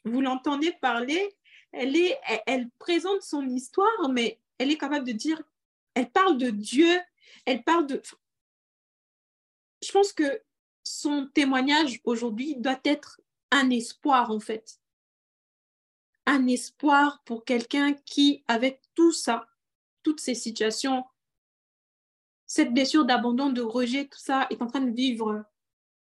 vous 0.05 0.21
l'entendez 0.21 0.73
parler, 0.73 1.35
elle, 1.73 1.97
est, 1.97 2.19
elle 2.47 2.69
présente 2.79 3.23
son 3.23 3.49
histoire, 3.49 4.09
mais 4.11 4.41
elle 4.59 4.71
est 4.71 4.79
capable 4.79 5.07
de 5.07 5.13
dire, 5.13 5.43
elle 5.95 6.11
parle 6.11 6.39
de 6.39 6.51
Dieu, 6.51 7.01
elle 7.47 7.63
parle 7.63 7.87
de... 7.87 8.03
Je 9.83 9.93
pense 9.93 10.13
que 10.13 10.43
son 10.83 11.27
témoignage 11.29 12.01
aujourd'hui 12.05 12.57
doit 12.57 12.81
être 12.85 13.21
un 13.51 13.71
espoir 13.71 14.31
en 14.31 14.41
fait. 14.41 14.81
Un 16.27 16.47
espoir 16.47 17.23
pour 17.25 17.45
quelqu'un 17.45 17.93
qui, 17.93 18.45
avec 18.49 18.81
tout 18.95 19.13
ça, 19.13 19.47
toutes 20.03 20.21
ces 20.21 20.35
situations, 20.35 21.05
cette 22.47 22.73
blessure 22.73 23.05
d'abandon, 23.05 23.51
de 23.51 23.63
rejet, 23.63 24.07
tout 24.07 24.19
ça, 24.19 24.47
est 24.51 24.63
en 24.63 24.67
train 24.67 24.81
de 24.81 24.95
vivre 24.95 25.45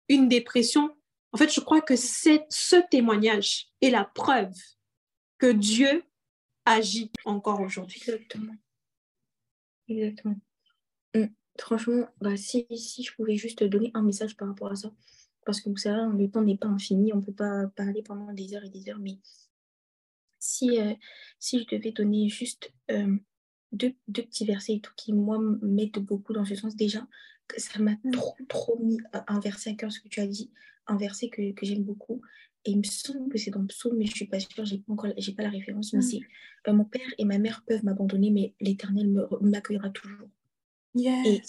une 0.09 0.29
dépression. 0.29 0.95
En 1.33 1.37
fait, 1.37 1.53
je 1.53 1.61
crois 1.61 1.81
que 1.81 1.97
ce 1.97 2.89
témoignage 2.91 3.69
est 3.81 3.91
la 3.91 4.05
preuve 4.05 4.55
que 5.39 5.53
Dieu 5.53 6.03
agit 6.65 7.11
encore 7.25 7.61
aujourd'hui. 7.61 8.01
Exactement. 8.01 8.55
Exactement. 9.89 10.41
Mm. 11.15 11.27
Franchement, 11.59 12.09
bah, 12.21 12.37
si, 12.37 12.67
si 12.77 13.03
je 13.03 13.15
pouvais 13.15 13.37
juste 13.37 13.65
donner 13.65 13.91
un 13.95 14.03
message 14.03 14.37
par 14.37 14.49
rapport 14.49 14.71
à 14.71 14.77
ça, 14.77 14.91
parce 15.45 15.61
que 15.61 15.71
vous 15.71 15.77
savez, 15.77 16.01
le 16.17 16.31
temps 16.31 16.43
n'est 16.43 16.59
pas 16.59 16.69
infini, 16.69 17.13
on 17.13 17.17
ne 17.17 17.23
peut 17.23 17.33
pas 17.33 17.67
parler 17.69 18.03
pendant 18.03 18.33
des 18.33 18.55
heures 18.55 18.65
et 18.65 18.69
des 18.71 18.89
heures, 18.91 18.99
mais 18.99 19.19
si, 20.39 20.79
euh, 20.79 20.95
si 21.39 21.61
je 21.61 21.77
devais 21.77 21.91
donner 21.93 22.29
juste 22.29 22.73
euh, 22.91 23.17
deux, 23.73 23.95
deux, 24.09 24.23
petits 24.23 24.45
versets 24.45 24.75
et 24.75 24.81
tout 24.81 24.93
qui, 24.97 25.13
moi, 25.13 25.39
m'aident 25.63 25.99
beaucoup 25.99 26.33
dans 26.33 26.45
ce 26.45 26.55
sens. 26.55 26.77
Déjà, 26.77 27.07
que 27.47 27.61
ça 27.61 27.79
m'a 27.79 27.97
mm. 28.05 28.11
trop, 28.13 28.37
trop 28.49 28.79
mis 28.83 28.99
un 29.13 29.41
verset 29.41 29.71
à 29.71 29.75
cœur, 29.75 29.93
ce 29.93 30.01
que 30.01 30.09
tu 30.09 30.21
as 30.21 30.27
dit, 30.27 30.51
un 30.87 30.97
verset 30.97 31.29
que, 31.29 31.53
que 31.53 31.67
j'aime 31.67 31.85
beaucoup. 31.85 32.23
Et 32.65 32.73
il 32.73 32.79
me 32.79 32.83
semble 32.83 33.31
que 33.31 33.39
c'est 33.39 33.51
dans 33.51 33.61
le 33.61 33.67
psaume, 33.67 33.97
mais 33.97 34.05
je 34.05 34.11
ne 34.11 34.17
suis 34.17 34.27
pas 34.27 34.41
sûre, 34.41 34.65
je 34.65 34.75
n'ai 34.75 34.81
pas, 34.81 34.93
encore, 34.93 35.11
pas 35.37 35.43
la 35.43 35.51
référence. 35.51 35.93
Mais 35.93 36.01
mm. 36.01 36.03
c'est 36.03 36.21
euh, 36.69 36.73
Mon 36.73 36.85
père 36.85 37.09
et 37.19 37.25
ma 37.25 37.39
mère 37.39 37.65
peuvent 37.67 37.85
m'abandonner, 37.85 38.31
mais 38.31 38.55
l'Éternel 38.61 39.27
m'accueillera 39.41 39.91
toujours. 39.91 40.29
Et, 40.95 41.41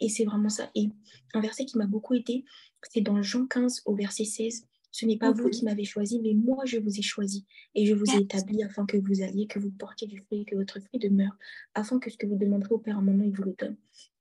et, 0.00 0.08
c'est 0.08 0.24
vraiment 0.24 0.48
ça. 0.48 0.70
Et 0.74 0.88
un 1.34 1.40
verset 1.40 1.64
qui 1.64 1.76
m'a 1.76 1.86
beaucoup 1.86 2.14
aidé, 2.14 2.44
c'est 2.90 3.00
dans 3.00 3.20
Jean 3.22 3.46
15 3.46 3.82
au 3.84 3.94
verset 3.94 4.24
16. 4.24 4.66
Ce 4.92 5.06
n'est 5.06 5.16
pas 5.16 5.32
vous 5.32 5.48
qui 5.48 5.64
m'avez 5.64 5.84
choisi, 5.84 6.20
mais 6.20 6.34
moi 6.34 6.64
je 6.66 6.78
vous 6.78 6.98
ai 6.98 7.02
choisi 7.02 7.46
et 7.74 7.86
je 7.86 7.94
vous 7.94 8.04
ai 8.14 8.20
établi 8.20 8.62
afin 8.62 8.84
que 8.84 8.98
vous 8.98 9.22
alliez, 9.22 9.46
que 9.46 9.58
vous 9.58 9.70
portiez 9.70 10.06
du 10.06 10.18
fruit, 10.18 10.44
que 10.44 10.54
votre 10.54 10.80
fruit 10.80 11.00
demeure, 11.00 11.32
afin 11.74 11.98
que 11.98 12.10
ce 12.10 12.18
que 12.18 12.26
vous 12.26 12.36
demanderez 12.36 12.74
au 12.74 12.78
Père 12.78 12.98
un 12.98 13.02
moment, 13.02 13.24
il 13.24 13.32
vous 13.32 13.42
le 13.42 13.54
donne. 13.58 13.76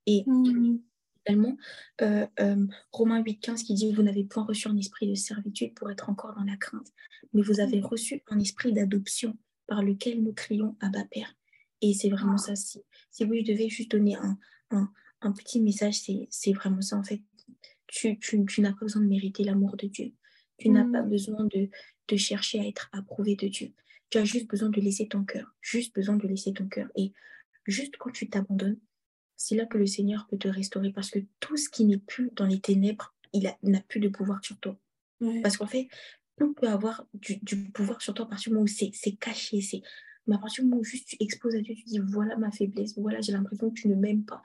Et 0.06 0.24
mm. 0.26 0.80
également, 1.26 1.58
euh, 2.02 2.26
euh, 2.40 2.66
Romains 2.94 3.22
8,15 3.22 3.64
qui 3.66 3.74
dit 3.74 3.92
Vous 3.92 4.02
n'avez 4.02 4.24
point 4.24 4.46
reçu 4.46 4.70
un 4.70 4.78
esprit 4.78 5.10
de 5.10 5.16
servitude 5.16 5.74
pour 5.74 5.92
être 5.92 6.10
encore 6.10 6.34
dans 6.36 6.46
la 6.46 6.56
crainte, 6.56 6.88
mais 7.34 7.42
vous 7.42 7.60
avez 7.60 7.82
mm. 7.82 7.86
reçu 7.86 8.24
un 8.30 8.40
esprit 8.40 8.72
d'adoption 8.72 9.38
par 9.68 9.84
lequel 9.84 10.24
nous 10.24 10.34
crions 10.34 10.78
Abba 10.80 11.04
Père. 11.12 11.36
Et 11.82 11.94
c'est 11.94 12.10
vraiment 12.10 12.38
ça. 12.38 12.56
Si, 12.56 12.80
si 13.10 13.26
vous 13.26 13.34
devez 13.34 13.68
juste 13.68 13.92
donner 13.92 14.16
un, 14.16 14.38
un, 15.20 15.32
petit 15.34 15.60
message, 15.60 16.02
c'est 16.30 16.54
vraiment 16.54 16.82
ça 16.82 16.98
en 16.98 17.04
fait. 17.04 17.22
Tu, 17.88 18.18
tu, 18.20 18.46
tu 18.46 18.62
n'as 18.62 18.72
pas 18.72 18.86
besoin 18.86 19.02
de 19.02 19.08
mériter 19.08 19.44
l'amour 19.44 19.76
de 19.76 19.88
Dieu. 19.88 20.14
Tu 20.62 20.70
n'as 20.70 20.84
pas 20.84 21.02
mm. 21.02 21.10
besoin 21.10 21.44
de, 21.46 21.70
de 22.08 22.16
chercher 22.16 22.60
à 22.60 22.68
être 22.68 22.90
approuvé 22.92 23.36
de 23.36 23.48
Dieu. 23.48 23.72
Tu 24.10 24.18
as 24.18 24.26
juste 24.26 24.48
besoin 24.48 24.70
de 24.70 24.80
laisser 24.80 25.08
ton 25.08 25.24
cœur. 25.24 25.56
Juste 25.62 25.96
besoin 25.96 26.18
de 26.18 26.28
laisser 26.28 26.54
ton 26.54 26.68
cœur. 26.68 26.90
Et 26.96 27.14
juste 27.66 27.98
quand 27.98 28.12
tu 28.12 28.30
t'abandonnes, 28.30 28.80
c'est 29.36 29.56
là 29.56 29.66
que 29.66 29.78
le 29.78 29.88
Seigneur 29.88 30.28
peut 30.30 30.38
te 30.38 30.48
restaurer 30.48 30.92
parce 30.92 31.10
que 31.10 31.20
tout 31.40 31.58
ce 31.58 31.70
qui 31.70 31.86
n'est 31.86 31.98
plus 31.98 32.30
dans 32.36 32.46
les 32.46 32.60
ténèbres, 32.60 33.16
il 33.34 33.52
n'a 33.64 33.82
plus 33.82 34.00
de 34.00 34.10
pouvoir 34.10 34.44
sur 34.44 34.60
toi. 34.60 34.78
Parce 35.42 35.58
qu'en 35.58 35.68
fait, 35.68 35.88
tout 36.38 36.54
peut 36.54 36.68
avoir 36.68 37.06
du, 37.14 37.40
pouvoir 37.72 38.02
sur 38.02 38.14
toi 38.14 38.26
à 38.26 38.30
partir 38.30 38.50
du 38.50 38.56
moment 38.56 38.66
où 38.66 38.68
c'est 38.68 39.16
caché. 39.20 39.62
C'est, 39.62 39.82
mais 40.28 40.36
à 40.36 40.40
partir 40.40 40.64
du 40.64 40.70
moment 40.70 40.82
où 40.82 40.84
juste 40.84 41.10
tu 41.10 41.18
exposes 41.20 41.56
à 41.56 41.62
Dieu, 41.62 41.76
tu 41.76 41.84
dis 41.84 42.00
voilà 42.00 42.38
ma 42.38 42.52
faiblesse, 42.52 42.98
voilà 42.98 43.22
j'ai 43.22 43.32
l'impression 43.32 43.70
que 43.70 43.80
tu 43.80 43.88
ne 43.88 43.96
m'aimes 43.96 44.26
pas. 44.26 44.42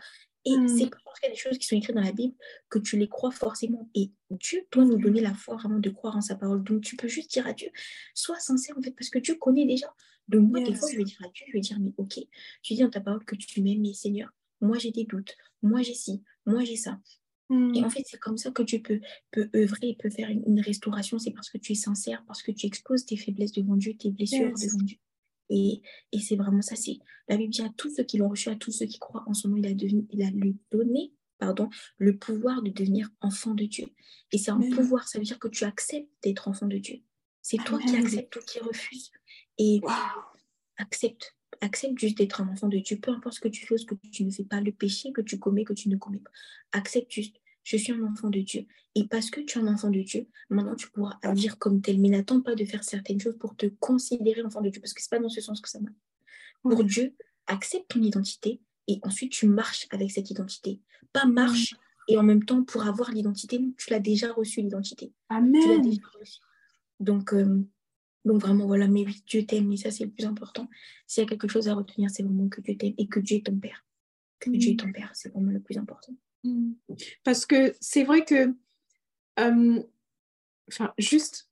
Et 0.46 0.56
mm. 0.56 0.68
c'est 0.68 0.90
parce 1.04 1.20
qu'il 1.20 1.28
y 1.28 1.32
a 1.32 1.34
des 1.34 1.40
choses 1.40 1.58
qui 1.58 1.66
sont 1.66 1.76
écrites 1.76 1.94
dans 1.94 2.02
la 2.02 2.12
Bible 2.12 2.34
que 2.70 2.78
tu 2.78 2.96
les 2.96 3.08
crois 3.08 3.32
forcément. 3.32 3.90
Et 3.94 4.12
Dieu 4.30 4.66
doit 4.70 4.84
nous 4.84 4.96
donner 4.96 5.20
la 5.20 5.34
foi 5.34 5.56
vraiment 5.56 5.80
de 5.80 5.90
croire 5.90 6.16
en 6.16 6.20
sa 6.20 6.36
parole. 6.36 6.62
Donc 6.62 6.82
tu 6.82 6.96
peux 6.96 7.08
juste 7.08 7.30
dire 7.32 7.46
à 7.46 7.52
Dieu, 7.52 7.68
sois 8.14 8.38
sincère 8.38 8.78
en 8.78 8.82
fait, 8.82 8.92
parce 8.92 9.10
que 9.10 9.18
Dieu 9.18 9.34
connaît 9.34 9.66
déjà. 9.66 9.92
Donc 10.28 10.48
moi, 10.48 10.60
des 10.60 10.74
fois, 10.74 10.88
je 10.90 10.96
vais 10.96 11.04
dire 11.04 11.20
à 11.24 11.28
Dieu, 11.28 11.44
je 11.48 11.52
vais 11.52 11.60
dire, 11.60 11.78
mais 11.80 11.92
ok, 11.98 12.18
tu 12.62 12.74
dis 12.74 12.80
dans 12.80 12.90
ta 12.90 13.00
parole 13.00 13.24
que 13.24 13.36
tu 13.36 13.62
m'aimes, 13.62 13.82
mais 13.82 13.92
Seigneur, 13.92 14.30
moi 14.60 14.78
j'ai 14.78 14.90
des 14.90 15.04
doutes, 15.04 15.36
moi 15.62 15.82
j'ai 15.82 15.94
ci, 15.94 16.22
moi 16.46 16.64
j'ai 16.64 16.76
ça. 16.76 16.98
Et 17.48 17.84
en 17.84 17.90
fait, 17.90 18.02
c'est 18.04 18.18
comme 18.18 18.36
ça 18.36 18.50
que 18.50 18.64
tu 18.64 18.82
peux, 18.82 19.00
peux 19.30 19.48
œuvrer, 19.54 19.96
peut 20.00 20.10
faire 20.10 20.30
une, 20.30 20.60
restauration. 20.60 21.20
C'est 21.20 21.30
parce 21.30 21.48
que 21.48 21.58
tu 21.58 21.72
es 21.72 21.74
sincère, 21.76 22.24
parce 22.26 22.42
que 22.42 22.50
tu 22.50 22.66
exposes 22.66 23.06
tes 23.06 23.16
faiblesses 23.16 23.52
devant 23.52 23.76
Dieu, 23.76 23.94
tes 23.96 24.10
blessures 24.10 24.52
devant 24.52 24.82
Dieu. 24.82 24.98
Et, 25.48 25.82
et 26.12 26.20
c'est 26.20 26.36
vraiment 26.36 26.62
ça. 26.62 26.76
C'est 26.76 26.98
la 27.28 27.36
Bible 27.36 27.52
dit 27.52 27.62
à 27.62 27.70
tous 27.76 27.94
ceux 27.94 28.04
qui 28.04 28.18
l'ont 28.18 28.28
reçu, 28.28 28.48
à 28.48 28.56
tous 28.56 28.72
ceux 28.72 28.86
qui 28.86 28.98
croient 28.98 29.24
en 29.26 29.34
son 29.34 29.48
nom, 29.48 29.56
il 29.56 29.66
a, 29.66 29.74
devenu, 29.74 30.06
il 30.10 30.22
a 30.22 30.30
lui 30.30 30.56
donné 30.70 31.12
pardon, 31.38 31.68
le 31.98 32.16
pouvoir 32.16 32.62
de 32.62 32.70
devenir 32.70 33.08
enfant 33.20 33.54
de 33.54 33.64
Dieu. 33.64 33.86
Et 34.32 34.38
c'est 34.38 34.50
un 34.50 34.60
pouvoir, 34.60 35.08
ça 35.08 35.18
veut 35.18 35.24
dire 35.24 35.38
que 35.38 35.48
tu 35.48 35.64
acceptes 35.64 36.10
d'être 36.22 36.48
enfant 36.48 36.66
de 36.66 36.78
Dieu. 36.78 37.02
C'est 37.42 37.58
toi 37.58 37.78
qui 37.78 37.96
acceptes 37.96 38.36
ou 38.36 38.40
qui 38.40 38.58
refuses. 38.58 39.10
Et 39.58 39.80
accepte. 40.78 41.36
Accepte 41.60 41.98
juste 41.98 42.18
d'être 42.18 42.40
un 42.40 42.48
enfant 42.48 42.68
de 42.68 42.78
Dieu. 42.78 42.98
Peu 42.98 43.12
importe 43.12 43.36
ce 43.36 43.40
que 43.40 43.48
tu 43.48 43.66
fais, 43.66 43.78
ce 43.78 43.86
que 43.86 43.94
tu 44.12 44.24
ne 44.24 44.30
fais 44.30 44.44
pas, 44.44 44.60
le 44.60 44.72
péché 44.72 45.12
que 45.12 45.20
tu 45.20 45.38
commets, 45.38 45.64
que 45.64 45.72
tu 45.72 45.88
ne 45.88 45.96
commets 45.96 46.18
pas. 46.18 46.30
Accepte 46.72 47.10
juste 47.10 47.36
je 47.66 47.76
suis 47.76 47.92
un 47.92 48.02
enfant 48.04 48.30
de 48.30 48.38
Dieu. 48.40 48.64
Et 48.94 49.08
parce 49.08 49.28
que 49.28 49.40
tu 49.40 49.58
es 49.58 49.60
un 49.60 49.66
enfant 49.66 49.90
de 49.90 50.00
Dieu, 50.00 50.28
maintenant 50.50 50.76
tu 50.76 50.88
pourras 50.88 51.18
agir 51.22 51.58
comme 51.58 51.82
tel. 51.82 52.00
Mais 52.00 52.08
n'attends 52.08 52.40
pas 52.40 52.54
de 52.54 52.64
faire 52.64 52.84
certaines 52.84 53.20
choses 53.20 53.36
pour 53.36 53.56
te 53.56 53.66
considérer 53.66 54.42
enfant 54.42 54.62
de 54.62 54.70
Dieu, 54.70 54.80
parce 54.80 54.94
que 54.94 55.02
ce 55.02 55.08
n'est 55.10 55.18
pas 55.18 55.22
dans 55.22 55.28
ce 55.28 55.40
sens 55.40 55.60
que 55.60 55.68
ça 55.68 55.80
marche. 55.80 55.96
Pour 56.62 56.84
Dieu, 56.84 57.14
accepte 57.48 57.88
ton 57.88 58.02
identité 58.02 58.60
et 58.86 59.00
ensuite 59.02 59.32
tu 59.32 59.48
marches 59.48 59.88
avec 59.90 60.12
cette 60.12 60.30
identité. 60.30 60.80
Pas 61.12 61.26
marche 61.26 61.74
et 62.08 62.16
en 62.16 62.22
même 62.22 62.44
temps 62.44 62.62
pour 62.62 62.86
avoir 62.86 63.10
l'identité, 63.10 63.60
tu 63.76 63.90
l'as 63.90 63.98
déjà 63.98 64.32
reçu 64.32 64.60
l'identité. 64.60 65.12
Amen. 65.28 65.60
Tu 65.60 65.68
l'as 65.68 65.78
déjà 65.78 66.02
Donc, 67.00 67.32
euh, 67.32 67.64
donc 68.24 68.40
vraiment, 68.40 68.66
voilà, 68.66 68.86
mais 68.86 69.04
oui, 69.04 69.24
Dieu 69.26 69.44
t'aime 69.44 69.72
et 69.72 69.76
ça 69.76 69.90
c'est 69.90 70.04
le 70.04 70.10
plus 70.10 70.24
important. 70.24 70.70
S'il 71.08 71.24
y 71.24 71.26
a 71.26 71.28
quelque 71.28 71.48
chose 71.48 71.66
à 71.66 71.74
retenir, 71.74 72.10
c'est 72.10 72.22
vraiment 72.22 72.48
que 72.48 72.60
Dieu 72.60 72.76
t'aime 72.76 72.94
et 72.96 73.08
que 73.08 73.18
Dieu 73.18 73.38
est 73.38 73.46
ton 73.46 73.58
Père. 73.58 73.84
Que 74.38 74.50
Dieu 74.50 74.72
est 74.72 74.78
ton 74.78 74.92
Père, 74.92 75.10
c'est 75.14 75.30
vraiment 75.30 75.50
le 75.50 75.60
plus 75.60 75.78
important. 75.78 76.14
Parce 77.24 77.46
que 77.46 77.74
c'est 77.80 78.04
vrai 78.04 78.24
que, 78.24 78.54
euh, 79.38 79.82
enfin, 80.68 80.92
juste, 80.98 81.50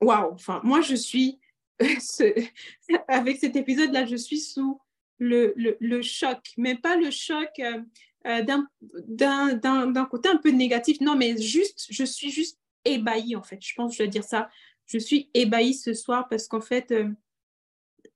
waouh, 0.00 0.32
enfin, 0.32 0.60
moi 0.64 0.80
je 0.80 0.94
suis, 0.94 1.38
avec 3.08 3.38
cet 3.38 3.56
épisode-là, 3.56 4.06
je 4.06 4.16
suis 4.16 4.40
sous 4.40 4.80
le, 5.18 5.54
le, 5.56 6.02
choc, 6.02 6.38
mais 6.56 6.74
pas 6.74 6.96
le 6.96 7.10
choc 7.10 7.50
euh, 7.58 7.82
euh, 8.26 8.42
d'un 8.42 10.04
côté 10.06 10.28
un 10.28 10.36
peu 10.36 10.50
négatif, 10.50 11.00
non, 11.00 11.16
mais 11.16 11.40
juste, 11.40 11.86
je 11.90 12.04
suis 12.04 12.30
juste 12.30 12.58
ébahie 12.84 13.36
en 13.36 13.42
fait. 13.42 13.58
Je 13.60 13.74
pense 13.74 13.92
que 13.92 13.98
je 13.98 14.02
dois 14.04 14.10
dire 14.10 14.24
ça. 14.24 14.50
Je 14.86 14.98
suis 14.98 15.30
ébahie 15.34 15.74
ce 15.74 15.94
soir 15.94 16.28
parce 16.28 16.48
qu'en 16.48 16.60
fait, 16.60 16.92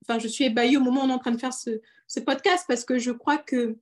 enfin, 0.02 0.18
je 0.18 0.28
suis 0.28 0.44
ébahie 0.44 0.76
au 0.76 0.80
moment 0.80 1.02
où 1.02 1.04
on 1.04 1.10
est 1.10 1.12
en 1.12 1.18
train 1.18 1.30
de 1.30 1.38
faire 1.38 1.52
ce, 1.54 1.80
ce 2.06 2.20
podcast 2.20 2.64
parce 2.66 2.84
que 2.84 2.98
je 2.98 3.10
crois 3.10 3.38
que 3.38 3.78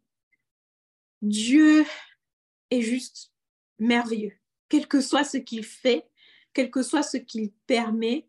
Dieu 1.22 1.84
est 2.72 2.82
juste 2.82 3.32
merveilleux, 3.78 4.32
quel 4.68 4.86
que 4.86 5.00
soit 5.00 5.24
ce 5.24 5.36
qu'il 5.38 5.64
fait, 5.64 6.08
quel 6.54 6.70
que 6.70 6.82
soit 6.82 7.02
ce 7.02 7.16
qu'il 7.16 7.52
permet. 7.66 8.26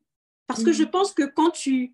Parce 0.48 0.64
que 0.64 0.72
je 0.72 0.84
mhm. 0.84 0.92
pense 0.92 1.14
que 1.14 1.24
quand 1.24 1.52
tu, 1.52 1.94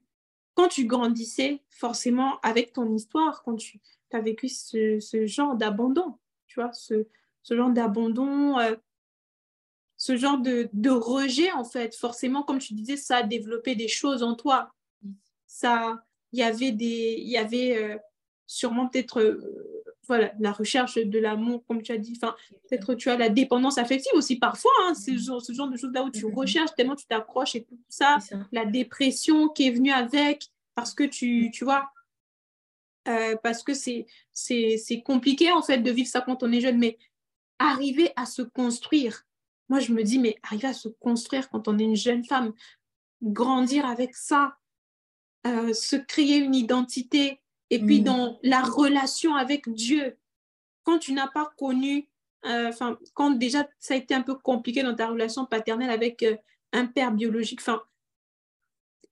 quand 0.56 0.68
tu 0.68 0.86
grandissais, 0.86 1.62
forcément, 1.70 2.40
avec 2.42 2.74
ton 2.74 2.94
histoire, 2.94 3.44
quand 3.44 3.56
tu 3.56 3.80
as 4.12 4.22
vécu 4.22 4.50
ce, 4.50 5.00
ce 5.00 5.26
genre 5.26 5.56
d'abandon, 5.56 6.18
tu 6.48 6.60
vois, 6.60 6.74
ce, 6.74 7.08
ce 7.44 7.56
genre 7.56 7.70
d'abandon, 7.70 8.60
euh, 8.60 8.76
ce 9.98 10.16
genre 10.18 10.40
de, 10.40 10.70
de, 10.74 10.90
rejet, 10.90 11.52
en 11.52 11.64
fait, 11.64 11.96
forcément, 11.96 12.44
comme 12.44 12.60
tu 12.60 12.74
disais, 12.74 12.98
ça 12.98 13.18
a 13.18 13.24
développé 13.24 13.76
des 13.76 13.88
choses 13.88 14.24
en 14.24 14.36
toi. 14.36 14.74
Ça, 15.46 16.04
il 16.32 16.40
y 16.40 16.44
avait 16.44 16.72
des, 16.72 17.16
il 17.20 17.30
y 17.30 17.38
avait 17.38 17.78
euh, 17.78 17.98
sûrement 18.48 18.88
peut-être 18.88 19.20
euh, 19.22 19.79
voilà, 20.10 20.34
la 20.40 20.52
recherche 20.52 20.96
de 20.96 21.20
l'amour, 21.20 21.64
comme 21.68 21.84
tu 21.84 21.92
as 21.92 21.98
dit, 21.98 22.14
enfin, 22.18 22.36
peut-être 22.68 22.96
tu 22.96 23.10
as 23.10 23.16
la 23.16 23.30
dépendance 23.30 23.78
affective 23.78 24.12
aussi 24.16 24.38
parfois, 24.38 24.72
hein, 24.82 24.96
ce, 24.96 25.16
genre, 25.16 25.40
ce 25.40 25.54
genre 25.54 25.70
de 25.70 25.78
choses 25.78 25.92
là 25.94 26.04
où 26.04 26.10
tu 26.10 26.26
recherches 26.26 26.74
tellement 26.76 26.96
tu 26.96 27.06
t'accroches 27.06 27.56
et 27.56 27.64
tout 27.64 27.80
ça, 27.88 28.18
la 28.52 28.66
dépression 28.66 29.50
qui 29.50 29.68
est 29.68 29.72
venue 29.72 29.92
avec, 29.92 30.50
parce 30.74 30.96
que 30.96 31.04
tu, 31.04 31.52
tu 31.54 31.64
vois, 31.64 31.92
euh, 33.08 33.36
parce 33.44 33.62
que 33.62 33.76
c'est, 33.76 34.08
c'est, 34.34 35.02
compliqué 35.06 35.52
en 35.52 35.62
fait 35.62 35.78
de 35.78 35.92
vivre 35.92 36.10
ça 36.10 36.22
quand 36.22 36.42
on 36.42 36.52
est 36.52 36.60
jeune, 36.60 36.80
mais 36.80 36.98
arriver 37.60 38.12
à 38.16 38.26
se 38.26 38.42
construire, 38.42 39.28
moi 39.70 39.80
je 39.80 39.94
me 39.94 40.02
dis, 40.02 40.18
mais 40.18 40.38
arriver 40.42 40.70
à 40.70 40.74
se 40.74 40.90
construire 40.90 41.50
quand 41.50 41.68
on 41.68 41.78
est 41.78 41.84
une 41.84 41.96
jeune 41.96 42.26
femme, 42.26 42.52
grandir 43.22 43.86
avec 43.86 44.16
ça, 44.16 44.58
euh, 45.46 45.72
se 45.72 45.98
créer 45.98 46.38
une 46.38 46.56
identité, 46.56 47.42
et 47.70 47.80
puis 47.80 48.02
mm. 48.02 48.04
dans 48.04 48.40
la 48.44 48.62
relation 48.62 49.36
avec 49.36 49.70
Dieu, 49.70 50.18
quand 50.84 51.00
tu 51.00 51.14
n'as 51.14 51.28
pas 51.28 51.52
connu, 51.58 52.08
euh, 52.46 52.72
quand 53.14 53.32
déjà 53.32 53.68
ça 53.80 53.94
a 53.94 53.98
été 53.98 54.14
un 54.14 54.22
peu 54.22 54.36
compliqué 54.36 54.84
dans 54.84 54.96
ta 54.96 55.08
relation 55.08 55.46
paternelle 55.46 55.90
avec 55.90 56.24
euh, 56.24 56.36
un 56.74 56.86
père 56.86 57.12
biologique, 57.12 57.62
enfin, 57.62 57.82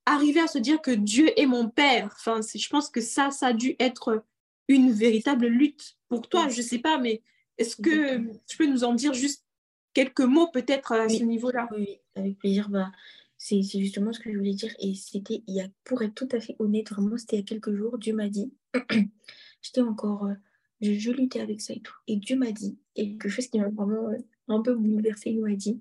arriver 0.06 0.40
à 0.40 0.48
se 0.48 0.58
dire 0.58 0.82
que 0.82 0.92
Dieu 0.92 1.38
est 1.40 1.46
mon 1.46 1.70
père, 1.70 2.10
enfin, 2.16 2.40
je 2.42 2.70
pense 2.70 2.90
que 2.90 3.02
ça, 3.02 3.32
ça 3.32 3.48
a 3.48 3.54
dû 3.54 3.76
être 3.80 4.24
une 4.68 4.92
véritable 4.92 5.48
lutte 5.48 5.98
pour 6.08 6.28
toi. 6.28 6.48
Je 6.50 6.58
ne 6.58 6.66
sais 6.66 6.80
pas, 6.80 6.98
mais 6.98 7.22
est-ce 7.58 7.76
que 7.76 8.18
tu 8.48 8.58
peux 8.58 8.68
nous 8.68 8.84
en 8.84 8.94
dire 8.94 9.14
juste 9.14 9.46
quelques 9.94 10.22
mots 10.22 10.48
peut-être 10.48 10.94
à 10.94 11.10
ce 11.10 11.24
niveau-là? 11.24 11.68
Oui, 11.76 12.00
avec 12.16 12.38
plaisir. 12.38 12.70
Bah, 12.70 12.92
c'est 13.38 13.62
justement 13.62 14.12
ce 14.12 14.20
que 14.20 14.32
je 14.32 14.38
voulais 14.38 14.54
dire. 14.54 14.74
Et 14.80 14.96
c'était, 14.96 15.44
il 15.48 15.56
y 15.56 15.62
a, 15.62 15.70
pour 15.84 16.02
être 16.02 16.16
tout 16.16 16.30
à 16.32 16.40
fait 16.40 16.56
honnête, 16.60 16.90
vraiment, 16.90 17.18
c'était 17.18 17.38
il 17.38 17.40
y 17.40 17.44
a 17.44 17.46
quelques 17.46 17.76
jours, 17.76 17.98
Dieu 17.98 18.14
m'a 18.14 18.30
dit, 18.30 18.52
j'étais 19.62 19.82
encore, 19.82 20.26
euh, 20.26 20.34
je, 20.82 21.12
luttais 21.12 21.42
avec 21.42 21.62
ça 21.62 21.74
et 21.74 21.82
tout. 21.82 21.96
Et 22.08 22.18
Dieu 22.18 22.36
m'a 22.36 22.52
dit, 22.52 22.78
quelque 22.96 23.30
chose 23.30 23.48
qui 23.48 23.60
m'a 23.60 23.70
vraiment 23.70 24.10
euh, 24.10 24.18
un 24.48 24.62
peu 24.62 24.76
bouleversée, 24.76 25.32
il 25.32 25.42
m'a 25.42 25.56
dit, 25.56 25.80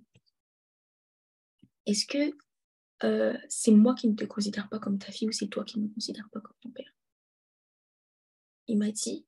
est-ce 1.86 2.06
que 2.06 2.36
euh, 3.04 3.36
c'est 3.48 3.72
moi 3.72 3.94
qui 3.94 4.08
ne 4.08 4.14
te 4.14 4.24
considère 4.24 4.68
pas 4.68 4.78
comme 4.78 4.98
ta 4.98 5.12
fille 5.12 5.28
ou 5.28 5.32
c'est 5.32 5.48
toi 5.48 5.64
qui 5.64 5.78
ne 5.78 5.84
me 5.84 5.94
considères 5.94 6.28
pas 6.30 6.40
comme 6.40 6.56
ton 6.60 6.70
père? 6.70 6.94
Il 8.68 8.78
m'a 8.78 8.90
dit, 8.90 9.24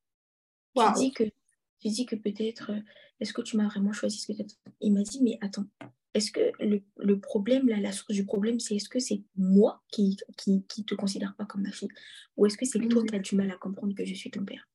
wow. 0.75 0.93
dit 0.95 1.13
que, 1.13 1.25
que 1.25 2.17
peut-être, 2.17 2.73
est-ce 3.21 3.33
que 3.33 3.41
tu 3.41 3.57
m'as 3.57 3.69
vraiment 3.69 3.93
choisi 3.93 4.19
ce 4.19 4.33
que 4.33 4.43
Il 4.81 4.93
m'a 4.93 5.03
dit, 5.03 5.23
mais 5.23 5.39
attends, 5.41 5.67
est-ce 6.15 6.33
que 6.33 6.41
le, 6.61 7.21
problème, 7.21 7.69
là, 7.69 7.79
la 7.79 7.93
source 7.93 8.13
du 8.13 8.25
problème, 8.25 8.61
c'est 8.61 8.77
est-ce 8.77 8.89
que 8.89 8.99
c'est 8.99 9.23
moi 9.37 9.83
qui 9.91 10.17
qui, 10.37 10.65
qui 10.69 10.85
te 10.85 10.95
considère 10.95 11.35
pas 11.37 11.45
comme 11.45 11.63
ma 11.63 11.73
fille? 11.73 11.89
Ou 12.37 12.47
est-ce 12.47 12.57
que 12.57 12.67
c'est 12.67 12.81
toi 12.89 13.05
qui 13.05 13.15
as 13.15 13.19
du 13.19 13.37
mal 13.37 13.51
à 13.51 13.57
comprendre 13.57 13.95
que 13.95 14.05
je 14.05 14.15
suis 14.15 14.31
ton 14.31 14.45
père? 14.45 14.69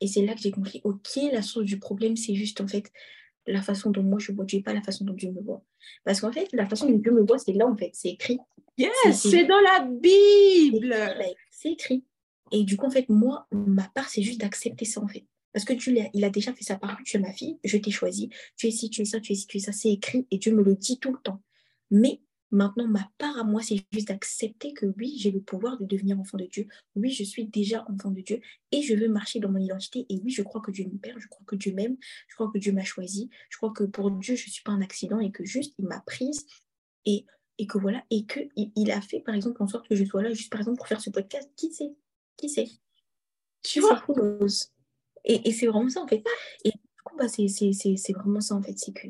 Et 0.00 0.06
c'est 0.06 0.24
là 0.24 0.34
que 0.34 0.40
j'ai 0.40 0.50
compris, 0.50 0.80
ok, 0.84 1.18
la 1.32 1.42
source 1.42 1.66
du 1.66 1.78
problème, 1.78 2.16
c'est 2.16 2.34
juste 2.34 2.60
en 2.60 2.68
fait 2.68 2.90
la 3.46 3.62
façon 3.62 3.90
dont 3.90 4.02
moi 4.02 4.18
je 4.18 4.32
vois 4.32 4.44
Dieu, 4.44 4.62
pas 4.62 4.74
la 4.74 4.82
façon 4.82 5.04
dont 5.04 5.14
Dieu 5.14 5.32
me 5.32 5.40
voit. 5.40 5.62
Parce 6.04 6.20
qu'en 6.20 6.32
fait, 6.32 6.48
la 6.52 6.66
façon 6.66 6.88
dont 6.88 6.98
Dieu 6.98 7.12
me 7.12 7.24
voit, 7.24 7.38
c'est 7.38 7.52
là, 7.52 7.66
en 7.66 7.76
fait, 7.76 7.90
c'est 7.94 8.10
écrit. 8.10 8.38
Yes, 8.76 8.92
c'est 9.12 9.44
dans 9.44 9.60
la 9.60 9.80
Bible. 9.80 10.94
C'est 11.50 11.72
écrit. 11.72 12.04
Et 12.52 12.64
du 12.64 12.76
coup, 12.76 12.86
en 12.86 12.90
fait, 12.90 13.08
moi, 13.08 13.46
ma 13.50 13.88
part, 13.88 14.08
c'est 14.08 14.22
juste 14.22 14.40
d'accepter 14.40 14.84
ça, 14.84 15.02
en 15.02 15.08
fait. 15.08 15.24
Parce 15.58 15.64
que 15.64 15.72
Dieu, 15.72 15.92
il 16.14 16.24
a 16.24 16.30
déjà 16.30 16.52
fait 16.52 16.62
sa 16.62 16.76
part. 16.76 17.00
Tu 17.04 17.16
es 17.16 17.20
ma 17.20 17.32
fille, 17.32 17.58
je 17.64 17.76
t'ai 17.78 17.90
choisi. 17.90 18.30
Tu 18.56 18.68
es 18.68 18.70
ci, 18.70 18.90
tu 18.90 19.02
es 19.02 19.04
ça, 19.04 19.18
tu 19.18 19.32
es 19.32 19.34
ci, 19.34 19.48
tu 19.48 19.56
es 19.56 19.60
ça. 19.60 19.72
C'est 19.72 19.90
écrit 19.90 20.24
et 20.30 20.38
Dieu 20.38 20.54
me 20.54 20.62
le 20.62 20.76
dit 20.76 21.00
tout 21.00 21.10
le 21.10 21.18
temps. 21.18 21.42
Mais 21.90 22.20
maintenant, 22.52 22.86
ma 22.86 23.10
part 23.18 23.36
à 23.36 23.42
moi, 23.42 23.60
c'est 23.60 23.84
juste 23.90 24.06
d'accepter 24.06 24.72
que 24.72 24.86
oui, 24.86 25.16
j'ai 25.18 25.32
le 25.32 25.40
pouvoir 25.40 25.76
de 25.80 25.84
devenir 25.84 26.20
enfant 26.20 26.38
de 26.38 26.44
Dieu. 26.44 26.68
Oui, 26.94 27.10
je 27.10 27.24
suis 27.24 27.44
déjà 27.48 27.84
enfant 27.88 28.12
de 28.12 28.20
Dieu 28.20 28.40
et 28.70 28.82
je 28.82 28.94
veux 28.94 29.08
marcher 29.08 29.40
dans 29.40 29.50
mon 29.50 29.58
identité. 29.58 30.06
Et 30.10 30.20
oui, 30.22 30.30
je 30.30 30.42
crois 30.42 30.60
que 30.60 30.70
Dieu 30.70 30.84
me 30.84 30.96
perd, 30.96 31.18
je 31.18 31.26
crois 31.26 31.44
que 31.44 31.56
Dieu 31.56 31.74
m'aime, 31.74 31.96
je 32.28 32.36
crois 32.36 32.52
que 32.54 32.58
Dieu 32.58 32.70
m'a 32.70 32.84
choisi. 32.84 33.28
Je 33.50 33.56
crois 33.56 33.72
que 33.72 33.82
pour 33.82 34.12
Dieu, 34.12 34.36
je 34.36 34.46
ne 34.46 34.52
suis 34.52 34.62
pas 34.62 34.70
un 34.70 34.80
accident 34.80 35.18
et 35.18 35.32
que 35.32 35.44
juste, 35.44 35.74
il 35.80 35.86
m'a 35.86 36.02
prise. 36.02 36.46
Et, 37.04 37.26
et 37.58 37.66
que 37.66 37.78
voilà, 37.78 38.04
et 38.10 38.26
qu'il 38.26 38.70
il 38.76 38.92
a 38.92 39.00
fait, 39.00 39.18
par 39.18 39.34
exemple, 39.34 39.60
en 39.60 39.66
sorte 39.66 39.88
que 39.88 39.96
je 39.96 40.04
sois 40.04 40.22
là, 40.22 40.32
juste 40.32 40.52
par 40.52 40.60
exemple, 40.60 40.76
pour 40.76 40.86
faire 40.86 41.00
ce 41.00 41.10
podcast. 41.10 41.50
Qui 41.56 41.72
sait? 41.72 41.96
Qui 42.36 42.48
sait? 42.48 42.68
Tu 43.64 43.80
vois? 43.80 44.04
Et, 45.24 45.52
c'est 45.52 45.66
vraiment 45.66 45.88
ça, 45.88 46.02
en 46.02 46.06
fait. 46.06 46.24
Et 46.64 46.70
du 46.70 47.02
coup, 47.04 47.16
bah, 47.16 47.28
c'est 47.28 48.12
vraiment 48.14 48.40
ça, 48.40 48.54
en 48.54 48.62
fait. 48.62 48.78
C'est 48.78 48.92
que, 48.92 49.08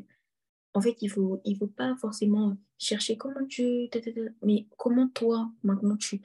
en 0.73 0.81
fait, 0.81 0.97
il 1.01 1.07
ne 1.07 1.11
faut, 1.11 1.41
il 1.45 1.57
faut 1.57 1.67
pas 1.67 1.95
forcément 1.95 2.57
chercher 2.77 3.17
comment 3.17 3.45
tu... 3.47 3.89
Mais 4.43 4.67
comment 4.77 5.07
toi, 5.09 5.51
maintenant, 5.63 5.97
tu... 5.97 6.21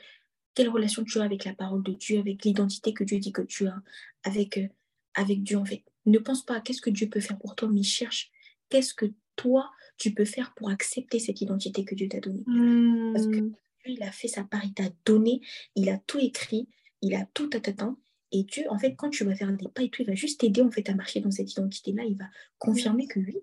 Quelle 0.55 0.69
relation 0.69 1.03
tu 1.03 1.19
as 1.19 1.25
avec 1.25 1.45
la 1.45 1.55
parole 1.55 1.83
de 1.83 1.93
Dieu, 1.93 2.19
avec 2.21 2.45
l'identité 2.45 2.95
que 2.95 3.03
Dieu 3.03 3.19
dit 3.19 3.33
que 3.33 3.43
tu 3.43 3.67
as, 3.67 3.83
avec, 4.23 4.59
euh, 4.59 4.69
avec 5.15 5.43
Dieu, 5.43 5.59
en 5.59 5.65
fait. 5.65 5.83
Ne 6.07 6.19
pense 6.19 6.45
pas 6.45 6.57
à 6.57 6.61
qu'est-ce 6.61 6.81
que 6.81 6.91
Dieu 6.91 7.09
peut 7.09 7.21
faire 7.21 7.39
pour 7.39 7.57
toi, 7.57 7.69
mais 7.73 7.83
cherche 7.83 8.31
qu'est-ce 8.69 8.95
que 8.95 9.07
toi, 9.37 9.71
tu 9.97 10.13
peux 10.15 10.25
faire 10.25 10.55
pour 10.55 10.71
accepter 10.71 11.19
cette 11.19 11.41
identité 11.41 11.85
que 11.85 11.95
Dieu 11.95 12.09
t'a 12.09 12.21
donnée. 12.21 12.45
Parce 13.13 13.27
que 13.27 13.41
hmm. 13.41 13.55
Dieu, 13.85 13.95
il 13.95 14.03
a 14.03 14.13
fait 14.13 14.29
sa 14.29 14.45
part, 14.45 14.65
il 14.65 14.75
t'a 14.75 14.91
donné, 15.05 15.41
il 15.75 15.89
a 15.89 15.99
tout 15.99 16.19
écrit, 16.19 16.69
il 17.03 17.15
a 17.15 17.27
tout 17.35 17.51
à 17.53 17.61
et 18.35 18.43
Dieu, 18.43 18.65
en 18.69 18.79
fait, 18.79 18.97
quand 18.97 19.11
tu 19.11 19.25
vas 19.25 19.37
faire 19.37 19.53
des 19.53 19.69
pas 19.69 19.83
et 19.83 19.91
tout, 19.91 20.03
il 20.03 20.07
va 20.07 20.17
juste 20.17 20.41
t'aider 20.41 20.61
en 20.61 20.71
fait 20.71 20.89
à 20.89 20.95
marcher 20.95 21.21
dans 21.21 21.31
cette 21.31 21.53
identité-là. 21.53 22.03
Il 22.03 22.17
va 22.17 22.25
confirmer 22.59 23.07
que 23.07 23.21
oui, 23.21 23.37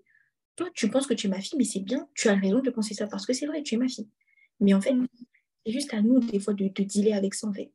toi, 0.58 0.70
tu 0.74 0.90
penses 0.90 1.08
que 1.08 1.14
tu 1.14 1.28
es 1.28 1.30
ma 1.30 1.40
fille, 1.40 1.58
mais 1.58 1.64
c'est 1.64 1.80
bien, 1.80 2.10
tu 2.14 2.28
as 2.28 2.36
raison 2.36 2.60
de 2.60 2.70
penser 2.70 2.94
ça 2.94 3.08
parce 3.08 3.26
que 3.26 3.32
c'est 3.32 3.46
vrai, 3.46 3.64
tu 3.64 3.76
es 3.76 3.78
ma 3.78 3.88
fille. 3.88 4.10
Mais 4.60 4.74
en 4.74 4.82
fait, 4.82 4.94
mm. 4.94 5.08
c'est 5.66 5.72
juste 5.72 5.94
à 5.94 6.02
nous, 6.02 6.20
des 6.20 6.42
fois, 6.42 6.54
de, 6.54 6.68
de 6.68 6.84
dealer 6.84 7.14
avec 7.14 7.36
ça, 7.36 7.48
en 7.48 7.54
fait. 7.54 7.72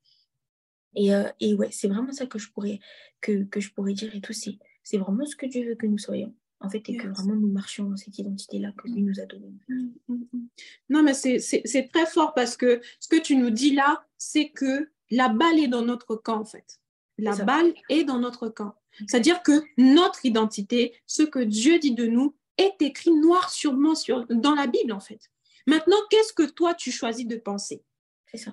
Et, 0.95 1.15
euh, 1.15 1.25
et 1.41 1.55
ouais, 1.55 1.71
c'est 1.71 1.89
vraiment 1.89 2.13
ça 2.13 2.27
que 2.27 2.39
je 2.39 2.51
pourrais, 2.51 2.81
que, 3.23 3.45
que 3.45 3.61
je 3.61 3.73
pourrais 3.73 3.95
dire 3.95 4.15
et 4.15 4.21
tout. 4.21 4.35
C'est 4.35 4.99
vraiment 4.99 5.25
ce 5.25 5.37
que 5.37 5.47
Dieu 5.47 5.67
veut 5.67 5.75
que 5.75 5.87
nous 5.87 5.99
soyons, 5.99 6.35
en 6.61 6.69
fait, 6.69 6.87
et 6.91 6.99
que 6.99 7.09
vraiment 7.09 7.35
nous 7.35 7.51
marchions 7.51 7.89
dans 7.89 7.97
cette 7.97 8.19
identité-là 8.19 8.73
que 8.77 8.89
lui 8.89 9.03
nous 9.03 9.21
a 9.21 9.25
donnée. 9.25 9.55
Mm, 9.69 9.89
mm, 10.09 10.49
non, 10.91 11.03
mais 11.03 11.15
c'est 11.15 11.89
très 11.95 12.07
fort 12.07 12.35
parce 12.35 12.59
que 12.59 12.83
ce 13.01 13.09
que 13.09 13.21
tu 13.21 13.37
nous 13.37 13.49
dis 13.49 13.75
là, 13.75 14.07
c'est 14.19 14.51
que 14.51 14.91
la 15.11 15.31
balle 15.31 15.59
est 15.59 15.69
dans 15.69 15.83
notre 15.83 16.17
camp, 16.17 16.41
en 16.41 16.45
fait. 16.45 16.79
La 17.19 17.35
balle 17.35 17.75
est 17.89 18.05
dans 18.05 18.19
notre 18.19 18.49
camp. 18.49 18.75
C'est-à-dire 19.09 19.43
que 19.43 19.65
notre 19.77 20.25
identité, 20.25 20.95
ce 21.07 21.23
que 21.23 21.39
Dieu 21.39 21.79
dit 21.79 21.95
de 21.95 22.07
nous, 22.07 22.35
est 22.59 22.81
écrit 22.81 23.13
noir 23.13 23.51
sur 23.51 23.75
blanc 23.75 23.95
sur, 23.95 24.27
dans 24.29 24.55
la 24.55 24.67
Bible, 24.67 24.93
en 24.93 25.01
fait. 25.01 25.31
Maintenant, 25.67 25.97
qu'est-ce 26.11 26.33
que 26.33 26.45
toi, 26.45 26.75
tu 26.75 26.91
choisis 26.91 27.27
de 27.27 27.37
penser? 27.37 27.83
C'est 28.31 28.39
ça. 28.39 28.53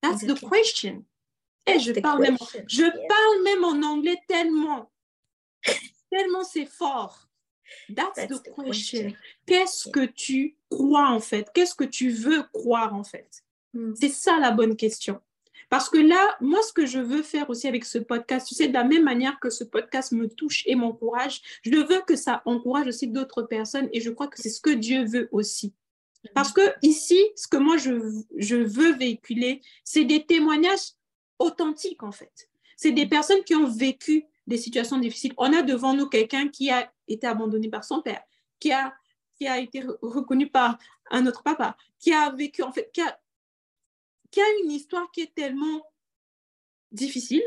That's 0.00 0.26
the 0.26 0.38
question. 0.50 1.04
Et 1.66 1.78
je 1.78 1.92
parle, 1.92 2.20
même, 2.20 2.36
je 2.68 2.84
parle 2.84 3.42
même 3.42 3.64
en 3.64 3.88
anglais 3.88 4.18
tellement, 4.28 4.90
tellement 6.10 6.44
c'est 6.44 6.66
fort. 6.66 7.28
That's, 7.94 8.28
the, 8.28 8.42
question. 8.62 9.14
Qu'est-ce 9.46 9.88
que 9.88 10.04
tu 10.04 10.58
crois 10.70 11.08
en 11.08 11.20
fait? 11.20 11.50
Qu'est-ce 11.54 11.74
que 11.74 11.84
tu 11.84 12.10
veux 12.10 12.42
croire 12.52 12.94
en 12.94 13.02
fait? 13.02 13.42
Hmm. 13.72 13.94
C'est 13.98 14.10
ça 14.10 14.38
la 14.38 14.50
bonne 14.50 14.76
question. 14.76 15.20
Parce 15.74 15.90
que 15.90 15.98
là, 15.98 16.36
moi, 16.40 16.62
ce 16.62 16.72
que 16.72 16.86
je 16.86 17.00
veux 17.00 17.24
faire 17.24 17.50
aussi 17.50 17.66
avec 17.66 17.84
ce 17.84 17.98
podcast, 17.98 18.46
tu 18.46 18.54
sais, 18.54 18.68
de 18.68 18.72
la 18.72 18.84
même 18.84 19.02
manière 19.02 19.40
que 19.40 19.50
ce 19.50 19.64
podcast 19.64 20.12
me 20.12 20.28
touche 20.28 20.62
et 20.66 20.76
m'encourage, 20.76 21.42
je 21.62 21.74
veux 21.74 22.00
que 22.06 22.14
ça 22.14 22.42
encourage 22.44 22.86
aussi 22.86 23.08
d'autres 23.08 23.42
personnes 23.42 23.88
et 23.92 24.00
je 24.00 24.10
crois 24.10 24.28
que 24.28 24.40
c'est 24.40 24.50
ce 24.50 24.60
que 24.60 24.70
Dieu 24.70 25.04
veut 25.04 25.28
aussi. 25.32 25.74
Parce 26.32 26.52
que 26.52 26.60
ici, 26.82 27.20
ce 27.34 27.48
que 27.48 27.56
moi, 27.56 27.76
je, 27.76 27.90
je 28.36 28.54
veux 28.54 28.92
véhiculer, 28.92 29.62
c'est 29.82 30.04
des 30.04 30.24
témoignages 30.24 30.92
authentiques, 31.40 32.04
en 32.04 32.12
fait. 32.12 32.48
C'est 32.76 32.92
des 32.92 33.06
personnes 33.06 33.42
qui 33.42 33.56
ont 33.56 33.66
vécu 33.66 34.26
des 34.46 34.58
situations 34.58 34.98
difficiles. 34.98 35.34
On 35.38 35.52
a 35.52 35.62
devant 35.62 35.92
nous 35.92 36.06
quelqu'un 36.08 36.46
qui 36.46 36.70
a 36.70 36.88
été 37.08 37.26
abandonné 37.26 37.68
par 37.68 37.82
son 37.82 38.00
père, 38.00 38.22
qui 38.60 38.70
a, 38.70 38.94
qui 39.34 39.48
a 39.48 39.58
été 39.58 39.82
reconnu 40.02 40.48
par 40.48 40.78
un 41.10 41.26
autre 41.26 41.42
papa, 41.42 41.76
qui 41.98 42.12
a 42.12 42.30
vécu, 42.30 42.62
en 42.62 42.70
fait, 42.70 42.92
qui 42.92 43.00
a 43.00 43.18
qui 44.34 44.40
a 44.40 44.58
une 44.64 44.72
histoire 44.72 45.08
qui 45.12 45.20
est 45.20 45.32
tellement 45.32 45.86
difficile, 46.90 47.44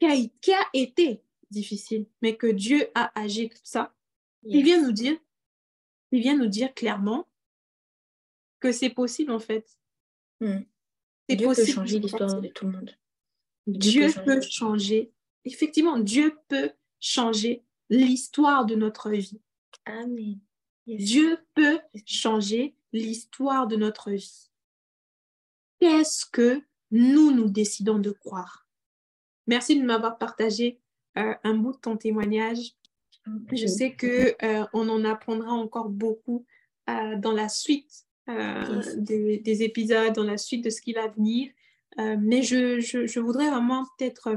qui 0.00 0.06
a, 0.06 0.16
qui 0.40 0.52
a 0.52 0.68
été 0.72 1.22
difficile, 1.50 2.06
mais 2.20 2.36
que 2.36 2.48
Dieu 2.48 2.88
a 2.96 3.16
agi 3.16 3.48
tout 3.48 3.60
ça. 3.62 3.94
Il 4.42 4.64
vient 4.64 4.82
nous 4.82 4.90
dire, 4.90 5.16
il 6.10 6.20
vient 6.20 6.36
nous 6.36 6.48
dire 6.48 6.74
clairement 6.74 7.28
que 8.58 8.72
c'est 8.72 8.90
possible 8.90 9.30
en 9.30 9.38
fait. 9.38 9.78
Hmm. 10.40 10.62
Dieu 11.28 11.46
peut 11.54 11.64
changer 11.64 12.00
l'histoire 12.00 12.40
de 12.40 12.48
tout 12.48 12.66
le 12.66 12.72
monde. 12.72 12.98
Dieu, 13.68 14.08
peut, 14.24 14.40
changer. 14.40 15.12
Effectivement, 15.44 16.00
Dieu 16.00 16.36
peut 16.48 16.72
changer 16.98 17.62
l'histoire 17.88 18.66
de 18.66 18.74
notre 18.74 19.10
vie. 19.12 19.40
Amen. 19.84 20.40
Dieu 20.88 21.38
peut 21.54 21.78
changer 22.04 22.74
l'histoire 22.92 23.68
de 23.68 23.76
notre 23.76 24.10
vie 24.10 24.51
qu'est-ce 25.82 26.24
que 26.30 26.62
nous, 26.92 27.32
nous 27.32 27.50
décidons 27.50 27.98
de 27.98 28.12
croire. 28.12 28.68
Merci 29.48 29.76
de 29.80 29.84
m'avoir 29.84 30.16
partagé 30.16 30.80
euh, 31.18 31.34
un 31.42 31.54
bout 31.54 31.72
de 31.72 31.78
ton 31.78 31.96
témoignage. 31.96 32.76
Je 33.52 33.66
sais 33.66 33.92
que 33.92 34.36
euh, 34.44 34.64
on 34.72 34.88
en 34.88 35.04
apprendra 35.04 35.50
encore 35.50 35.88
beaucoup 35.88 36.46
euh, 36.88 37.16
dans 37.16 37.32
la 37.32 37.48
suite 37.48 38.06
des, 38.28 39.62
épisodes, 39.64 40.14
dans 40.14 40.22
la 40.22 40.38
suite 40.38 40.64
de 40.64 40.70
ce 40.70 40.80
qui 40.80 40.92
va 40.92 41.08
venir. 41.08 41.50
mais 41.98 42.42
je, 42.42 42.78
je, 42.78 43.20
voudrais 43.20 43.50
vraiment 43.50 43.84
peut-être 43.98 44.36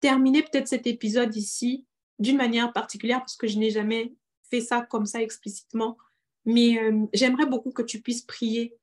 terminer 0.00 0.42
peut-être 0.42 0.66
cet 0.66 0.88
épisode 0.88 1.34
ici 1.36 1.86
d'une 2.18 2.36
manière 2.36 2.72
particulière 2.72 3.20
parce 3.20 3.36
que 3.36 3.46
je 3.46 3.58
n'ai 3.58 3.70
jamais 3.70 4.12
fait 4.50 4.60
ça 4.60 4.82
comme 4.82 5.06
ça 5.06 5.22
explicitement. 5.22 5.96
Mais 6.44 6.76
j'aimerais 7.12 7.46
beaucoup 7.46 7.70
que 7.70 7.82
tu 7.82 8.02
puisses 8.02 8.22
prier 8.22 8.76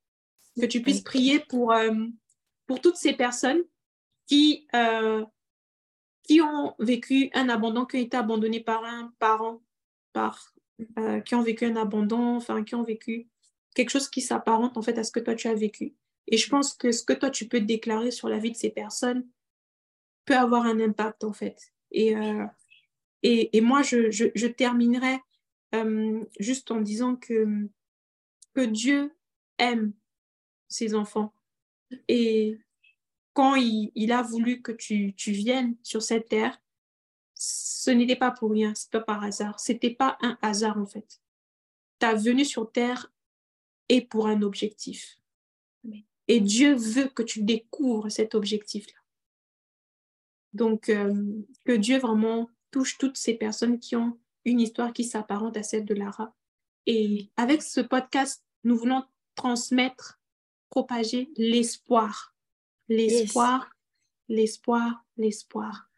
que 0.59 0.65
tu 0.65 0.81
puisses 0.81 1.01
prier 1.01 1.39
pour, 1.39 1.71
euh, 1.71 1.93
pour 2.67 2.81
toutes 2.81 2.97
ces 2.97 3.13
personnes 3.13 3.63
qui, 4.27 4.67
euh, 4.75 5.25
qui 6.23 6.41
ont 6.41 6.75
vécu 6.79 7.29
un 7.33 7.49
abandon, 7.49 7.85
qui 7.85 7.97
ont 7.97 8.01
été 8.01 8.17
abandonnés 8.17 8.59
par 8.59 8.83
un 8.83 9.13
parent, 9.19 9.61
par, 10.13 10.53
euh, 10.97 11.19
qui 11.21 11.35
ont 11.35 11.41
vécu 11.41 11.65
un 11.65 11.75
abandon, 11.75 12.35
enfin, 12.35 12.63
qui 12.63 12.75
ont 12.75 12.83
vécu 12.83 13.27
quelque 13.75 13.89
chose 13.89 14.09
qui 14.09 14.21
s'apparente 14.21 14.77
en 14.77 14.81
fait 14.81 14.97
à 14.97 15.03
ce 15.03 15.11
que 15.11 15.19
toi 15.19 15.35
tu 15.35 15.47
as 15.47 15.55
vécu. 15.55 15.95
Et 16.27 16.37
je 16.37 16.49
pense 16.49 16.73
que 16.73 16.91
ce 16.91 17.03
que 17.03 17.13
toi 17.13 17.29
tu 17.29 17.47
peux 17.47 17.61
déclarer 17.61 18.11
sur 18.11 18.29
la 18.29 18.37
vie 18.37 18.51
de 18.51 18.57
ces 18.57 18.69
personnes 18.69 19.27
peut 20.25 20.37
avoir 20.37 20.65
un 20.65 20.79
impact 20.79 21.23
en 21.23 21.33
fait. 21.33 21.73
Et, 21.91 22.13
et, 23.23 23.57
et, 23.57 23.61
moi, 23.61 23.81
je, 23.81 24.11
je, 24.11 24.25
je 24.35 24.45
terminerai 24.45 25.19
juste 26.39 26.69
en 26.69 26.81
disant 26.81 27.15
que, 27.15 27.67
que 28.53 28.61
Dieu 28.61 29.11
aime 29.57 29.93
ses 30.69 30.95
enfants. 30.95 31.33
Et 32.07 32.59
quand 33.33 33.55
il, 33.55 34.11
a 34.11 34.21
voulu 34.21 34.61
que 34.61 34.71
tu, 34.71 35.13
viennes 35.17 35.75
sur 35.83 36.01
cette 36.01 36.29
terre, 36.29 36.61
ce 37.35 37.91
n'était 37.91 38.15
pas 38.15 38.31
pour 38.31 38.51
rien, 38.51 38.73
c'est 38.75 38.91
pas 38.91 39.01
par 39.01 39.23
hasard. 39.23 39.59
C'était 39.59 39.93
pas 39.93 40.17
un 40.21 40.37
hasard 40.41 40.77
en 40.77 40.85
fait. 40.85 41.21
Ta 41.99 42.13
venue 42.13 42.45
sur 42.45 42.71
terre 42.71 43.11
est 43.89 44.01
pour 44.01 44.27
un 44.27 44.41
objectif. 44.41 45.19
Et 46.27 46.39
Dieu 46.39 46.75
veut 46.75 47.07
que 47.07 47.23
tu 47.23 47.41
découvres 47.41 48.11
cet 48.11 48.35
objectif-là. 48.35 48.99
Donc, 50.53 50.89
euh, 50.89 51.41
que 51.65 51.71
Dieu 51.71 51.97
vraiment 51.97 52.49
touche 52.71 52.97
toutes 52.97 53.17
ces 53.17 53.33
personnes 53.33 53.79
qui 53.79 53.95
ont 53.95 54.17
une 54.45 54.59
histoire 54.59 54.93
qui 54.93 55.03
s'apparente 55.03 55.57
à 55.57 55.63
celle 55.63 55.85
de 55.85 55.93
Lara. 55.93 56.35
Et 56.85 57.29
avec 57.35 57.61
ce 57.61 57.81
podcast, 57.81 58.43
nous 58.63 58.77
voulons 58.77 59.03
transmettre 59.35 60.18
propager 60.69 61.31
l'espoir. 61.37 62.35
L'espoir, 62.87 63.69
l'espoir, 64.27 65.05
l'espoir. 65.17 65.89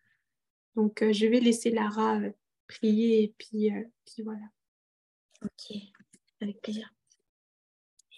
Donc, 0.75 1.01
euh, 1.01 1.13
je 1.13 1.25
vais 1.25 1.39
laisser 1.39 1.69
Lara 1.69 2.19
euh, 2.19 2.31
prier 2.67 3.23
et 3.23 3.35
puis, 3.37 3.71
euh, 3.71 3.83
puis 4.05 4.23
voilà. 4.23 4.45
Ok. 5.43 5.77
avec 6.39 6.61
plaisir. 6.61 6.93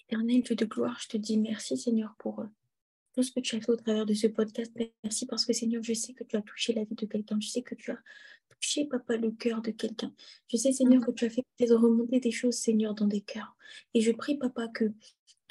Éternel 0.02 0.44
Dieu 0.44 0.56
de 0.56 0.66
gloire, 0.66 1.00
je 1.02 1.08
te 1.08 1.18
dis 1.18 1.38
merci 1.38 1.78
Seigneur 1.78 2.14
pour 2.20 2.46
tout 3.14 3.24
ce 3.24 3.32
que 3.32 3.40
tu 3.40 3.56
as 3.56 3.62
fait 3.62 3.72
au 3.72 3.76
travers 3.76 4.06
de 4.06 4.14
ce 4.14 4.28
podcast. 4.28 4.72
Merci 5.04 5.26
parce 5.26 5.46
que 5.46 5.54
Seigneur, 5.54 5.84
je 5.84 5.94
sais 5.94 6.14
que 6.14 6.24
tu 6.24 6.36
as 6.36 6.42
touché 6.42 6.74
la 6.74 6.84
vie 6.84 6.96
de 6.96 7.06
quelqu'un. 7.06 7.40
Je 7.40 7.48
sais 7.48 7.62
que 7.62 7.76
tu 7.76 7.92
as 7.92 8.00
touché, 8.50 8.86
Papa, 8.86 9.18
le 9.18 9.32
cœur 9.32 9.62
de 9.62 9.72
quelqu'un. 9.72 10.14
Je 10.48 10.58
sais, 10.58 10.72
Seigneur, 10.72 11.02
mm. 11.02 11.06
que 11.06 11.12
tu 11.12 11.26
as 11.26 11.30
fait 11.30 11.44
remonter 11.70 12.20
des 12.20 12.32
choses, 12.32 12.56
Seigneur, 12.56 12.96
dans 12.96 13.08
des 13.08 13.22
cœurs. 13.22 13.56
Et 13.94 14.02
je 14.02 14.12
prie, 14.12 14.38
Papa, 14.38 14.68
que 14.68 14.92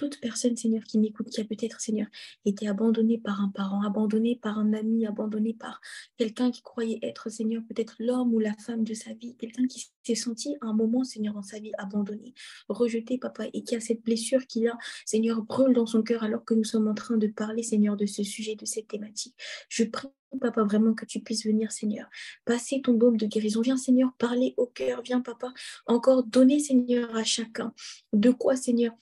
toute 0.03 0.21
personne, 0.21 0.57
Seigneur, 0.57 0.83
qui 0.83 0.99
m'écoute, 0.99 1.31
qui 1.31 1.41
a 1.41 1.45
peut-être, 1.45 1.81
Seigneur, 1.81 2.09
été 2.45 2.67
abandonnée 2.67 3.19
par 3.19 3.41
un 3.41 3.49
parent, 3.49 3.83
abandonnée 3.83 4.35
par 4.35 4.59
un 4.59 4.73
ami, 4.73 5.07
abandonnée 5.07 5.55
par 5.55 5.81
quelqu'un 6.17 6.51
qui 6.51 6.61
croyait 6.61 6.99
être, 7.03 7.31
Seigneur, 7.31 7.63
peut-être 7.69 7.95
l'homme 8.01 8.35
ou 8.35 8.41
la 8.41 8.53
femme 8.55 8.83
de 8.83 8.95
sa 8.95 9.15
vie, 9.15 9.37
quelqu'un 9.37 9.69
qui 9.69 9.93
s'est 10.03 10.17
senti 10.17 10.57
à 10.61 10.67
un 10.67 10.73
moment, 10.73 11.05
Seigneur, 11.05 11.35
dans 11.35 11.43
sa 11.43 11.61
vie 11.61 11.71
abandonné, 11.79 12.35
rejeté, 12.69 13.17
papa, 13.17 13.45
et 13.53 13.63
qui 13.63 13.77
a 13.77 13.81
cette 13.81 14.03
blessure 14.03 14.45
qui 14.49 14.67
a, 14.67 14.77
Seigneur, 15.07 15.43
brûle 15.43 15.73
dans 15.73 15.87
son 15.87 16.03
cœur 16.03 16.25
alors 16.25 16.45
que 16.45 16.55
nous 16.55 16.65
sommes 16.65 16.89
en 16.89 16.95
train 16.95 17.17
de 17.17 17.29
parler, 17.29 17.63
Seigneur, 17.63 17.97
de 17.97 18.07
ce 18.07 18.25
sujet, 18.25 18.57
de 18.57 18.67
cette 18.67 18.89
thématique. 18.89 19.37
Je 19.69 19.85
prie 19.85 20.09
Papa, 20.41 20.63
vraiment 20.63 20.95
que 20.95 21.05
tu 21.05 21.21
puisses 21.21 21.45
venir, 21.45 21.71
Seigneur. 21.73 22.09
Passer 22.45 22.81
ton 22.83 22.95
baume 22.95 23.17
de 23.19 23.27
guérison. 23.27 23.61
Viens, 23.61 23.77
Seigneur, 23.77 24.13
parler 24.19 24.55
au 24.57 24.67
cœur. 24.67 25.03
Viens, 25.03 25.21
Papa, 25.21 25.53
encore 25.87 26.25
donner, 26.25 26.59
Seigneur, 26.59 27.15
à 27.15 27.23
chacun. 27.23 27.75
De 28.15 28.31
quoi, 28.31 28.57
Seigneur, 28.57 28.95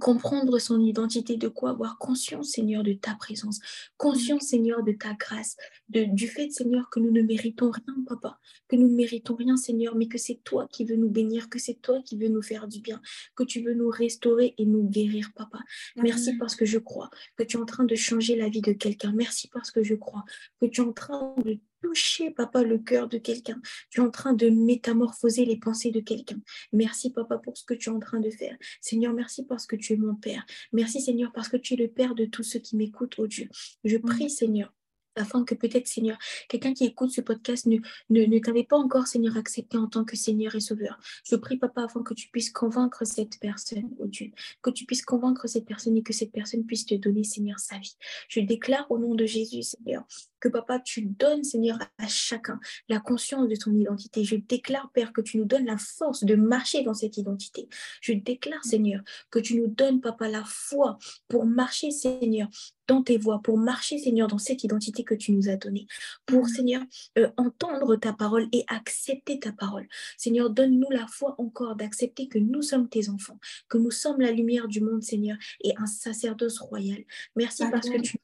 comprendre 0.00 0.58
son 0.58 0.80
identité, 0.80 1.36
de 1.36 1.48
quoi 1.48 1.70
avoir 1.70 1.98
conscience, 1.98 2.50
Seigneur, 2.50 2.82
de 2.82 2.92
ta 2.92 3.14
présence, 3.14 3.60
conscience, 3.96 4.44
Seigneur, 4.44 4.82
de 4.82 4.92
ta 4.92 5.14
grâce, 5.14 5.56
de, 5.88 6.04
du 6.04 6.28
fait, 6.28 6.50
Seigneur, 6.50 6.88
que 6.90 7.00
nous 7.00 7.10
ne 7.10 7.22
méritons 7.22 7.70
rien, 7.70 7.94
Papa, 8.06 8.38
que 8.68 8.76
nous 8.76 8.88
ne 8.88 8.94
méritons 8.94 9.34
rien, 9.34 9.56
Seigneur, 9.56 9.94
mais 9.94 10.08
que 10.08 10.18
c'est 10.18 10.40
toi 10.44 10.66
qui 10.70 10.84
veux 10.84 10.96
nous 10.96 11.10
bénir, 11.10 11.48
que 11.50 11.58
c'est 11.58 11.80
toi 11.80 12.00
qui 12.04 12.16
veux 12.16 12.28
nous 12.28 12.42
faire 12.42 12.68
du 12.68 12.80
bien, 12.80 13.00
que 13.36 13.44
tu 13.44 13.62
veux 13.62 13.74
nous 13.74 13.90
restaurer 13.90 14.54
et 14.58 14.64
nous 14.64 14.88
guérir, 14.88 15.30
Papa. 15.34 15.58
Merci 15.96 16.36
parce 16.36 16.56
que 16.56 16.64
je 16.64 16.78
crois 16.78 17.10
que 17.36 17.42
tu 17.42 17.56
es 17.56 17.60
en 17.60 17.66
train 17.66 17.84
de 17.84 17.94
changer 17.94 18.36
la 18.36 18.48
vie 18.48 18.62
de 18.62 18.72
quelqu'un. 18.72 19.12
Merci 19.12 19.48
parce 19.48 19.70
que 19.70 19.82
je 19.82 19.94
crois 19.94 20.24
que 20.60 20.66
tu 20.66 20.80
es 20.80 20.84
en 20.84 20.92
train 20.92 21.34
de 21.44 21.58
toucher, 21.82 22.30
papa, 22.30 22.62
le 22.62 22.78
cœur 22.78 23.08
de 23.08 23.18
quelqu'un. 23.18 23.60
Tu 23.90 24.00
es 24.00 24.02
en 24.02 24.10
train 24.10 24.32
de 24.32 24.48
métamorphoser 24.48 25.44
les 25.44 25.58
pensées 25.58 25.90
de 25.90 26.00
quelqu'un. 26.00 26.40
Merci, 26.72 27.10
papa, 27.10 27.38
pour 27.38 27.56
ce 27.56 27.64
que 27.64 27.74
tu 27.74 27.90
es 27.90 27.92
en 27.92 28.00
train 28.00 28.20
de 28.20 28.30
faire. 28.30 28.56
Seigneur, 28.80 29.12
merci 29.12 29.44
parce 29.44 29.66
que 29.66 29.76
tu 29.76 29.92
es 29.94 29.96
mon 29.96 30.14
Père. 30.14 30.46
Merci, 30.72 31.00
Seigneur, 31.00 31.32
parce 31.32 31.48
que 31.48 31.56
tu 31.56 31.74
es 31.74 31.76
le 31.76 31.88
Père 31.88 32.14
de 32.14 32.24
tous 32.24 32.44
ceux 32.44 32.60
qui 32.60 32.76
m'écoutent, 32.76 33.14
oh 33.18 33.26
Dieu. 33.26 33.48
Je 33.84 33.96
prie, 33.96 34.30
Seigneur, 34.30 34.72
afin 35.16 35.44
que 35.44 35.54
peut-être, 35.54 35.88
Seigneur, 35.88 36.18
quelqu'un 36.48 36.72
qui 36.72 36.84
écoute 36.84 37.10
ce 37.10 37.20
podcast 37.20 37.66
ne, 37.66 37.78
ne, 38.10 38.24
ne 38.24 38.38
t'avait 38.38 38.64
pas 38.64 38.76
encore, 38.76 39.06
Seigneur, 39.06 39.36
accepté 39.36 39.76
en 39.76 39.88
tant 39.88 40.04
que 40.04 40.16
Seigneur 40.16 40.54
et 40.54 40.60
Sauveur. 40.60 40.98
Je 41.24 41.36
prie, 41.36 41.58
Papa, 41.58 41.84
afin 41.84 42.02
que 42.02 42.14
tu 42.14 42.28
puisses 42.28 42.50
convaincre 42.50 43.04
cette 43.04 43.38
personne, 43.40 43.90
oh 43.98 44.06
Dieu, 44.06 44.30
que 44.62 44.70
tu 44.70 44.86
puisses 44.86 45.04
convaincre 45.04 45.48
cette 45.48 45.66
personne 45.66 45.96
et 45.96 46.02
que 46.02 46.12
cette 46.12 46.32
personne 46.32 46.64
puisse 46.64 46.86
te 46.86 46.94
donner, 46.94 47.24
Seigneur, 47.24 47.58
sa 47.58 47.78
vie. 47.78 47.96
Je 48.28 48.40
déclare 48.40 48.90
au 48.90 48.98
nom 48.98 49.14
de 49.14 49.26
Jésus, 49.26 49.62
Seigneur, 49.62 50.06
que 50.42 50.48
Papa, 50.48 50.80
tu 50.80 51.02
donnes, 51.02 51.44
Seigneur, 51.44 51.78
à 51.98 52.08
chacun 52.08 52.58
la 52.88 52.98
conscience 52.98 53.48
de 53.48 53.54
son 53.54 53.72
identité. 53.74 54.24
Je 54.24 54.34
déclare, 54.34 54.90
Père, 54.92 55.12
que 55.12 55.20
tu 55.20 55.38
nous 55.38 55.44
donnes 55.44 55.66
la 55.66 55.78
force 55.78 56.24
de 56.24 56.34
marcher 56.34 56.82
dans 56.82 56.94
cette 56.94 57.16
identité. 57.16 57.68
Je 58.00 58.12
déclare, 58.12 58.62
Seigneur, 58.64 59.02
que 59.30 59.38
tu 59.38 59.54
nous 59.54 59.68
donnes, 59.68 60.00
Papa, 60.00 60.28
la 60.28 60.42
foi 60.44 60.98
pour 61.28 61.46
marcher, 61.46 61.92
Seigneur, 61.92 62.48
dans 62.88 63.04
tes 63.04 63.18
voies, 63.18 63.40
pour 63.40 63.56
marcher, 63.56 63.98
Seigneur, 63.98 64.26
dans 64.26 64.38
cette 64.38 64.64
identité 64.64 65.04
que 65.04 65.14
tu 65.14 65.30
nous 65.30 65.48
as 65.48 65.56
donnée, 65.56 65.86
pour, 66.26 66.48
Seigneur, 66.48 66.82
euh, 67.18 67.30
entendre 67.36 67.94
ta 67.94 68.12
parole 68.12 68.48
et 68.50 68.64
accepter 68.66 69.38
ta 69.38 69.52
parole. 69.52 69.86
Seigneur, 70.18 70.50
donne-nous 70.50 70.90
la 70.90 71.06
foi 71.06 71.36
encore 71.38 71.76
d'accepter 71.76 72.26
que 72.26 72.40
nous 72.40 72.62
sommes 72.62 72.88
tes 72.88 73.08
enfants, 73.08 73.38
que 73.68 73.78
nous 73.78 73.92
sommes 73.92 74.20
la 74.20 74.32
lumière 74.32 74.66
du 74.66 74.80
monde, 74.80 75.04
Seigneur, 75.04 75.36
et 75.62 75.72
un 75.76 75.86
sacerdoce 75.86 76.58
royal. 76.58 77.04
Merci 77.36 77.62
parce 77.70 77.88
que 77.88 78.00
tu 78.00 78.18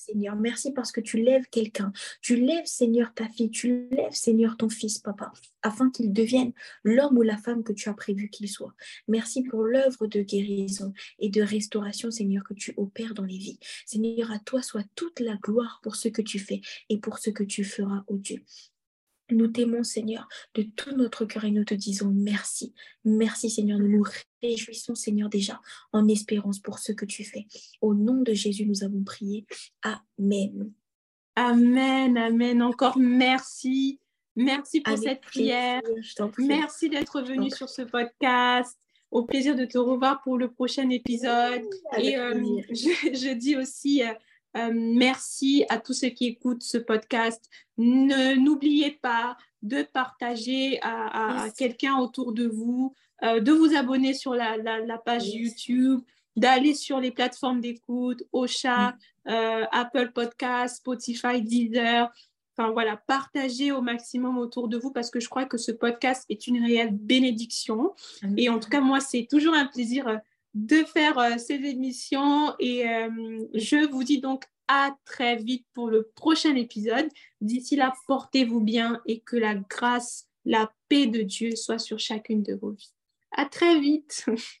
Seigneur. 0.00 0.36
Merci 0.36 0.72
parce 0.72 0.92
que 0.92 1.00
tu 1.00 1.18
lèves 1.22 1.46
quelqu'un. 1.50 1.92
Tu 2.22 2.36
lèves, 2.36 2.66
Seigneur, 2.66 3.12
ta 3.14 3.28
fille. 3.28 3.50
Tu 3.50 3.88
lèves, 3.90 4.12
Seigneur, 4.12 4.56
ton 4.56 4.68
fils, 4.68 4.98
papa, 4.98 5.32
afin 5.62 5.90
qu'il 5.90 6.12
devienne 6.12 6.52
l'homme 6.84 7.18
ou 7.18 7.22
la 7.22 7.36
femme 7.36 7.62
que 7.62 7.72
tu 7.72 7.88
as 7.88 7.94
prévu 7.94 8.30
qu'il 8.30 8.48
soit. 8.48 8.74
Merci 9.08 9.42
pour 9.42 9.62
l'œuvre 9.64 10.06
de 10.06 10.22
guérison 10.22 10.92
et 11.18 11.28
de 11.28 11.42
restauration, 11.42 12.10
Seigneur, 12.10 12.44
que 12.44 12.54
tu 12.54 12.72
opères 12.76 13.14
dans 13.14 13.24
les 13.24 13.38
vies. 13.38 13.58
Seigneur, 13.86 14.30
à 14.30 14.38
toi 14.38 14.62
soit 14.62 14.84
toute 14.94 15.20
la 15.20 15.36
gloire 15.36 15.80
pour 15.82 15.96
ce 15.96 16.08
que 16.08 16.22
tu 16.22 16.38
fais 16.38 16.60
et 16.88 16.98
pour 16.98 17.18
ce 17.18 17.30
que 17.30 17.44
tu 17.44 17.64
feras, 17.64 18.04
ô 18.06 18.16
Dieu. 18.16 18.42
Nous 19.32 19.48
t'aimons, 19.48 19.84
Seigneur, 19.84 20.28
de 20.54 20.62
tout 20.62 20.94
notre 20.96 21.24
cœur 21.24 21.44
et 21.44 21.50
nous 21.50 21.64
te 21.64 21.74
disons 21.74 22.10
merci. 22.10 22.74
Merci, 23.04 23.50
Seigneur. 23.50 23.78
Nous 23.78 23.88
nous 23.88 24.04
réjouissons, 24.42 24.94
Seigneur, 24.94 25.28
déjà 25.28 25.60
en 25.92 26.08
espérance 26.08 26.58
pour 26.58 26.78
ce 26.78 26.92
que 26.92 27.04
tu 27.04 27.24
fais. 27.24 27.46
Au 27.80 27.94
nom 27.94 28.22
de 28.22 28.32
Jésus, 28.32 28.66
nous 28.66 28.84
avons 28.84 29.02
prié. 29.02 29.46
Amen. 29.82 30.72
Amen, 31.36 32.16
amen. 32.16 32.62
Encore 32.62 32.98
merci. 32.98 34.00
Merci 34.36 34.80
pour 34.80 34.96
cette 34.96 35.20
prière. 35.20 35.82
Merci 36.38 36.88
d'être 36.88 37.22
venu 37.22 37.50
sur 37.50 37.68
ce 37.68 37.82
podcast. 37.82 38.78
Au 39.10 39.24
plaisir 39.24 39.56
de 39.56 39.64
te 39.64 39.76
revoir 39.76 40.22
pour 40.22 40.38
le 40.38 40.50
prochain 40.50 40.88
épisode. 40.90 41.62
et 41.98 42.16
euh, 42.16 42.34
je, 42.70 43.34
dis 43.34 43.56
aussi 43.56 44.04
euh, 44.04 44.12
euh, 44.56 44.70
merci 44.74 45.64
à 45.68 45.78
tous 45.78 45.92
ceux 45.92 46.08
qui 46.08 46.26
écoutent 46.26 46.62
ce 46.62 46.78
podcast. 46.78 47.48
N'oubliez 47.78 48.92
pas 49.02 49.36
de 49.62 49.82
partager 49.82 50.78
à, 50.82 51.46
quelqu'un 51.56 51.96
autour 51.96 52.32
de 52.32 52.46
vous, 52.46 52.94
euh, 53.22 53.40
de 53.40 53.52
vous 53.52 53.76
abonner 53.76 54.14
sur 54.14 54.34
la, 54.34 54.98
page 55.04 55.28
YouTube, 55.28 56.00
d'aller 56.36 56.74
sur 56.74 57.00
les 57.00 57.10
plateformes 57.10 57.60
d'écoute, 57.60 58.22
Ocha, 58.32 58.90
mm. 58.90 59.30
euh, 59.30 59.64
Apple 59.72 60.12
Podcast, 60.12 60.78
Spotify, 60.78 61.42
Deezer. 61.42 62.10
Enfin 62.56 62.72
voilà, 62.72 62.96
partagez 62.96 63.72
au 63.72 63.80
maximum 63.80 64.36
autour 64.36 64.68
de 64.68 64.76
vous 64.76 64.90
parce 64.90 65.10
que 65.10 65.20
je 65.20 65.28
crois 65.28 65.44
que 65.44 65.56
ce 65.56 65.72
podcast 65.72 66.26
est 66.28 66.46
une 66.46 66.62
réelle 66.62 66.90
bénédiction. 66.92 67.94
Et 68.36 68.48
en 68.48 68.58
tout 68.58 68.68
cas, 68.68 68.80
moi, 68.80 69.00
c'est 69.00 69.26
toujours 69.30 69.54
un 69.54 69.66
plaisir 69.66 70.20
de 70.54 70.84
faire 70.84 71.18
euh, 71.18 71.38
ces 71.38 71.54
émissions 71.54 72.54
et 72.58 72.88
euh, 72.88 73.08
je 73.54 73.88
vous 73.88 74.04
dis 74.04 74.20
donc 74.20 74.44
à 74.68 74.94
très 75.04 75.36
vite 75.36 75.66
pour 75.74 75.88
le 75.88 76.10
prochain 76.14 76.54
épisode. 76.54 77.08
D'ici 77.40 77.76
là, 77.76 77.92
portez-vous 78.06 78.60
bien 78.60 79.00
et 79.06 79.20
que 79.20 79.36
la 79.36 79.54
grâce, 79.54 80.28
la 80.44 80.72
paix 80.88 81.06
de 81.06 81.22
Dieu 81.22 81.56
soit 81.56 81.78
sur 81.78 81.98
chacune 81.98 82.42
de 82.42 82.54
vos 82.54 82.70
vies. 82.70 82.94
À 83.32 83.46
très 83.46 83.80
vite. 83.80 84.26